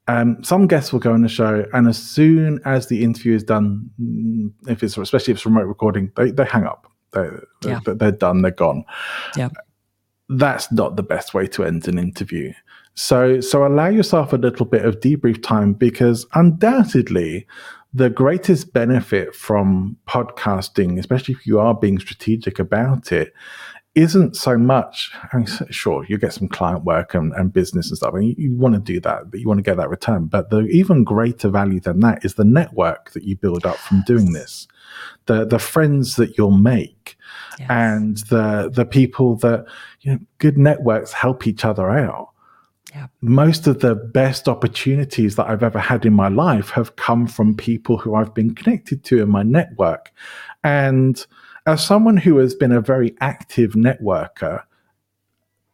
Um, 0.07 0.43
some 0.43 0.67
guests 0.67 0.91
will 0.91 0.99
go 0.99 1.13
on 1.13 1.21
the 1.21 1.29
show, 1.29 1.65
and 1.71 1.87
as 1.87 1.97
soon 1.97 2.59
as 2.65 2.87
the 2.87 3.03
interview 3.03 3.35
is 3.35 3.43
done, 3.43 3.89
if 4.67 4.83
it's 4.83 4.97
especially 4.97 5.31
if 5.31 5.37
it's 5.37 5.45
remote 5.45 5.67
recording, 5.67 6.11
they, 6.17 6.31
they 6.31 6.43
hang 6.43 6.65
up. 6.65 6.91
They, 7.13 7.29
yeah. 7.63 7.79
they're, 7.85 7.95
they're 7.95 8.11
done. 8.11 8.41
They're 8.41 8.51
gone. 8.51 8.83
Yeah, 9.37 9.49
that's 10.37 10.71
not 10.71 10.95
the 10.95 11.03
best 11.03 11.33
way 11.33 11.47
to 11.47 11.63
end 11.63 11.87
an 11.87 11.97
interview. 11.97 12.53
So, 12.93 13.39
so 13.39 13.65
allow 13.65 13.87
yourself 13.87 14.33
a 14.33 14.37
little 14.37 14.65
bit 14.65 14.85
of 14.85 14.99
debrief 14.99 15.41
time 15.41 15.73
because 15.73 16.25
undoubtedly 16.33 17.47
the 17.93 18.09
greatest 18.09 18.73
benefit 18.73 19.35
from 19.35 19.97
podcasting, 20.07 20.97
especially 20.97 21.35
if 21.35 21.45
you 21.45 21.59
are 21.59 21.73
being 21.73 21.99
strategic 21.99 22.59
about 22.59 23.11
it, 23.11 23.33
isn't 23.93 24.37
so 24.37 24.57
much. 24.57 25.11
I 25.33 25.37
mean, 25.37 25.47
sure, 25.69 26.05
you 26.07 26.17
get 26.17 26.33
some 26.33 26.47
client 26.47 26.85
work 26.85 27.13
and, 27.13 27.33
and 27.33 27.51
business 27.51 27.89
and 27.89 27.97
stuff, 27.97 28.13
and 28.13 28.25
you, 28.25 28.35
you, 28.37 28.55
want 28.55 28.73
to 28.75 28.79
do 28.79 29.01
that, 29.01 29.29
but 29.29 29.39
you 29.39 29.47
want 29.47 29.57
to 29.57 29.63
get 29.63 29.75
that 29.77 29.89
return. 29.89 30.27
But 30.27 30.49
the 30.49 30.61
even 30.67 31.03
greater 31.03 31.49
value 31.49 31.81
than 31.81 31.99
that 31.99 32.23
is 32.23 32.35
the 32.35 32.45
network 32.45 33.11
that 33.11 33.23
you 33.23 33.35
build 33.35 33.65
up 33.65 33.75
from 33.75 34.03
doing 34.03 34.31
this, 34.31 34.67
the 35.25 35.45
the 35.45 35.59
friends 35.59 36.15
that 36.15 36.37
you'll 36.37 36.51
make, 36.51 37.17
yes. 37.59 37.69
and 37.69 38.17
the 38.29 38.71
the 38.73 38.85
people 38.85 39.35
that 39.37 39.65
you 40.01 40.13
know, 40.13 40.19
good 40.37 40.57
networks 40.57 41.11
help 41.13 41.47
each 41.47 41.65
other 41.65 41.89
out. 41.89 42.29
Yeah. 42.93 43.07
Most 43.21 43.67
of 43.67 43.79
the 43.79 43.95
best 43.95 44.49
opportunities 44.49 45.37
that 45.37 45.47
I've 45.47 45.63
ever 45.63 45.79
had 45.79 46.05
in 46.05 46.13
my 46.13 46.27
life 46.27 46.71
have 46.71 46.97
come 46.97 47.25
from 47.25 47.55
people 47.55 47.97
who 47.97 48.15
I've 48.15 48.33
been 48.33 48.53
connected 48.53 49.03
to 49.05 49.21
in 49.21 49.29
my 49.29 49.43
network. 49.43 50.11
And 50.63 51.25
as 51.65 51.85
someone 51.85 52.17
who 52.17 52.37
has 52.37 52.53
been 52.53 52.71
a 52.71 52.81
very 52.81 53.15
active 53.21 53.73
networker, 53.73 54.63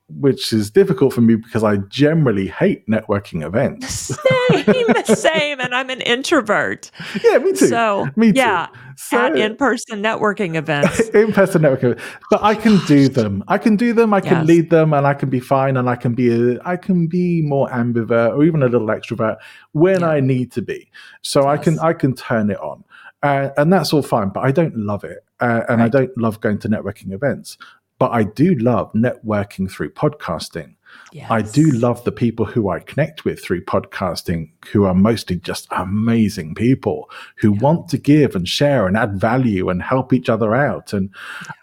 which 0.10 0.54
is 0.54 0.72
difficult 0.72 1.14
for 1.14 1.22
me 1.22 1.36
because 1.36 1.64
I 1.64 1.78
generally 1.78 2.48
hate 2.48 2.88
networking 2.88 3.46
events. 3.46 4.18
Same, 4.48 5.04
same. 5.04 5.60
And 5.60 5.76
I'm 5.76 5.90
an 5.90 6.00
introvert. 6.02 6.90
Yeah, 7.22 7.38
me 7.40 7.52
too. 7.52 7.68
So, 7.68 8.08
me 8.16 8.32
too. 8.32 8.38
Yeah, 8.38 8.68
so, 8.96 9.18
at 9.18 9.38
in-person 9.38 10.02
networking 10.02 10.56
events. 10.56 11.00
in-person 11.14 11.64
networking, 11.64 12.00
but 12.32 12.42
I 12.42 12.56
can 12.56 12.80
do 12.86 13.10
them. 13.10 13.44
I 13.50 13.58
can 13.58 13.76
do 13.76 13.92
them. 13.92 14.14
I 14.14 14.22
can 14.22 14.38
yes. 14.38 14.48
lead 14.48 14.70
them, 14.70 14.94
and 14.94 15.06
I 15.06 15.14
can 15.14 15.30
be 15.30 15.42
fine. 15.42 15.76
And 15.76 15.90
I 15.90 15.98
can 15.98 16.14
be, 16.14 16.30
a, 16.30 16.62
I 16.64 16.78
can 16.78 17.08
be 17.08 17.42
more 17.42 17.68
ambivert 17.70 18.38
or 18.38 18.46
even 18.46 18.64
a 18.64 18.68
little 18.68 18.88
extrovert 18.88 19.36
when 19.74 20.00
yeah. 20.00 20.10
I 20.10 20.20
need 20.22 20.54
to 20.54 20.62
be. 20.62 20.90
So 21.24 21.42
yes. 21.42 21.48
I 21.48 21.64
can, 21.64 21.80
I 21.80 21.94
can 21.94 22.16
turn 22.16 22.50
it 22.50 22.60
on. 22.60 22.86
Uh, 23.24 23.50
and 23.58 23.74
that's 23.74 23.92
all 23.92 24.02
fine, 24.02 24.30
but 24.30 24.46
I 24.46 24.52
don't 24.52 24.78
love 24.78 25.04
it. 25.04 25.26
Uh, 25.42 25.64
and 25.68 25.82
right. 25.82 25.86
I 25.86 25.90
don't 25.90 26.18
love 26.18 26.40
going 26.40 26.60
to 26.60 26.70
networking 26.70 27.12
events. 27.12 27.58
But 28.00 28.12
I 28.12 28.24
do 28.24 28.56
love 28.56 28.92
networking 28.94 29.70
through 29.72 29.92
podcasting. 29.92 30.76
Yes. 31.12 31.30
I 31.30 31.42
do 31.42 31.72
love 31.72 32.04
the 32.04 32.12
people 32.12 32.46
who 32.46 32.70
I 32.70 32.80
connect 32.80 33.26
with 33.26 33.44
through 33.44 33.66
podcasting, 33.66 34.52
who 34.72 34.86
are 34.86 34.94
mostly 34.94 35.38
just 35.38 35.68
amazing 35.72 36.56
people 36.56 37.10
who 37.38 37.54
yeah. 37.54 37.60
want 37.60 37.90
to 37.90 37.98
give 37.98 38.36
and 38.36 38.48
share 38.48 38.88
and 38.88 38.98
add 38.98 39.20
value 39.20 39.70
and 39.70 39.82
help 39.82 40.14
each 40.14 40.30
other 40.30 40.56
out. 40.56 40.94
And 40.94 41.10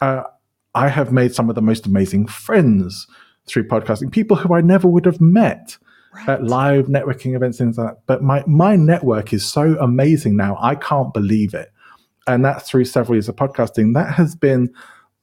uh, 0.00 0.24
I 0.74 0.88
have 0.88 1.12
made 1.12 1.34
some 1.34 1.48
of 1.48 1.54
the 1.54 1.62
most 1.62 1.86
amazing 1.86 2.26
friends 2.26 3.06
through 3.46 3.68
podcasting, 3.68 4.10
people 4.10 4.36
who 4.36 4.54
I 4.54 4.60
never 4.60 4.88
would 4.88 5.06
have 5.06 5.20
met. 5.20 5.78
Right. 6.14 6.28
At 6.28 6.44
live 6.44 6.86
networking 6.86 7.34
events, 7.34 7.58
things 7.58 7.76
like 7.76 7.88
that. 7.88 8.06
But 8.06 8.22
my 8.22 8.44
my 8.46 8.76
network 8.76 9.32
is 9.32 9.44
so 9.44 9.76
amazing 9.80 10.36
now. 10.36 10.56
I 10.60 10.76
can't 10.76 11.12
believe 11.12 11.54
it, 11.54 11.72
and 12.28 12.44
that's 12.44 12.70
through 12.70 12.84
several 12.84 13.16
years 13.16 13.28
of 13.28 13.34
podcasting. 13.34 13.94
That 13.94 14.14
has 14.14 14.36
been 14.36 14.72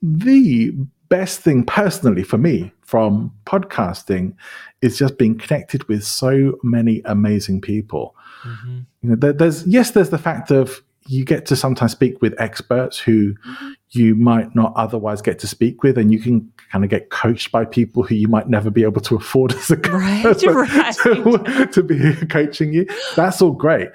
the 0.01 0.73
best 1.11 1.41
thing 1.41 1.63
personally 1.65 2.23
for 2.23 2.37
me 2.37 2.71
from 2.81 3.31
podcasting 3.45 4.33
is 4.81 4.97
just 4.97 5.17
being 5.17 5.37
connected 5.37 5.83
with 5.89 6.03
so 6.03 6.57
many 6.63 7.01
amazing 7.03 7.59
people. 7.59 8.15
Mm-hmm. 8.43 8.79
You 9.03 9.09
know, 9.09 9.15
there, 9.17 9.33
there's 9.33 9.67
yes, 9.67 9.91
there's 9.91 10.09
the 10.09 10.17
fact 10.17 10.51
of 10.51 10.81
you 11.07 11.25
get 11.25 11.45
to 11.47 11.55
sometimes 11.55 11.91
speak 11.91 12.21
with 12.21 12.39
experts 12.39 12.97
who 12.97 13.33
mm-hmm. 13.33 13.71
you 13.89 14.15
might 14.15 14.55
not 14.55 14.71
otherwise 14.77 15.21
get 15.21 15.37
to 15.39 15.47
speak 15.47 15.83
with, 15.83 15.97
and 15.97 16.13
you 16.13 16.19
can 16.19 16.49
kind 16.71 16.85
of 16.85 16.89
get 16.89 17.09
coached 17.09 17.51
by 17.51 17.65
people 17.65 18.03
who 18.03 18.15
you 18.15 18.29
might 18.29 18.47
never 18.47 18.69
be 18.69 18.83
able 18.83 19.01
to 19.01 19.17
afford 19.17 19.51
as 19.53 19.69
a 19.69 19.75
right, 19.75 20.23
right. 20.43 20.95
to, 21.03 21.67
to 21.73 21.83
be 21.83 22.15
coaching 22.27 22.73
you. 22.73 22.87
That's 23.17 23.41
all 23.41 23.51
great. 23.51 23.89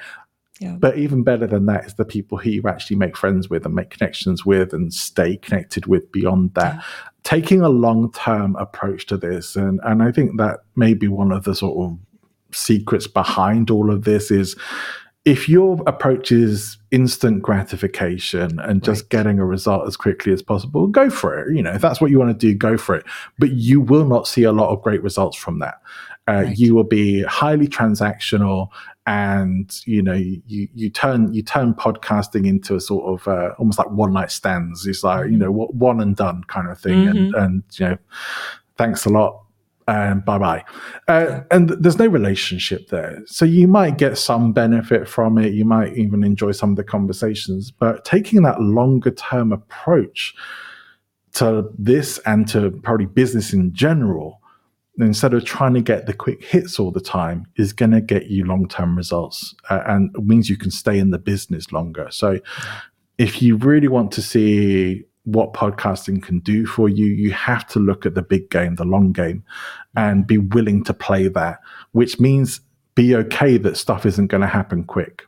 Yeah. 0.60 0.76
But 0.78 0.96
even 0.98 1.22
better 1.22 1.46
than 1.46 1.66
that 1.66 1.84
is 1.84 1.94
the 1.94 2.04
people 2.04 2.38
who 2.38 2.50
you 2.50 2.62
actually 2.66 2.96
make 2.96 3.16
friends 3.16 3.50
with 3.50 3.66
and 3.66 3.74
make 3.74 3.90
connections 3.90 4.46
with 4.46 4.72
and 4.72 4.92
stay 4.92 5.36
connected 5.36 5.86
with 5.86 6.10
beyond 6.12 6.54
that. 6.54 6.76
Yeah. 6.76 6.82
Taking 7.24 7.60
a 7.60 7.68
long 7.68 8.10
term 8.12 8.56
approach 8.56 9.06
to 9.06 9.16
this. 9.16 9.56
And, 9.56 9.80
and 9.84 10.02
I 10.02 10.12
think 10.12 10.38
that 10.38 10.60
may 10.74 10.94
be 10.94 11.08
one 11.08 11.32
of 11.32 11.44
the 11.44 11.54
sort 11.54 11.90
of 11.90 11.98
secrets 12.52 13.06
behind 13.06 13.70
all 13.70 13.90
of 13.90 14.04
this 14.04 14.30
is 14.30 14.56
if 15.26 15.48
your 15.48 15.82
approach 15.88 16.30
is 16.30 16.78
instant 16.92 17.42
gratification 17.42 18.60
and 18.60 18.82
just 18.82 19.02
right. 19.02 19.10
getting 19.10 19.40
a 19.40 19.44
result 19.44 19.86
as 19.86 19.96
quickly 19.96 20.32
as 20.32 20.40
possible, 20.40 20.86
go 20.86 21.10
for 21.10 21.36
it. 21.40 21.54
You 21.54 21.62
know, 21.64 21.72
if 21.72 21.82
that's 21.82 22.00
what 22.00 22.12
you 22.12 22.18
want 22.18 22.30
to 22.30 22.46
do, 22.46 22.54
go 22.54 22.78
for 22.78 22.94
it. 22.94 23.04
But 23.38 23.50
you 23.50 23.80
will 23.80 24.06
not 24.06 24.28
see 24.28 24.44
a 24.44 24.52
lot 24.52 24.70
of 24.70 24.82
great 24.82 25.02
results 25.02 25.36
from 25.36 25.58
that. 25.58 25.82
Uh, 26.28 26.44
right. 26.44 26.56
You 26.56 26.76
will 26.76 26.84
be 26.84 27.22
highly 27.24 27.66
transactional, 27.66 28.68
and 29.06 29.80
you 29.86 30.02
know 30.02 30.14
you 30.14 30.40
you 30.46 30.90
turn 30.90 31.32
you 31.32 31.42
turn 31.42 31.74
podcasting 31.74 32.46
into 32.46 32.74
a 32.74 32.80
sort 32.80 33.06
of 33.20 33.28
uh, 33.28 33.54
almost 33.58 33.78
like 33.78 33.90
one 33.90 34.12
night 34.12 34.30
stands. 34.30 34.86
It's 34.86 35.04
like 35.04 35.30
you 35.30 35.36
know 35.36 35.50
one 35.50 36.00
and 36.00 36.16
done 36.16 36.42
kind 36.48 36.68
of 36.68 36.78
thing, 36.78 37.06
mm-hmm. 37.06 37.16
and 37.16 37.34
and 37.34 37.62
you 37.74 37.88
know 37.88 37.98
thanks 38.76 39.04
a 39.04 39.08
lot 39.08 39.42
and 39.88 40.24
bye 40.24 40.38
bye. 40.38 40.64
Uh, 41.06 41.40
and 41.50 41.70
there's 41.70 41.98
no 41.98 42.06
relationship 42.06 42.88
there. 42.88 43.22
So 43.26 43.44
you 43.44 43.68
might 43.68 43.98
get 43.98 44.18
some 44.18 44.52
benefit 44.52 45.08
from 45.08 45.38
it. 45.38 45.52
You 45.52 45.64
might 45.64 45.96
even 45.96 46.24
enjoy 46.24 46.52
some 46.52 46.70
of 46.70 46.76
the 46.76 46.84
conversations, 46.84 47.70
but 47.70 48.04
taking 48.04 48.42
that 48.42 48.60
longer 48.60 49.12
term 49.12 49.52
approach 49.52 50.34
to 51.34 51.70
this 51.78 52.18
and 52.26 52.48
to 52.48 52.70
probably 52.82 53.06
business 53.06 53.52
in 53.52 53.72
general 53.72 54.40
instead 54.98 55.34
of 55.34 55.44
trying 55.44 55.74
to 55.74 55.82
get 55.82 56.06
the 56.06 56.14
quick 56.14 56.42
hits 56.42 56.78
all 56.78 56.90
the 56.90 57.00
time 57.00 57.46
is 57.56 57.72
going 57.72 57.90
to 57.90 58.00
get 58.00 58.26
you 58.26 58.44
long-term 58.44 58.96
results 58.96 59.54
uh, 59.68 59.82
and 59.86 60.10
means 60.24 60.48
you 60.48 60.56
can 60.56 60.70
stay 60.70 60.98
in 60.98 61.10
the 61.10 61.18
business 61.18 61.70
longer. 61.72 62.08
So 62.10 62.40
if 63.18 63.42
you 63.42 63.56
really 63.56 63.88
want 63.88 64.12
to 64.12 64.22
see 64.22 65.04
what 65.24 65.52
podcasting 65.52 66.22
can 66.22 66.38
do 66.38 66.64
for 66.66 66.88
you 66.88 67.06
you 67.06 67.32
have 67.32 67.66
to 67.66 67.80
look 67.80 68.06
at 68.06 68.14
the 68.14 68.22
big 68.22 68.48
game 68.48 68.76
the 68.76 68.84
long 68.84 69.12
game 69.12 69.42
and 69.96 70.24
be 70.24 70.38
willing 70.38 70.84
to 70.84 70.94
play 70.94 71.26
that 71.26 71.58
which 71.92 72.20
means 72.20 72.60
be 72.94 73.14
okay 73.14 73.58
that 73.58 73.76
stuff 73.76 74.06
isn't 74.06 74.28
going 74.28 74.40
to 74.40 74.46
happen 74.46 74.84
quick 74.84 75.24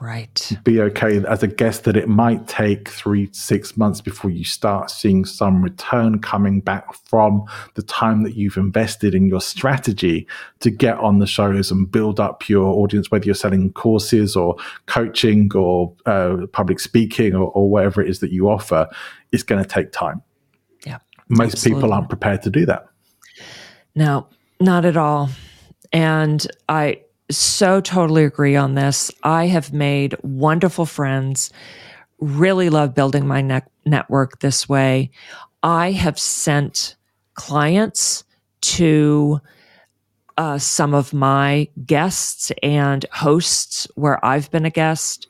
Right. 0.00 0.52
Be 0.64 0.80
okay 0.80 1.24
as 1.24 1.42
a 1.42 1.46
guest 1.46 1.84
that 1.84 1.96
it 1.96 2.08
might 2.08 2.48
take 2.48 2.88
three, 2.88 3.28
six 3.32 3.76
months 3.76 4.00
before 4.00 4.30
you 4.30 4.44
start 4.44 4.90
seeing 4.90 5.24
some 5.24 5.62
return 5.62 6.20
coming 6.20 6.60
back 6.60 6.92
from 6.94 7.44
the 7.74 7.82
time 7.82 8.22
that 8.24 8.34
you've 8.34 8.56
invested 8.56 9.14
in 9.14 9.28
your 9.28 9.40
strategy 9.40 10.26
to 10.60 10.70
get 10.70 10.98
on 10.98 11.20
the 11.20 11.26
shows 11.26 11.70
and 11.70 11.90
build 11.90 12.18
up 12.18 12.48
your 12.48 12.64
audience, 12.64 13.10
whether 13.10 13.24
you're 13.24 13.34
selling 13.34 13.72
courses 13.72 14.34
or 14.34 14.56
coaching 14.86 15.50
or 15.54 15.94
uh, 16.06 16.38
public 16.52 16.80
speaking 16.80 17.34
or, 17.34 17.50
or 17.52 17.70
whatever 17.70 18.02
it 18.02 18.08
is 18.08 18.18
that 18.18 18.32
you 18.32 18.48
offer. 18.48 18.88
It's 19.30 19.44
going 19.44 19.62
to 19.62 19.68
take 19.68 19.92
time. 19.92 20.22
Yeah. 20.84 20.98
Most 21.28 21.54
absolutely. 21.54 21.82
people 21.82 21.94
aren't 21.94 22.08
prepared 22.08 22.42
to 22.42 22.50
do 22.50 22.66
that. 22.66 22.86
No, 23.94 24.26
not 24.60 24.84
at 24.84 24.96
all. 24.96 25.30
And 25.92 26.44
I, 26.68 27.02
so 27.36 27.80
totally 27.80 28.24
agree 28.24 28.56
on 28.56 28.74
this. 28.74 29.10
I 29.22 29.46
have 29.46 29.72
made 29.72 30.16
wonderful 30.22 30.86
friends, 30.86 31.50
really 32.18 32.70
love 32.70 32.94
building 32.94 33.26
my 33.26 33.40
ne- 33.40 33.62
network 33.84 34.40
this 34.40 34.68
way. 34.68 35.10
I 35.62 35.92
have 35.92 36.18
sent 36.18 36.96
clients 37.34 38.24
to 38.62 39.40
uh, 40.36 40.58
some 40.58 40.94
of 40.94 41.12
my 41.12 41.68
guests 41.86 42.50
and 42.62 43.06
hosts 43.12 43.86
where 43.94 44.24
I've 44.24 44.50
been 44.50 44.64
a 44.64 44.70
guest. 44.70 45.28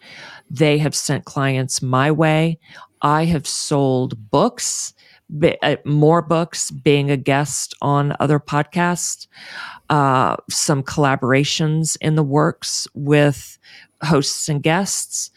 They 0.51 0.79
have 0.79 0.95
sent 0.95 1.25
clients 1.25 1.83
my 1.83 2.11
way. 2.11 2.59
I 3.03 3.25
have 3.27 3.47
sold 3.47 4.31
books, 4.31 4.95
more 5.85 6.23
books, 6.23 6.71
being 6.71 7.11
a 7.11 7.17
guest 7.17 7.75
on 7.83 8.15
other 8.21 8.39
podcasts, 8.39 9.27
uh, 9.91 10.37
some 10.51 10.83
collaborations 10.83 11.97
in 12.01 12.15
the 12.15 12.23
works 12.23 12.87
with 12.95 13.59
hosts 14.03 14.49
and 14.49 14.63
guests 14.63 15.31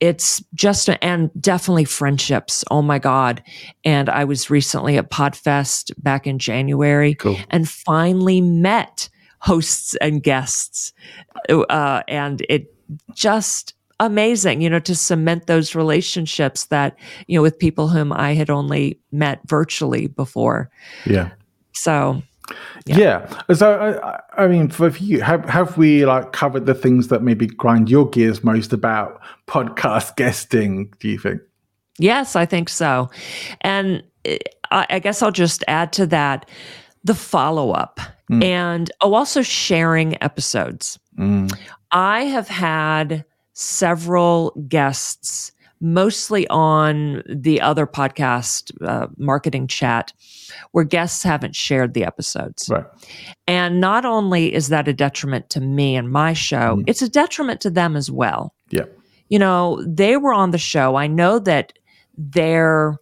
it's 0.00 0.42
just 0.54 0.88
and 1.02 1.30
definitely 1.40 1.84
friendships. 1.84 2.64
Oh 2.70 2.82
my 2.82 2.98
god! 2.98 3.42
And 3.84 4.08
I 4.08 4.24
was 4.24 4.50
recently 4.50 4.96
at 4.96 5.10
Podfest 5.10 5.92
back 6.02 6.26
in 6.26 6.38
January, 6.38 7.14
cool. 7.14 7.36
and 7.50 7.68
finally 7.68 8.40
met 8.40 9.10
hosts 9.40 9.94
and 9.96 10.22
guests, 10.22 10.94
uh, 11.50 12.02
and 12.08 12.44
it 12.48 12.74
just 13.14 13.74
amazing, 14.00 14.60
you 14.60 14.68
know, 14.68 14.80
to 14.80 14.96
cement 14.96 15.46
those 15.46 15.74
relationships 15.74 16.66
that 16.66 16.96
you 17.28 17.38
know 17.38 17.42
with 17.42 17.58
people 17.58 17.88
whom 17.88 18.12
I 18.12 18.34
had 18.34 18.50
only 18.50 18.98
met 19.12 19.40
virtually 19.46 20.08
before. 20.08 20.70
Yeah. 21.06 21.30
So 21.72 22.22
yeah. 22.86 22.98
yeah. 22.98 23.54
So, 23.54 24.00
I, 24.02 24.42
I, 24.42 24.48
mean, 24.48 24.68
for 24.70 24.88
you, 24.96 25.20
have 25.20 25.48
have 25.48 25.76
we 25.76 26.04
like 26.04 26.32
covered 26.32 26.66
the 26.66 26.74
things 26.74 27.08
that 27.08 27.22
maybe 27.22 27.46
grind 27.46 27.88
your 27.88 28.08
gears 28.08 28.42
most 28.42 28.72
about 28.72 29.20
podcast 29.46 30.16
guesting? 30.16 30.92
Do 30.98 31.08
you 31.08 31.18
think? 31.18 31.40
Yes, 31.98 32.34
I 32.34 32.46
think 32.46 32.68
so. 32.68 33.10
And 33.60 34.02
eh, 34.24 34.38
I, 34.70 34.86
I 34.90 34.98
guess 34.98 35.22
I'll 35.22 35.30
just 35.30 35.62
add 35.68 35.92
to 35.94 36.06
that 36.06 36.48
the 37.04 37.14
follow 37.14 37.70
up 37.70 38.00
mm. 38.30 38.44
and 38.44 38.90
oh, 39.00 39.14
also 39.14 39.42
sharing 39.42 40.20
episodes. 40.22 40.98
Mm. 41.18 41.52
I 41.92 42.24
have 42.24 42.48
had 42.48 43.24
several 43.60 44.52
guests 44.68 45.52
mostly 45.82 46.46
on 46.48 47.22
the 47.28 47.60
other 47.60 47.86
podcast, 47.86 48.70
uh, 48.86 49.06
Marketing 49.16 49.66
Chat, 49.66 50.12
where 50.72 50.84
guests 50.84 51.22
haven't 51.22 51.56
shared 51.56 51.94
the 51.94 52.04
episodes. 52.04 52.68
Right. 52.70 52.84
And 53.46 53.80
not 53.80 54.04
only 54.04 54.52
is 54.52 54.68
that 54.68 54.88
a 54.88 54.92
detriment 54.92 55.50
to 55.50 55.60
me 55.60 55.96
and 55.96 56.10
my 56.10 56.32
show, 56.32 56.76
mm. 56.76 56.84
it's 56.86 57.02
a 57.02 57.08
detriment 57.08 57.60
to 57.62 57.70
them 57.70 57.96
as 57.96 58.10
well. 58.10 58.54
Yeah. 58.70 58.84
You 59.28 59.38
know, 59.38 59.82
they 59.86 60.16
were 60.16 60.34
on 60.34 60.50
the 60.50 60.58
show. 60.58 60.96
I 60.96 61.06
know 61.06 61.38
that 61.38 61.72
their 62.16 62.96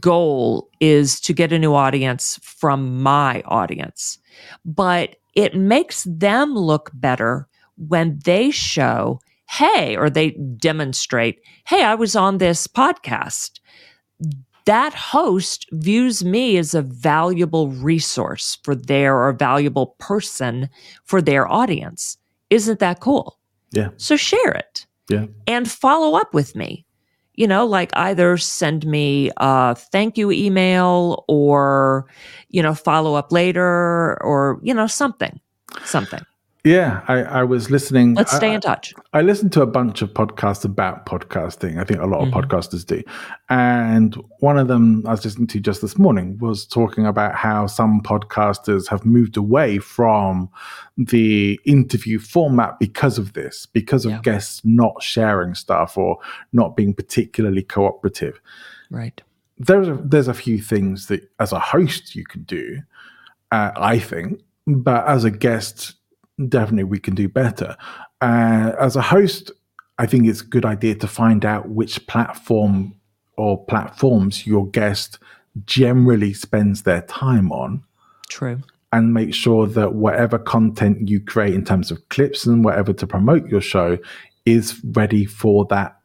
goal 0.00 0.68
is 0.80 1.20
to 1.20 1.32
get 1.32 1.52
a 1.52 1.58
new 1.58 1.74
audience 1.74 2.38
from 2.42 3.02
my 3.02 3.42
audience, 3.46 4.18
but 4.64 5.16
it 5.34 5.54
makes 5.54 6.04
them 6.04 6.54
look 6.54 6.90
better 6.94 7.46
when 7.76 8.18
they 8.24 8.50
show 8.50 9.20
hey, 9.48 9.96
or 9.96 10.10
they 10.10 10.30
demonstrate, 10.30 11.40
hey, 11.66 11.84
I 11.84 11.94
was 11.94 12.16
on 12.16 12.38
this 12.38 12.66
podcast. 12.66 13.60
That 14.66 14.94
host 14.94 15.66
views 15.72 16.24
me 16.24 16.56
as 16.56 16.74
a 16.74 16.82
valuable 16.82 17.68
resource 17.68 18.58
for 18.62 18.74
their 18.74 19.22
or 19.22 19.32
valuable 19.32 19.94
person 19.98 20.70
for 21.04 21.20
their 21.20 21.50
audience. 21.50 22.16
Isn't 22.48 22.78
that 22.78 23.00
cool? 23.00 23.38
Yeah. 23.72 23.90
So 23.98 24.16
share 24.16 24.52
it. 24.52 24.86
Yeah. 25.10 25.26
And 25.46 25.70
follow 25.70 26.16
up 26.16 26.32
with 26.32 26.56
me. 26.56 26.86
You 27.34 27.48
know, 27.48 27.66
like 27.66 27.90
either 27.96 28.36
send 28.36 28.86
me 28.86 29.30
a 29.38 29.74
thank 29.74 30.16
you 30.16 30.30
email 30.30 31.24
or, 31.26 32.06
you 32.48 32.62
know, 32.62 32.74
follow 32.74 33.16
up 33.16 33.32
later 33.32 34.22
or, 34.22 34.60
you 34.62 34.72
know, 34.72 34.86
something, 34.86 35.40
something. 35.84 36.22
Yeah, 36.64 37.02
I, 37.08 37.22
I 37.22 37.42
was 37.44 37.70
listening. 37.70 38.14
Let's 38.14 38.34
stay 38.34 38.52
I, 38.52 38.54
in 38.54 38.60
touch. 38.62 38.94
I, 39.12 39.20
listened 39.20 39.52
to 39.52 39.60
a 39.60 39.66
bunch 39.66 40.00
of 40.00 40.14
podcasts 40.14 40.64
about 40.64 41.04
podcasting. 41.04 41.78
I 41.78 41.84
think 41.84 42.00
a 42.00 42.06
lot 42.06 42.22
of 42.22 42.28
mm-hmm. 42.28 42.40
podcasters 42.40 42.86
do. 42.86 43.02
And 43.50 44.14
one 44.40 44.56
of 44.56 44.66
them 44.68 45.04
I 45.06 45.10
was 45.10 45.22
listening 45.26 45.46
to 45.48 45.60
just 45.60 45.82
this 45.82 45.98
morning 45.98 46.38
was 46.38 46.64
talking 46.64 47.04
about 47.04 47.34
how 47.34 47.66
some 47.66 48.00
podcasters 48.00 48.88
have 48.88 49.04
moved 49.04 49.36
away 49.36 49.78
from 49.78 50.48
the 50.96 51.60
interview 51.66 52.18
format 52.18 52.78
because 52.78 53.18
of 53.18 53.34
this, 53.34 53.66
because 53.66 54.06
of 54.06 54.12
yeah. 54.12 54.20
guests 54.22 54.62
not 54.64 55.02
sharing 55.02 55.54
stuff 55.54 55.98
or 55.98 56.16
not 56.54 56.76
being 56.76 56.94
particularly 56.94 57.62
cooperative. 57.62 58.40
Right. 58.90 59.20
There's 59.58 59.88
a, 59.88 60.00
there's 60.02 60.28
a 60.28 60.34
few 60.34 60.62
things 60.62 61.08
that 61.08 61.30
as 61.38 61.52
a 61.52 61.60
host 61.60 62.16
you 62.16 62.24
can 62.24 62.44
do, 62.44 62.80
uh, 63.52 63.72
I 63.76 63.98
think, 63.98 64.40
but 64.66 65.06
as 65.06 65.24
a 65.24 65.30
guest, 65.30 65.96
definitely 66.48 66.84
we 66.84 66.98
can 66.98 67.14
do 67.14 67.28
better. 67.28 67.76
Uh, 68.20 68.72
as 68.78 68.96
a 68.96 69.02
host, 69.02 69.50
I 69.98 70.06
think 70.06 70.26
it's 70.26 70.40
a 70.40 70.46
good 70.46 70.64
idea 70.64 70.94
to 70.96 71.06
find 71.06 71.44
out 71.44 71.68
which 71.68 72.06
platform 72.06 72.94
or 73.36 73.64
platforms 73.64 74.46
your 74.46 74.66
guest 74.68 75.18
generally 75.66 76.32
spends 76.32 76.82
their 76.82 77.02
time 77.02 77.52
on. 77.52 77.82
True. 78.28 78.60
And 78.92 79.12
make 79.12 79.34
sure 79.34 79.66
that 79.66 79.94
whatever 79.94 80.38
content 80.38 81.08
you 81.08 81.20
create 81.20 81.54
in 81.54 81.64
terms 81.64 81.90
of 81.90 82.08
clips 82.10 82.46
and 82.46 82.64
whatever 82.64 82.92
to 82.92 83.06
promote 83.06 83.48
your 83.48 83.60
show 83.60 83.98
is 84.46 84.80
ready 84.84 85.24
for 85.24 85.66
that 85.66 85.96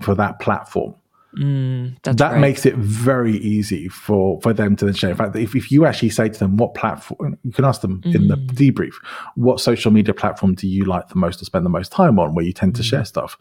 for 0.00 0.14
that 0.14 0.38
platform. 0.38 0.94
Mm, 1.36 2.02
that 2.04 2.18
right. 2.20 2.40
makes 2.40 2.64
it 2.64 2.74
very 2.76 3.36
easy 3.36 3.88
for 3.88 4.40
for 4.40 4.54
them 4.54 4.76
to 4.76 4.86
then 4.86 4.94
share. 4.94 5.10
In 5.10 5.16
fact, 5.16 5.36
if, 5.36 5.54
if 5.54 5.70
you 5.70 5.84
actually 5.84 6.08
say 6.08 6.28
to 6.28 6.38
them 6.38 6.56
what 6.56 6.74
platform, 6.74 7.38
you 7.44 7.52
can 7.52 7.66
ask 7.66 7.82
them 7.82 8.00
mm. 8.00 8.14
in 8.14 8.28
the 8.28 8.36
mm. 8.36 8.46
debrief, 8.52 8.94
what 9.34 9.60
social 9.60 9.90
media 9.90 10.14
platform 10.14 10.54
do 10.54 10.66
you 10.66 10.84
like 10.84 11.08
the 11.08 11.16
most 11.16 11.38
to 11.40 11.44
spend 11.44 11.66
the 11.66 11.70
most 11.70 11.92
time 11.92 12.18
on, 12.18 12.34
where 12.34 12.44
you 12.44 12.52
tend 12.52 12.74
to 12.76 12.82
mm. 12.82 12.86
share 12.86 13.04
stuff. 13.04 13.36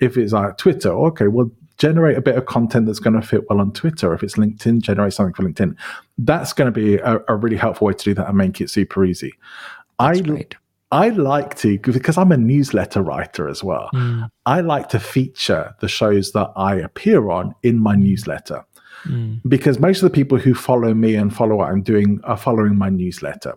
If 0.00 0.18
it's 0.18 0.34
like 0.34 0.58
Twitter, 0.58 0.92
okay, 1.06 1.28
well, 1.28 1.50
generate 1.78 2.18
a 2.18 2.20
bit 2.20 2.36
of 2.36 2.44
content 2.44 2.84
that's 2.84 2.98
going 2.98 3.18
to 3.18 3.26
fit 3.26 3.48
well 3.48 3.58
on 3.58 3.72
Twitter. 3.72 4.12
If 4.12 4.22
it's 4.22 4.34
LinkedIn, 4.34 4.82
generate 4.82 5.14
something 5.14 5.32
for 5.32 5.42
LinkedIn. 5.42 5.76
That's 6.18 6.52
going 6.52 6.66
to 6.66 6.78
be 6.78 6.96
a, 6.96 7.20
a 7.26 7.36
really 7.36 7.56
helpful 7.56 7.86
way 7.86 7.94
to 7.94 8.04
do 8.04 8.14
that 8.14 8.28
and 8.28 8.36
make 8.36 8.60
it 8.60 8.68
super 8.68 9.02
easy. 9.02 9.32
That's 9.98 10.20
I 10.20 10.30
right. 10.30 10.54
I 10.92 11.10
like 11.10 11.56
to 11.58 11.78
because 11.78 12.18
I'm 12.18 12.32
a 12.32 12.36
newsletter 12.36 13.02
writer 13.02 13.48
as 13.48 13.62
well. 13.62 13.90
Mm. 13.94 14.28
I 14.46 14.60
like 14.60 14.88
to 14.90 14.98
feature 14.98 15.74
the 15.80 15.88
shows 15.88 16.32
that 16.32 16.50
I 16.56 16.76
appear 16.76 17.30
on 17.30 17.54
in 17.62 17.78
my 17.78 17.94
mm. 17.94 18.02
newsletter. 18.02 18.64
Mm. 19.04 19.40
Because 19.48 19.78
most 19.78 20.02
of 20.02 20.10
the 20.10 20.14
people 20.14 20.38
who 20.38 20.52
follow 20.54 20.92
me 20.92 21.14
and 21.14 21.34
follow 21.34 21.56
what 21.56 21.70
I'm 21.70 21.82
doing 21.82 22.20
are 22.24 22.36
following 22.36 22.76
my 22.76 22.90
newsletter. 22.90 23.54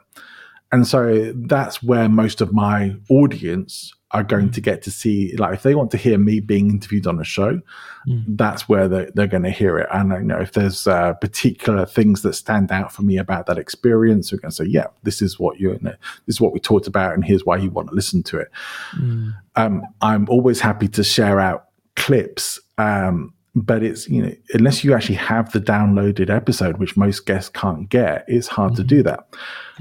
And 0.74 0.88
so 0.88 1.32
that's 1.36 1.84
where 1.84 2.10
most 2.10 2.42
of 2.42 2.52
my 2.52 2.96
audience 3.08 3.94
are 4.10 4.24
going 4.24 4.50
to 4.52 4.62
get 4.62 4.82
to 4.84 4.92
see 4.92 5.36
like 5.38 5.54
if 5.56 5.64
they 5.64 5.76
want 5.76 5.92
to 5.92 5.98
hear 5.98 6.18
me 6.18 6.40
being 6.40 6.70
interviewed 6.70 7.08
on 7.08 7.20
a 7.20 7.24
show 7.24 7.60
mm. 8.08 8.24
that's 8.28 8.70
where 8.70 8.88
they're, 8.88 9.12
they're 9.16 9.28
going 9.28 9.44
to 9.44 9.50
hear 9.50 9.80
it 9.80 9.88
and 9.92 10.12
you 10.12 10.20
know 10.20 10.40
if 10.40 10.52
there's 10.52 10.86
uh, 10.86 11.14
particular 11.14 11.84
things 11.84 12.22
that 12.22 12.34
stand 12.34 12.72
out 12.72 12.92
for 12.92 13.02
me 13.02 13.18
about 13.18 13.48
that 13.48 13.58
experience 13.58 14.32
we're 14.32 14.38
going 14.38 14.52
to 14.52 14.56
say 14.56 14.66
yeah 14.66 14.86
this 15.02 15.20
is 15.20 15.40
what 15.40 15.60
you 15.60 15.78
know 15.82 15.96
this 16.28 16.36
is 16.36 16.42
what 16.42 16.54
we 16.54 16.60
talked 16.60 16.86
about 16.86 17.14
and 17.14 17.26
here's 17.26 17.44
why 17.44 17.58
you 17.58 17.72
want 17.72 17.90
to 17.90 17.96
listen 17.96 18.22
to 18.22 18.38
it 18.38 18.50
mm. 18.96 19.34
um, 19.56 19.82
i'm 20.02 20.30
always 20.30 20.60
happy 20.60 20.88
to 20.88 21.04
share 21.04 21.40
out 21.40 21.70
clips 21.96 22.60
um, 22.78 23.34
but 23.56 23.84
it's 23.84 24.10
you 24.10 24.22
know 24.22 24.34
unless 24.54 24.84
you 24.84 24.94
actually 24.94 25.16
have 25.16 25.52
the 25.52 25.60
downloaded 25.60 26.30
episode 26.30 26.78
which 26.78 26.98
most 26.98 27.26
guests 27.26 27.50
can't 27.50 27.90
get 27.90 28.26
it's 28.28 28.48
hard 28.48 28.74
mm-hmm. 28.74 28.82
to 28.82 28.88
do 28.88 29.04
that 29.04 29.28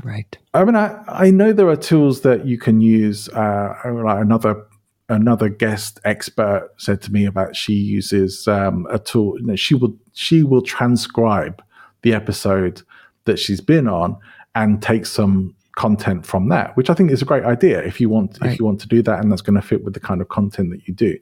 right 0.04 0.38
i 0.54 0.64
mean 0.64 0.76
I, 0.76 1.02
I 1.06 1.30
know 1.30 1.52
there 1.52 1.68
are 1.68 1.76
tools 1.76 2.20
that 2.22 2.46
you 2.46 2.58
can 2.58 2.80
use 2.80 3.28
uh, 3.30 3.74
like 3.84 4.20
another 4.20 4.66
another 5.08 5.48
guest 5.48 6.00
expert 6.04 6.70
said 6.76 7.00
to 7.02 7.12
me 7.12 7.24
about 7.24 7.56
she 7.56 7.74
uses 7.74 8.46
um, 8.48 8.86
a 8.90 8.98
tool 8.98 9.38
you 9.38 9.46
know, 9.46 9.56
she 9.56 9.74
will 9.74 9.96
she 10.12 10.42
will 10.42 10.62
transcribe 10.62 11.62
the 12.02 12.12
episode 12.12 12.82
that 13.24 13.38
she's 13.38 13.60
been 13.60 13.88
on 13.88 14.16
and 14.54 14.82
take 14.82 15.06
some 15.06 15.54
content 15.76 16.26
from 16.26 16.50
that 16.50 16.76
which 16.76 16.90
i 16.90 16.94
think 16.94 17.10
is 17.10 17.22
a 17.22 17.24
great 17.24 17.44
idea 17.44 17.82
if 17.82 17.98
you 18.00 18.10
want 18.10 18.36
right. 18.42 18.52
if 18.52 18.58
you 18.58 18.64
want 18.66 18.78
to 18.78 18.86
do 18.86 19.00
that 19.00 19.20
and 19.20 19.32
that's 19.32 19.40
going 19.40 19.58
to 19.58 19.66
fit 19.66 19.82
with 19.82 19.94
the 19.94 20.00
kind 20.00 20.20
of 20.20 20.28
content 20.28 20.70
that 20.70 20.86
you 20.86 20.92
do 20.92 21.18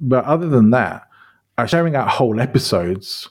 but 0.00 0.24
other 0.24 0.48
than 0.48 0.70
that 0.70 1.06
Uh, 1.56 1.66
sharing 1.66 1.94
out 1.94 2.08
whole 2.08 2.40
episodes 2.40 3.28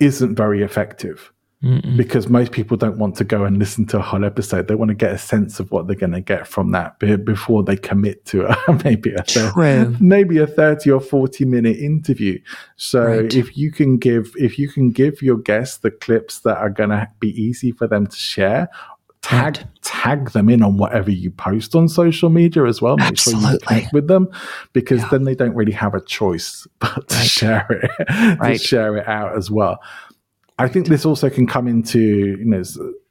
isn't 0.00 0.36
very 0.36 0.62
effective 0.62 1.32
Mm-mm. 1.62 1.96
because 1.96 2.28
most 2.28 2.52
people 2.52 2.76
don't 2.76 2.98
want 2.98 3.16
to 3.16 3.24
go 3.24 3.44
and 3.44 3.58
listen 3.58 3.86
to 3.86 3.98
a 3.98 4.02
whole 4.02 4.24
episode. 4.24 4.68
They 4.68 4.74
want 4.74 4.90
to 4.90 4.94
get 4.94 5.12
a 5.12 5.18
sense 5.18 5.58
of 5.58 5.70
what 5.70 5.86
they're 5.86 5.96
going 5.96 6.12
to 6.12 6.20
get 6.20 6.46
from 6.46 6.72
that 6.72 6.98
before 6.98 7.62
they 7.62 7.76
commit 7.76 8.24
to 8.26 8.46
uh, 8.46 8.56
a, 8.68 8.80
maybe 8.84 9.12
a 9.14 9.22
30, 9.22 9.96
maybe 10.00 10.38
a 10.38 10.46
thirty 10.46 10.90
or 10.90 11.00
forty 11.00 11.44
minute 11.44 11.78
interview. 11.78 12.38
So 12.76 13.04
right. 13.04 13.34
if 13.34 13.56
you 13.56 13.72
can 13.72 13.96
give 13.96 14.32
if 14.36 14.58
you 14.58 14.68
can 14.68 14.90
give 14.90 15.22
your 15.22 15.38
guests 15.38 15.78
the 15.78 15.90
clips 15.90 16.40
that 16.40 16.58
are 16.58 16.70
going 16.70 16.90
to 16.90 17.08
be 17.20 17.30
easy 17.30 17.72
for 17.72 17.86
them 17.86 18.06
to 18.06 18.16
share 18.16 18.68
tag 19.26 19.66
tag 19.82 20.30
them 20.30 20.48
in 20.48 20.62
on 20.62 20.76
whatever 20.76 21.10
you 21.10 21.30
post 21.30 21.74
on 21.74 21.88
social 21.88 22.30
media 22.30 22.64
as 22.64 22.80
well. 22.80 22.96
Make 22.96 23.08
Absolutely. 23.08 23.42
sure 23.42 23.52
you 23.52 23.58
connect 23.58 23.92
with 23.92 24.08
them 24.08 24.28
because 24.72 25.02
yeah. 25.02 25.08
then 25.10 25.24
they 25.24 25.34
don't 25.34 25.54
really 25.54 25.72
have 25.72 25.94
a 25.94 26.00
choice 26.00 26.66
but 26.78 27.08
to 27.08 27.16
right. 27.16 27.26
share 27.26 27.66
it, 27.70 28.38
right. 28.38 28.58
to 28.58 28.64
share 28.64 28.96
it 28.96 29.08
out 29.08 29.36
as 29.36 29.50
well. 29.50 29.80
I 30.58 30.68
think 30.68 30.86
this 30.86 31.04
also 31.04 31.28
can 31.28 31.46
come 31.46 31.66
into 31.66 32.00
you 32.38 32.44
know 32.44 32.62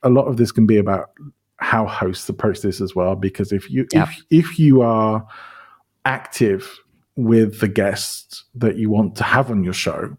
a 0.04 0.10
lot 0.10 0.26
of 0.26 0.38
this 0.38 0.52
can 0.52 0.66
be 0.66 0.78
about 0.78 1.12
how 1.58 1.86
hosts 1.86 2.28
approach 2.30 2.62
this 2.62 2.82
as 2.82 2.96
well 2.96 3.16
because 3.16 3.52
if 3.52 3.70
you 3.70 3.88
yep. 3.92 4.10
if 4.10 4.24
if 4.30 4.60
you 4.60 4.82
are 4.82 5.26
active 6.06 6.80
with 7.16 7.60
the 7.60 7.68
guests 7.68 8.44
that 8.56 8.78
you 8.78 8.90
want 8.90 9.16
to 9.16 9.24
have 9.24 9.50
on 9.50 9.64
your 9.64 9.74
show 9.74 10.16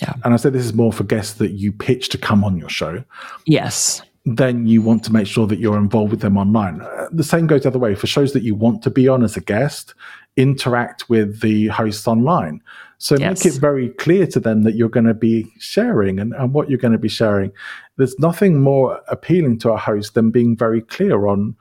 yeah 0.00 0.14
and 0.24 0.32
i 0.32 0.36
said 0.36 0.52
this 0.54 0.64
is 0.64 0.72
more 0.72 0.92
for 0.92 1.04
guests 1.04 1.34
that 1.34 1.50
you 1.50 1.70
pitch 1.70 2.08
to 2.08 2.16
come 2.16 2.42
on 2.42 2.56
your 2.56 2.68
show 2.68 3.04
yes 3.44 4.00
then 4.36 4.66
you 4.66 4.82
want 4.82 5.02
to 5.04 5.12
make 5.12 5.26
sure 5.26 5.46
that 5.46 5.58
you're 5.58 5.78
involved 5.78 6.10
with 6.10 6.20
them 6.20 6.36
online 6.36 6.80
uh, 6.80 7.08
the 7.12 7.24
same 7.24 7.46
goes 7.46 7.62
the 7.62 7.68
other 7.68 7.78
way 7.78 7.94
for 7.94 8.06
shows 8.06 8.32
that 8.32 8.42
you 8.42 8.54
want 8.54 8.82
to 8.82 8.90
be 8.90 9.08
on 9.08 9.22
as 9.22 9.36
a 9.36 9.40
guest 9.40 9.94
interact 10.36 11.08
with 11.08 11.40
the 11.40 11.68
hosts 11.68 12.06
online 12.06 12.60
so 13.02 13.16
yes. 13.16 13.42
make 13.42 13.54
it 13.54 13.58
very 13.58 13.88
clear 13.88 14.26
to 14.26 14.38
them 14.38 14.62
that 14.64 14.74
you're 14.74 14.90
going 14.90 15.06
to 15.06 15.14
be 15.14 15.50
sharing 15.58 16.20
and, 16.20 16.34
and 16.34 16.52
what 16.52 16.68
you're 16.68 16.78
going 16.78 16.92
to 16.92 16.98
be 16.98 17.08
sharing. 17.08 17.50
There's 17.96 18.18
nothing 18.18 18.60
more 18.60 19.00
appealing 19.08 19.58
to 19.60 19.70
a 19.70 19.78
host 19.78 20.12
than 20.12 20.30
being 20.30 20.54
very 20.54 20.82
clear 20.82 21.26
on 21.26 21.56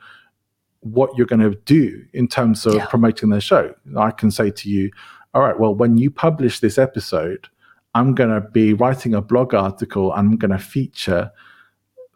what 0.82 1.12
you're 1.16 1.26
going 1.26 1.40
to 1.40 1.58
do 1.64 2.04
in 2.12 2.28
terms 2.28 2.66
of 2.66 2.76
yeah. 2.76 2.86
promoting 2.88 3.30
their 3.30 3.40
show. 3.40 3.74
I 3.98 4.12
can 4.12 4.32
say 4.32 4.52
to 4.52 4.70
you, 4.70 4.92
all 5.34 5.42
right, 5.42 5.58
well, 5.58 5.74
when 5.74 5.98
you 5.98 6.12
publish 6.12 6.60
this 6.60 6.78
episode, 6.78 7.48
I'm 7.96 8.16
going 8.16 8.32
to 8.32 8.42
be 8.50 8.74
writing 8.74 9.14
a 9.14 9.22
blog 9.22 9.54
article. 9.54 10.12
I'm 10.12 10.36
going 10.36 10.52
to 10.52 10.60
feature 10.60 11.32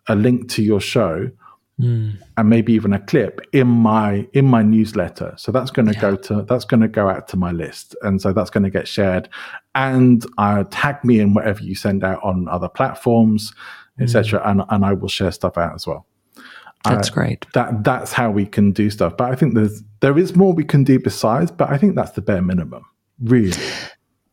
a 0.07 0.15
link 0.15 0.49
to 0.49 0.63
your 0.63 0.81
show 0.81 1.29
mm. 1.79 2.17
and 2.37 2.49
maybe 2.49 2.73
even 2.73 2.93
a 2.93 2.99
clip 2.99 3.41
in 3.51 3.67
my 3.67 4.27
in 4.33 4.45
my 4.45 4.63
newsletter. 4.63 5.33
So 5.37 5.51
that's 5.51 5.71
going 5.71 5.87
to 5.87 5.93
yeah. 5.93 6.01
go 6.01 6.15
to 6.15 6.41
that's 6.43 6.65
going 6.65 6.81
to 6.81 6.87
go 6.87 7.09
out 7.09 7.27
to 7.29 7.37
my 7.37 7.51
list, 7.51 7.95
and 8.01 8.21
so 8.21 8.33
that's 8.33 8.49
going 8.49 8.63
to 8.63 8.69
get 8.69 8.87
shared. 8.87 9.29
And 9.75 10.25
uh, 10.37 10.65
tag 10.69 11.03
me 11.03 11.19
in 11.19 11.33
whatever 11.33 11.63
you 11.63 11.75
send 11.75 12.03
out 12.03 12.23
on 12.23 12.47
other 12.47 12.69
platforms, 12.69 13.53
mm. 13.99 14.03
etc. 14.03 14.41
And 14.45 14.63
and 14.69 14.85
I 14.85 14.93
will 14.93 15.09
share 15.09 15.31
stuff 15.31 15.57
out 15.57 15.73
as 15.75 15.87
well. 15.87 16.05
That's 16.83 17.09
uh, 17.09 17.13
great. 17.13 17.45
That 17.53 17.83
that's 17.83 18.13
how 18.13 18.31
we 18.31 18.45
can 18.45 18.71
do 18.71 18.89
stuff. 18.89 19.17
But 19.17 19.31
I 19.31 19.35
think 19.35 19.55
there's 19.55 19.83
there 20.01 20.17
is 20.17 20.35
more 20.35 20.53
we 20.53 20.65
can 20.65 20.83
do 20.83 20.99
besides. 20.99 21.51
But 21.51 21.69
I 21.69 21.77
think 21.77 21.95
that's 21.95 22.11
the 22.11 22.21
bare 22.21 22.41
minimum, 22.41 22.85
really. 23.21 23.57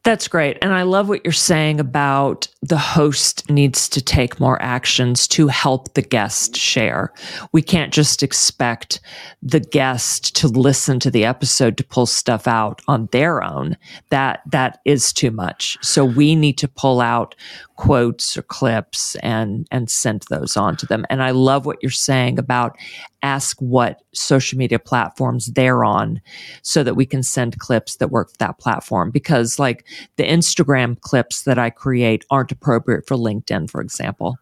That's 0.02 0.28
great. 0.28 0.56
And 0.62 0.72
I 0.72 0.82
love 0.82 1.10
what 1.10 1.22
you're 1.24 1.32
saying 1.32 1.78
about 1.78 2.48
the 2.62 2.78
host 2.78 3.50
needs 3.50 3.86
to 3.90 4.00
take 4.00 4.40
more 4.40 4.60
actions 4.62 5.28
to 5.28 5.48
help 5.48 5.92
the 5.92 6.00
guest 6.02 6.56
share. 6.56 7.12
We 7.52 7.60
can't 7.60 7.92
just 7.92 8.22
expect 8.22 9.00
the 9.42 9.60
guest 9.60 10.34
to 10.36 10.48
listen 10.48 11.00
to 11.00 11.10
the 11.10 11.26
episode 11.26 11.76
to 11.76 11.84
pull 11.84 12.06
stuff 12.06 12.48
out 12.48 12.80
on 12.88 13.10
their 13.12 13.42
own. 13.42 13.76
That 14.08 14.40
that 14.46 14.80
is 14.86 15.12
too 15.12 15.30
much. 15.30 15.76
So 15.82 16.06
we 16.06 16.34
need 16.34 16.56
to 16.58 16.68
pull 16.68 17.02
out 17.02 17.34
quotes 17.80 18.36
or 18.36 18.42
clips 18.42 19.16
and 19.22 19.66
and 19.70 19.88
sent 19.88 20.28
those 20.28 20.54
on 20.54 20.76
to 20.76 20.84
them. 20.84 21.06
And 21.08 21.22
I 21.22 21.30
love 21.30 21.64
what 21.64 21.78
you're 21.80 21.90
saying 21.90 22.38
about 22.38 22.76
ask 23.22 23.58
what 23.58 24.02
social 24.12 24.58
media 24.58 24.78
platforms 24.78 25.46
they're 25.46 25.82
on 25.82 26.20
so 26.60 26.82
that 26.82 26.94
we 26.94 27.06
can 27.06 27.22
send 27.22 27.58
clips 27.58 27.96
that 27.96 28.10
work 28.10 28.28
for 28.32 28.36
that 28.36 28.58
platform 28.58 29.10
because 29.10 29.58
like 29.58 29.86
the 30.16 30.24
Instagram 30.24 31.00
clips 31.00 31.44
that 31.44 31.58
I 31.58 31.70
create 31.70 32.26
aren't 32.30 32.52
appropriate 32.52 33.06
for 33.06 33.16
LinkedIn 33.16 33.70
for 33.70 33.80
example. 33.80 34.36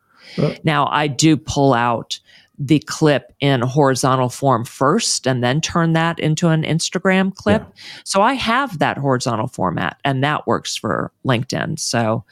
Now 0.65 0.89
I 0.89 1.07
do 1.07 1.37
pull 1.37 1.75
out 1.75 2.19
the 2.59 2.81
clip 2.81 3.33
in 3.39 3.61
horizontal 3.61 4.29
form 4.29 4.65
first 4.65 5.29
and 5.29 5.45
then 5.45 5.61
turn 5.61 5.93
that 5.93 6.19
into 6.19 6.49
an 6.49 6.65
Instagram 6.65 7.33
clip. 7.33 7.63
Yeah. 7.63 7.83
So 8.05 8.21
I 8.21 8.33
have 8.33 8.81
that 8.81 8.99
horizontal 8.99 9.47
format 9.47 9.99
and 10.05 10.25
that 10.25 10.47
works 10.47 10.77
for 10.77 11.13
LinkedIn. 11.25 11.79
So 11.79 12.25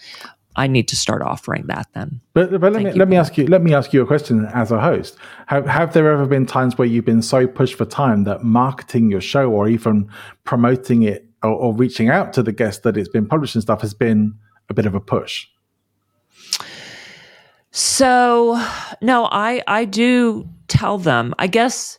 I 0.56 0.66
need 0.66 0.88
to 0.88 0.96
start 0.96 1.20
offering 1.20 1.66
that 1.66 1.86
then. 1.92 2.20
But, 2.32 2.58
but 2.60 2.72
let 2.72 2.82
me 2.82 2.92
let 2.92 3.08
me 3.08 3.16
ask 3.16 3.36
you 3.36 3.46
let 3.46 3.62
me 3.62 3.74
ask 3.74 3.92
you 3.92 4.02
a 4.02 4.06
question 4.06 4.46
as 4.46 4.72
a 4.72 4.80
host. 4.80 5.16
Have 5.46 5.66
have 5.66 5.92
there 5.92 6.10
ever 6.10 6.26
been 6.26 6.46
times 6.46 6.78
where 6.78 6.88
you've 6.88 7.04
been 7.04 7.22
so 7.22 7.46
pushed 7.46 7.74
for 7.74 7.84
time 7.84 8.24
that 8.24 8.42
marketing 8.42 9.10
your 9.10 9.20
show 9.20 9.50
or 9.50 9.68
even 9.68 10.10
promoting 10.44 11.02
it 11.02 11.28
or, 11.42 11.50
or 11.50 11.74
reaching 11.74 12.08
out 12.08 12.32
to 12.32 12.42
the 12.42 12.52
guest 12.52 12.82
that 12.84 12.96
it's 12.96 13.08
been 13.08 13.26
published 13.26 13.54
and 13.54 13.62
stuff 13.62 13.82
has 13.82 13.92
been 13.92 14.34
a 14.70 14.74
bit 14.74 14.86
of 14.86 14.94
a 14.94 15.00
push? 15.00 15.46
So 17.70 18.54
no, 19.02 19.28
I 19.30 19.62
I 19.66 19.84
do 19.84 20.48
tell 20.68 20.96
them. 20.96 21.34
I 21.38 21.48
guess 21.48 21.98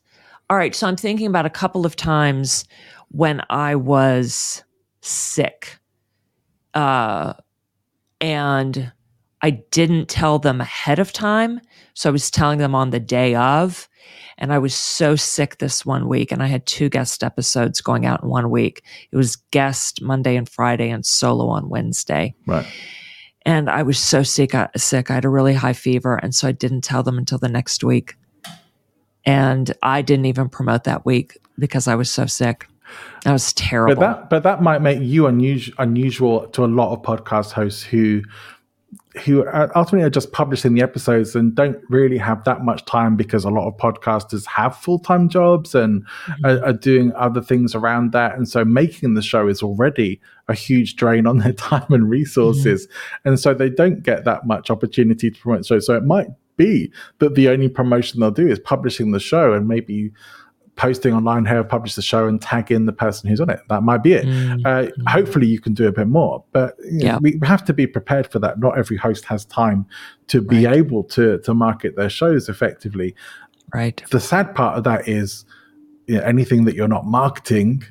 all 0.49 0.57
right, 0.57 0.73
so 0.73 0.87
I'm 0.87 0.95
thinking 0.95 1.27
about 1.27 1.45
a 1.45 1.51
couple 1.51 1.85
of 1.85 1.95
times 1.95 2.65
when 3.09 3.43
I 3.51 3.75
was 3.75 4.63
sick. 5.01 5.77
Uh 6.73 7.33
and 8.21 8.91
I 9.41 9.51
didn't 9.51 10.09
tell 10.09 10.39
them 10.39 10.61
ahead 10.61 10.99
of 10.99 11.13
time. 11.13 11.61
So 11.93 12.09
I 12.09 12.11
was 12.11 12.31
telling 12.31 12.59
them 12.59 12.75
on 12.75 12.89
the 12.89 12.99
day 12.99 13.35
of. 13.35 13.87
And 14.39 14.53
I 14.53 14.59
was 14.59 14.75
so 14.75 15.15
sick 15.15 15.57
this 15.57 15.83
one 15.83 16.07
week, 16.07 16.31
and 16.31 16.43
I 16.43 16.47
had 16.47 16.65
two 16.67 16.89
guest 16.89 17.23
episodes 17.23 17.81
going 17.81 18.05
out 18.05 18.21
in 18.21 18.29
one 18.29 18.51
week. 18.51 18.83
It 19.11 19.15
was 19.17 19.35
guest 19.35 19.99
Monday 20.01 20.35
and 20.35 20.47
Friday, 20.47 20.91
and 20.91 21.03
solo 21.03 21.47
on 21.47 21.69
Wednesday. 21.69 22.35
Right. 22.45 22.67
And 23.47 23.67
I 23.67 23.81
was 23.81 23.97
so 23.97 24.21
sick. 24.21 24.53
I, 24.53 24.69
sick. 24.77 25.09
I 25.09 25.15
had 25.15 25.25
a 25.25 25.29
really 25.29 25.55
high 25.55 25.73
fever, 25.73 26.17
and 26.17 26.35
so 26.35 26.47
I 26.47 26.51
didn't 26.51 26.83
tell 26.83 27.01
them 27.01 27.17
until 27.17 27.39
the 27.39 27.49
next 27.49 27.83
week. 27.83 28.15
And 29.25 29.73
I 29.81 30.03
didn't 30.03 30.27
even 30.27 30.49
promote 30.49 30.83
that 30.83 31.03
week 31.03 31.37
because 31.57 31.87
I 31.87 31.95
was 31.95 32.11
so 32.11 32.27
sick. 32.27 32.67
That 33.23 33.33
was 33.33 33.53
terrible. 33.53 33.95
But 33.95 34.01
that, 34.01 34.29
but 34.29 34.43
that 34.43 34.61
might 34.61 34.81
make 34.81 35.01
you 35.01 35.27
unusual, 35.27 35.75
unusual 35.79 36.47
to 36.49 36.65
a 36.65 36.67
lot 36.67 36.93
of 36.93 37.01
podcast 37.01 37.51
hosts 37.51 37.83
who 37.83 38.23
who 39.25 39.47
ultimately 39.75 40.03
are 40.03 40.09
just 40.09 40.31
publishing 40.31 40.73
the 40.73 40.81
episodes 40.81 41.35
and 41.35 41.55
don't 41.55 41.77
really 41.89 42.17
have 42.17 42.43
that 42.43 42.61
much 42.63 42.85
time 42.85 43.15
because 43.15 43.43
a 43.43 43.49
lot 43.49 43.67
of 43.67 43.75
podcasters 43.77 44.45
have 44.45 44.75
full 44.77 44.99
time 44.99 45.27
jobs 45.27 45.75
and 45.75 46.05
mm-hmm. 46.05 46.45
are, 46.45 46.65
are, 46.65 46.73
doing 46.73 47.11
other 47.15 47.41
things 47.41 47.73
around 47.75 48.11
that. 48.11 48.35
And 48.35 48.47
so 48.47 48.63
making 48.63 49.15
the 49.15 49.21
show 49.21 49.47
is 49.47 49.63
already 49.63 50.21
a 50.47 50.53
huge 50.53 50.95
drain 50.95 51.25
on 51.25 51.39
their 51.39 51.53
time 51.53 51.91
and 51.91 52.09
resources. 52.09 52.87
Mm-hmm. 52.87 53.29
And 53.29 53.39
so 53.39 53.53
they 53.53 53.69
don't 53.69 54.03
get 54.03 54.25
that 54.25 54.45
much 54.45 54.69
opportunity 54.69 55.31
to 55.31 55.39
promote 55.39 55.61
the 55.61 55.67
show. 55.67 55.79
So 55.79 55.95
it 55.95 56.03
might 56.03 56.27
be 56.55 56.91
that 57.19 57.35
the 57.35 57.49
only 57.49 57.69
promotion 57.69 58.19
they'll 58.19 58.31
do 58.31 58.47
is 58.47 58.59
publishing 58.59 59.11
the 59.11 59.19
show 59.19 59.53
and 59.53 59.67
maybe 59.67 60.11
posting 60.77 61.13
online 61.13 61.43
how 61.43 61.55
to 61.55 61.63
publish 61.63 61.95
the 61.95 62.01
show 62.01 62.27
and 62.27 62.41
tag 62.41 62.71
in 62.71 62.85
the 62.85 62.93
person 62.93 63.29
who's 63.29 63.41
on 63.41 63.49
it. 63.49 63.59
That 63.67 63.83
might 63.83 64.03
be 64.03 64.13
it. 64.13 64.25
Mm-hmm. 64.25 64.61
Uh, 64.65 65.11
hopefully, 65.11 65.47
you 65.47 65.59
can 65.59 65.73
do 65.73 65.87
a 65.87 65.91
bit 65.91 66.07
more, 66.07 66.43
but 66.53 66.75
you 66.83 67.07
know, 67.07 67.19
we 67.21 67.39
have 67.43 67.65
to 67.65 67.73
be 67.73 67.85
prepared 67.85 68.31
for 68.31 68.39
that. 68.39 68.59
Not 68.59 68.77
every 68.77 68.95
host 68.95 69.25
has 69.25 69.43
time 69.45 69.85
to 70.27 70.41
be 70.41 70.65
right. 70.65 70.77
able 70.77 71.03
to 71.05 71.39
to 71.39 71.53
market 71.53 71.95
their 71.95 72.09
shows 72.09 72.47
effectively. 72.47 73.15
Right. 73.73 74.01
The 74.11 74.19
sad 74.19 74.55
part 74.55 74.77
of 74.77 74.85
that 74.85 75.07
is 75.07 75.45
you 76.05 76.17
know, 76.17 76.23
anything 76.23 76.63
that 76.65 76.75
you're 76.75 76.87
not 76.87 77.05
marketing 77.05 77.83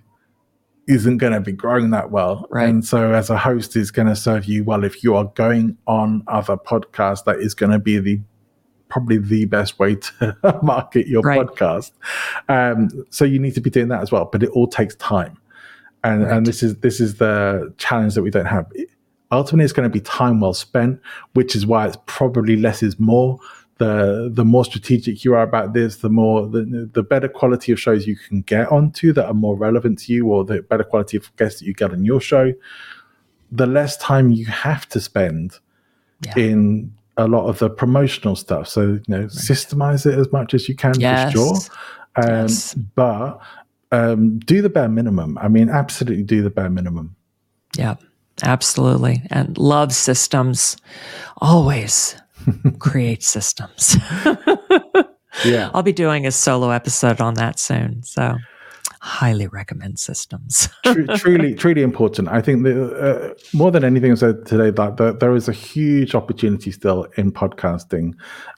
isn't 0.88 1.18
going 1.18 1.32
to 1.32 1.40
be 1.40 1.52
growing 1.52 1.90
that 1.90 2.10
well. 2.10 2.46
Right. 2.50 2.68
And 2.68 2.84
so 2.84 3.12
as 3.12 3.28
a 3.28 3.36
host 3.36 3.76
is 3.76 3.90
going 3.90 4.08
to 4.08 4.16
serve 4.16 4.44
you 4.46 4.64
well 4.64 4.84
if 4.84 5.02
you 5.02 5.16
are 5.16 5.24
going 5.24 5.76
on 5.86 6.22
other 6.28 6.56
podcasts 6.56 7.24
that 7.24 7.40
is 7.40 7.54
going 7.54 7.72
to 7.72 7.78
be 7.78 7.98
the 7.98 8.20
probably 8.88 9.18
the 9.18 9.44
best 9.46 9.78
way 9.78 9.96
to 9.96 10.36
market 10.62 11.06
your 11.06 11.22
right. 11.22 11.40
podcast. 11.40 11.92
Um, 12.48 12.88
so 13.10 13.24
you 13.24 13.38
need 13.38 13.54
to 13.54 13.60
be 13.60 13.70
doing 13.70 13.88
that 13.88 14.02
as 14.02 14.12
well, 14.12 14.26
but 14.30 14.42
it 14.42 14.50
all 14.50 14.66
takes 14.66 14.94
time. 14.96 15.38
And, 16.04 16.22
right. 16.22 16.36
and 16.36 16.46
this 16.46 16.62
is 16.62 16.76
this 16.76 17.00
is 17.00 17.16
the 17.16 17.74
challenge 17.78 18.14
that 18.14 18.22
we 18.22 18.30
don't 18.30 18.46
have. 18.46 18.70
Ultimately, 19.32 19.64
it's 19.64 19.72
going 19.72 19.88
to 19.88 19.92
be 19.92 20.00
time 20.00 20.40
well 20.40 20.54
spent, 20.54 21.00
which 21.34 21.56
is 21.56 21.66
why 21.66 21.86
it's 21.86 21.98
probably 22.06 22.56
less 22.56 22.82
is 22.82 22.98
more. 23.00 23.38
The 23.78 24.30
the 24.32 24.44
more 24.44 24.64
strategic 24.64 25.24
you 25.24 25.34
are 25.34 25.42
about 25.42 25.74
this, 25.74 25.96
the 25.96 26.08
more 26.08 26.46
the, 26.46 26.88
the 26.92 27.02
better 27.02 27.28
quality 27.28 27.72
of 27.72 27.80
shows 27.80 28.06
you 28.06 28.16
can 28.16 28.40
get 28.42 28.68
onto 28.72 29.12
that 29.12 29.26
are 29.26 29.34
more 29.34 29.56
relevant 29.56 29.98
to 30.00 30.12
you, 30.12 30.28
or 30.28 30.44
the 30.44 30.62
better 30.62 30.84
quality 30.84 31.16
of 31.16 31.34
guests 31.36 31.60
that 31.60 31.66
you 31.66 31.74
get 31.74 31.90
on 31.90 32.04
your 32.04 32.20
show. 32.20 32.54
The 33.52 33.66
less 33.66 33.96
time 33.96 34.30
you 34.30 34.46
have 34.46 34.88
to 34.90 35.00
spend 35.00 35.58
yeah. 36.24 36.34
in 36.36 36.94
a 37.16 37.26
lot 37.26 37.46
of 37.46 37.58
the 37.58 37.70
promotional 37.70 38.36
stuff. 38.36 38.68
So, 38.68 38.82
you 38.82 39.02
know, 39.08 39.20
right. 39.20 39.28
systemize 39.28 40.06
it 40.06 40.18
as 40.18 40.30
much 40.32 40.54
as 40.54 40.68
you 40.68 40.74
can 40.74 40.98
yes. 41.00 41.32
for 41.32 41.38
sure. 41.38 41.56
Um, 42.16 42.42
yes. 42.42 42.74
But 42.74 43.40
um, 43.92 44.38
do 44.40 44.62
the 44.62 44.68
bare 44.68 44.88
minimum. 44.88 45.38
I 45.38 45.48
mean, 45.48 45.68
absolutely 45.68 46.24
do 46.24 46.42
the 46.42 46.50
bare 46.50 46.70
minimum. 46.70 47.16
Yeah, 47.76 47.96
absolutely. 48.42 49.22
And 49.30 49.56
love 49.58 49.92
systems. 49.92 50.76
Always 51.38 52.16
create 52.78 53.22
systems. 53.22 53.96
yeah. 55.44 55.70
I'll 55.74 55.82
be 55.82 55.92
doing 55.92 56.26
a 56.26 56.32
solo 56.32 56.70
episode 56.70 57.20
on 57.20 57.34
that 57.34 57.58
soon. 57.58 58.02
So 58.02 58.36
highly 59.06 59.46
recommend 59.46 59.98
systems. 59.98 60.68
truly, 61.16 61.54
truly 61.54 61.82
important. 61.82 62.28
I 62.28 62.42
think 62.42 62.66
uh, 62.66 63.30
more 63.54 63.70
than 63.70 63.84
anything 63.84 64.10
I 64.10 64.16
said 64.16 64.44
today, 64.44 64.70
that, 64.70 64.96
that 64.96 65.20
there 65.20 65.34
is 65.36 65.48
a 65.48 65.52
huge 65.52 66.14
opportunity 66.16 66.72
still 66.72 67.06
in 67.16 67.30
podcasting 67.30 68.14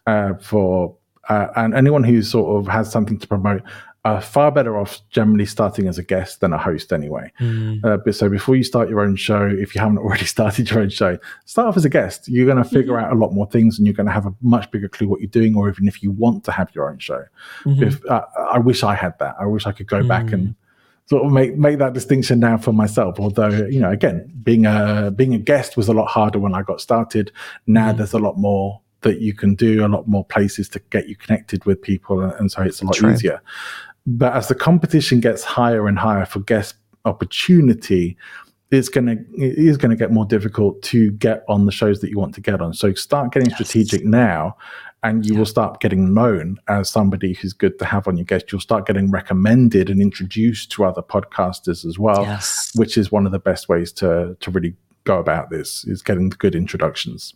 uh, 0.06 0.34
for 0.40 0.96
uh, 1.28 1.48
and 1.56 1.74
anyone 1.74 2.02
who 2.02 2.22
sort 2.22 2.58
of 2.58 2.72
has 2.72 2.90
something 2.90 3.18
to 3.18 3.28
promote 3.28 3.60
are 4.04 4.20
far 4.20 4.52
better 4.52 4.78
off 4.78 5.00
generally 5.10 5.44
starting 5.44 5.88
as 5.88 5.98
a 5.98 6.02
guest 6.02 6.40
than 6.40 6.52
a 6.52 6.58
host 6.58 6.92
anyway. 6.92 7.32
Mm. 7.40 7.84
Uh, 7.84 7.96
but 7.96 8.14
so 8.14 8.28
before 8.28 8.54
you 8.54 8.62
start 8.62 8.88
your 8.88 9.00
own 9.00 9.16
show, 9.16 9.46
if 9.46 9.74
you 9.74 9.80
haven't 9.80 9.98
already 10.04 10.24
started 10.24 10.70
your 10.70 10.80
own 10.80 10.88
show, 10.88 11.18
start 11.46 11.68
off 11.68 11.76
as 11.76 11.84
a 11.84 11.88
guest. 11.88 12.28
You're 12.28 12.46
going 12.46 12.62
to 12.62 12.68
figure 12.68 12.94
mm-hmm. 12.94 13.06
out 13.06 13.12
a 13.12 13.16
lot 13.18 13.32
more 13.32 13.46
things, 13.46 13.78
and 13.78 13.86
you're 13.86 13.94
going 13.94 14.06
to 14.06 14.12
have 14.12 14.26
a 14.26 14.34
much 14.40 14.70
bigger 14.70 14.88
clue 14.88 15.08
what 15.08 15.20
you're 15.20 15.28
doing, 15.28 15.56
or 15.56 15.68
even 15.68 15.88
if 15.88 16.02
you 16.02 16.10
want 16.12 16.44
to 16.44 16.52
have 16.52 16.72
your 16.74 16.90
own 16.90 16.98
show. 16.98 17.24
Mm-hmm. 17.64 17.82
If 17.82 18.04
uh, 18.06 18.22
I 18.50 18.58
wish 18.58 18.82
I 18.82 18.94
had 18.94 19.18
that, 19.18 19.34
I 19.40 19.46
wish 19.46 19.66
I 19.66 19.72
could 19.72 19.88
go 19.88 20.02
mm. 20.02 20.08
back 20.08 20.32
and 20.32 20.48
mm. 20.48 20.54
sort 21.06 21.26
of 21.26 21.32
make 21.32 21.56
make 21.56 21.78
that 21.78 21.92
distinction 21.92 22.38
now 22.38 22.56
for 22.56 22.72
myself. 22.72 23.18
Although 23.18 23.66
you 23.66 23.80
know, 23.80 23.90
again, 23.90 24.30
being 24.42 24.64
a 24.64 25.12
being 25.14 25.34
a 25.34 25.38
guest 25.38 25.76
was 25.76 25.88
a 25.88 25.92
lot 25.92 26.06
harder 26.06 26.38
when 26.38 26.54
I 26.54 26.62
got 26.62 26.80
started. 26.80 27.32
Now 27.66 27.92
mm. 27.92 27.96
there's 27.96 28.12
a 28.12 28.18
lot 28.18 28.38
more 28.38 28.80
that 29.02 29.20
you 29.20 29.32
can 29.32 29.54
do, 29.54 29.84
a 29.84 29.88
lot 29.88 30.08
more 30.08 30.24
places 30.24 30.68
to 30.68 30.80
get 30.90 31.08
you 31.08 31.16
connected 31.16 31.64
with 31.64 31.80
people, 31.80 32.22
and 32.22 32.50
so 32.50 32.62
it's 32.62 32.82
a 32.82 32.84
lot 32.84 32.94
True. 32.94 33.12
easier. 33.12 33.40
But 34.10 34.32
as 34.32 34.48
the 34.48 34.54
competition 34.54 35.20
gets 35.20 35.44
higher 35.44 35.86
and 35.86 35.98
higher 35.98 36.24
for 36.24 36.40
guest 36.40 36.76
opportunity, 37.04 38.16
it's 38.70 38.88
gonna 38.88 39.16
it 39.36 39.58
is 39.58 39.76
gonna 39.76 39.96
get 39.96 40.10
more 40.10 40.24
difficult 40.24 40.80
to 40.84 41.10
get 41.12 41.44
on 41.46 41.66
the 41.66 41.72
shows 41.72 42.00
that 42.00 42.08
you 42.08 42.18
want 42.18 42.34
to 42.34 42.40
get 42.40 42.62
on. 42.62 42.72
So 42.72 42.94
start 42.94 43.32
getting 43.32 43.50
yes. 43.50 43.56
strategic 43.56 44.06
now, 44.06 44.56
and 45.02 45.26
you 45.26 45.34
yeah. 45.34 45.38
will 45.38 45.46
start 45.46 45.80
getting 45.80 46.14
known 46.14 46.58
as 46.68 46.88
somebody 46.88 47.34
who's 47.34 47.52
good 47.52 47.78
to 47.80 47.84
have 47.84 48.08
on 48.08 48.16
your 48.16 48.24
guest. 48.24 48.50
You'll 48.50 48.62
start 48.62 48.86
getting 48.86 49.10
recommended 49.10 49.90
and 49.90 50.00
introduced 50.00 50.72
to 50.72 50.86
other 50.86 51.02
podcasters 51.02 51.84
as 51.84 51.98
well, 51.98 52.22
yes. 52.22 52.72
which 52.76 52.96
is 52.96 53.12
one 53.12 53.26
of 53.26 53.32
the 53.32 53.38
best 53.38 53.68
ways 53.68 53.92
to 53.92 54.38
to 54.40 54.50
really 54.50 54.74
go 55.04 55.18
about 55.18 55.50
this 55.50 55.84
is 55.84 56.00
getting 56.00 56.30
good 56.30 56.54
introductions. 56.54 57.34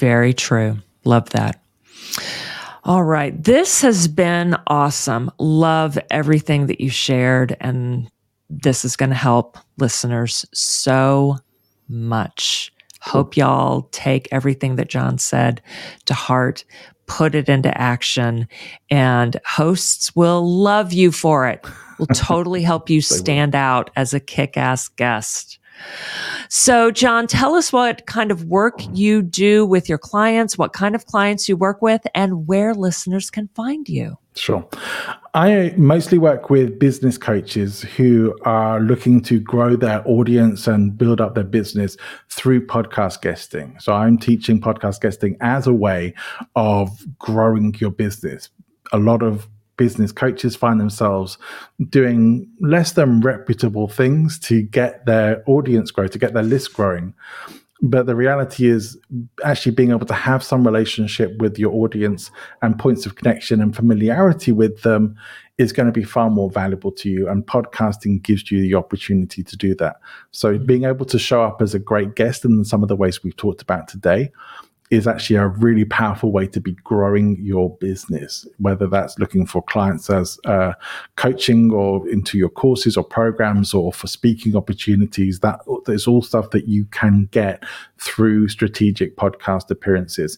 Very 0.00 0.34
true. 0.34 0.78
Love 1.04 1.30
that. 1.30 1.60
All 2.84 3.04
right. 3.04 3.42
This 3.42 3.80
has 3.82 4.08
been 4.08 4.56
awesome. 4.66 5.30
Love 5.38 5.98
everything 6.10 6.66
that 6.66 6.80
you 6.80 6.90
shared. 6.90 7.56
And 7.60 8.10
this 8.50 8.84
is 8.84 8.96
going 8.96 9.10
to 9.10 9.16
help 9.16 9.56
listeners 9.78 10.44
so 10.52 11.38
much. 11.88 12.72
Hope 13.00 13.36
y'all 13.36 13.82
take 13.92 14.28
everything 14.32 14.76
that 14.76 14.88
John 14.88 15.18
said 15.18 15.62
to 16.06 16.14
heart, 16.14 16.64
put 17.06 17.34
it 17.34 17.48
into 17.48 17.76
action, 17.80 18.48
and 18.90 19.36
hosts 19.46 20.14
will 20.16 20.46
love 20.46 20.92
you 20.92 21.12
for 21.12 21.48
it. 21.48 21.64
Will 21.98 22.06
totally 22.06 22.62
help 22.62 22.90
you 22.90 23.00
stand 23.00 23.54
out 23.54 23.90
as 23.96 24.12
a 24.12 24.20
kick 24.20 24.56
ass 24.56 24.88
guest. 24.88 25.58
So, 26.48 26.90
John, 26.90 27.26
tell 27.26 27.54
us 27.54 27.72
what 27.72 28.06
kind 28.06 28.30
of 28.30 28.44
work 28.44 28.74
you 28.92 29.22
do 29.22 29.64
with 29.64 29.88
your 29.88 29.98
clients, 29.98 30.58
what 30.58 30.72
kind 30.72 30.94
of 30.94 31.06
clients 31.06 31.48
you 31.48 31.56
work 31.56 31.80
with, 31.80 32.02
and 32.14 32.46
where 32.46 32.74
listeners 32.74 33.30
can 33.30 33.48
find 33.54 33.88
you. 33.88 34.18
Sure. 34.34 34.66
I 35.34 35.74
mostly 35.76 36.18
work 36.18 36.50
with 36.50 36.78
business 36.78 37.18
coaches 37.18 37.82
who 37.82 38.36
are 38.44 38.80
looking 38.80 39.20
to 39.22 39.40
grow 39.40 39.76
their 39.76 40.06
audience 40.06 40.66
and 40.66 40.96
build 40.96 41.20
up 41.20 41.34
their 41.34 41.44
business 41.44 41.96
through 42.30 42.66
podcast 42.66 43.22
guesting. 43.22 43.76
So 43.78 43.94
I'm 43.94 44.18
teaching 44.18 44.60
podcast 44.60 45.00
guesting 45.00 45.36
as 45.40 45.66
a 45.66 45.74
way 45.74 46.14
of 46.54 46.90
growing 47.18 47.74
your 47.78 47.90
business. 47.90 48.50
A 48.92 48.98
lot 48.98 49.22
of 49.22 49.48
business 49.76 50.12
coaches 50.12 50.56
find 50.56 50.80
themselves 50.80 51.38
doing 51.88 52.48
less 52.60 52.92
than 52.92 53.20
reputable 53.20 53.88
things 53.88 54.38
to 54.40 54.62
get 54.62 55.06
their 55.06 55.42
audience 55.46 55.90
grow, 55.90 56.06
to 56.06 56.18
get 56.18 56.34
their 56.34 56.42
list 56.42 56.72
growing. 56.74 57.14
But 57.84 58.06
the 58.06 58.14
reality 58.14 58.68
is 58.68 58.96
actually 59.44 59.74
being 59.74 59.90
able 59.90 60.06
to 60.06 60.14
have 60.14 60.44
some 60.44 60.64
relationship 60.64 61.36
with 61.38 61.58
your 61.58 61.72
audience 61.72 62.30
and 62.62 62.78
points 62.78 63.06
of 63.06 63.16
connection 63.16 63.60
and 63.60 63.74
familiarity 63.74 64.52
with 64.52 64.82
them 64.82 65.16
is 65.58 65.72
going 65.72 65.86
to 65.86 65.92
be 65.92 66.04
far 66.04 66.30
more 66.30 66.48
valuable 66.48 66.92
to 66.92 67.10
you. 67.10 67.28
And 67.28 67.44
podcasting 67.44 68.22
gives 68.22 68.52
you 68.52 68.60
the 68.62 68.76
opportunity 68.76 69.42
to 69.42 69.56
do 69.56 69.74
that. 69.76 69.96
So 70.30 70.58
being 70.58 70.84
able 70.84 71.06
to 71.06 71.18
show 71.18 71.42
up 71.42 71.60
as 71.60 71.74
a 71.74 71.80
great 71.80 72.14
guest 72.14 72.44
in 72.44 72.64
some 72.64 72.84
of 72.84 72.88
the 72.88 72.96
ways 72.96 73.24
we've 73.24 73.36
talked 73.36 73.62
about 73.62 73.88
today 73.88 74.30
is 74.92 75.06
actually 75.06 75.36
a 75.36 75.48
really 75.48 75.86
powerful 75.86 76.30
way 76.30 76.46
to 76.46 76.60
be 76.60 76.72
growing 76.84 77.38
your 77.40 77.74
business, 77.78 78.46
whether 78.58 78.86
that's 78.86 79.18
looking 79.18 79.46
for 79.46 79.62
clients 79.62 80.10
as 80.10 80.38
uh, 80.44 80.74
coaching 81.16 81.72
or 81.72 82.06
into 82.10 82.36
your 82.36 82.50
courses 82.50 82.94
or 82.94 83.02
programs 83.02 83.72
or 83.72 83.90
for 83.90 84.06
speaking 84.06 84.54
opportunities. 84.54 85.40
That 85.40 85.60
is 85.88 86.06
all 86.06 86.20
stuff 86.20 86.50
that 86.50 86.68
you 86.68 86.84
can 86.90 87.26
get 87.32 87.64
through 87.96 88.48
strategic 88.48 89.16
podcast 89.16 89.70
appearances. 89.70 90.36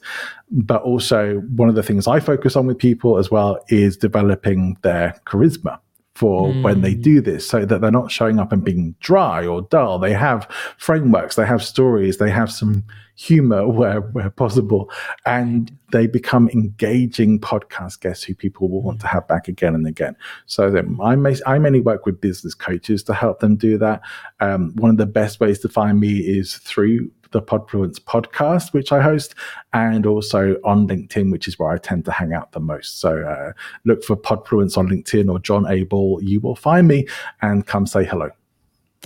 But 0.52 0.82
also, 0.82 1.40
one 1.57 1.68
of 1.68 1.74
the 1.74 1.82
things 1.82 2.07
I 2.07 2.20
focus 2.20 2.55
on 2.55 2.68
with 2.68 2.78
people 2.78 3.18
as 3.18 3.32
well 3.32 3.59
is 3.70 3.96
developing 3.96 4.76
their 4.82 5.20
charisma 5.26 5.80
for 6.14 6.50
mm. 6.50 6.62
when 6.62 6.80
they 6.80 6.94
do 6.94 7.20
this 7.20 7.44
so 7.44 7.64
that 7.64 7.80
they're 7.80 7.90
not 7.90 8.12
showing 8.12 8.38
up 8.38 8.52
and 8.52 8.62
being 8.62 8.94
dry 9.00 9.44
or 9.44 9.62
dull. 9.62 9.98
They 9.98 10.12
have 10.12 10.46
frameworks, 10.78 11.34
they 11.34 11.44
have 11.44 11.64
stories, 11.64 12.18
they 12.18 12.30
have 12.30 12.52
some 12.52 12.84
humor 13.16 13.68
where, 13.68 14.00
where 14.00 14.30
possible, 14.30 14.90
and 15.26 15.76
they 15.92 16.06
become 16.06 16.48
engaging 16.50 17.38
podcast 17.40 18.00
guests 18.00 18.24
who 18.24 18.34
people 18.34 18.68
will 18.68 18.82
want 18.82 19.00
to 19.00 19.06
have 19.06 19.26
back 19.28 19.48
again 19.48 19.74
and 19.74 19.86
again. 19.86 20.16
So 20.46 20.76
I, 21.02 21.16
may, 21.16 21.36
I 21.46 21.58
mainly 21.58 21.80
work 21.80 22.06
with 22.06 22.20
business 22.20 22.54
coaches 22.54 23.02
to 23.04 23.14
help 23.14 23.40
them 23.40 23.56
do 23.56 23.78
that. 23.78 24.00
Um, 24.40 24.74
one 24.76 24.90
of 24.90 24.96
the 24.96 25.06
best 25.06 25.40
ways 25.40 25.58
to 25.60 25.68
find 25.68 26.00
me 26.00 26.18
is 26.18 26.56
through 26.56 27.10
the 27.30 27.42
Podfluence 27.42 27.98
podcast, 27.98 28.72
which 28.72 28.92
I 28.92 29.02
host, 29.02 29.34
and 29.72 30.06
also 30.06 30.56
on 30.64 30.88
LinkedIn, 30.88 31.30
which 31.32 31.48
is 31.48 31.58
where 31.58 31.70
I 31.70 31.78
tend 31.78 32.04
to 32.06 32.12
hang 32.12 32.32
out 32.32 32.52
the 32.52 32.60
most. 32.60 33.00
So 33.00 33.22
uh, 33.22 33.52
look 33.84 34.04
for 34.04 34.16
Podfluence 34.16 34.78
on 34.78 34.88
LinkedIn 34.88 35.28
or 35.28 35.38
John 35.40 35.64
Ball. 35.84 36.20
You 36.22 36.40
will 36.40 36.56
find 36.56 36.88
me 36.88 37.06
and 37.42 37.66
come 37.66 37.86
say 37.86 38.04
hello. 38.04 38.30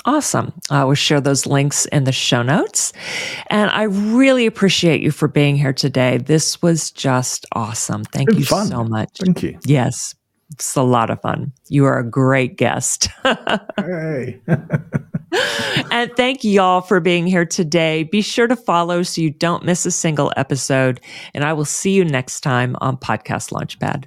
Awesome. 0.04 0.52
I 0.70 0.84
will 0.84 0.94
share 0.94 1.20
those 1.20 1.46
links 1.46 1.86
in 1.86 2.04
the 2.04 2.12
show 2.12 2.42
notes. 2.42 2.92
And 3.48 3.70
I 3.70 3.82
really 3.84 4.46
appreciate 4.46 5.00
you 5.00 5.10
for 5.10 5.28
being 5.28 5.56
here 5.56 5.72
today. 5.72 6.18
This 6.18 6.62
was 6.62 6.90
just 6.90 7.46
awesome. 7.52 8.04
Thank 8.04 8.32
you 8.34 8.44
fun. 8.44 8.68
so 8.68 8.84
much. 8.84 9.10
Thank 9.18 9.42
you. 9.42 9.58
Yes. 9.64 10.14
It's 10.52 10.76
a 10.76 10.82
lot 10.82 11.10
of 11.10 11.20
fun. 11.20 11.52
You 11.68 11.84
are 11.84 11.98
a 11.98 12.10
great 12.10 12.56
guest. 12.56 13.08
hey. 13.76 14.40
and 15.90 16.10
thank 16.16 16.42
y'all 16.42 16.80
for 16.80 17.00
being 17.00 17.26
here 17.26 17.44
today. 17.44 18.04
Be 18.04 18.22
sure 18.22 18.46
to 18.46 18.56
follow 18.56 19.02
so 19.02 19.20
you 19.20 19.30
don't 19.30 19.64
miss 19.64 19.84
a 19.84 19.90
single 19.90 20.32
episode. 20.36 21.00
And 21.34 21.44
I 21.44 21.52
will 21.52 21.66
see 21.66 21.90
you 21.90 22.04
next 22.04 22.40
time 22.40 22.76
on 22.80 22.96
Podcast 22.96 23.52
Launchpad. 23.52 24.06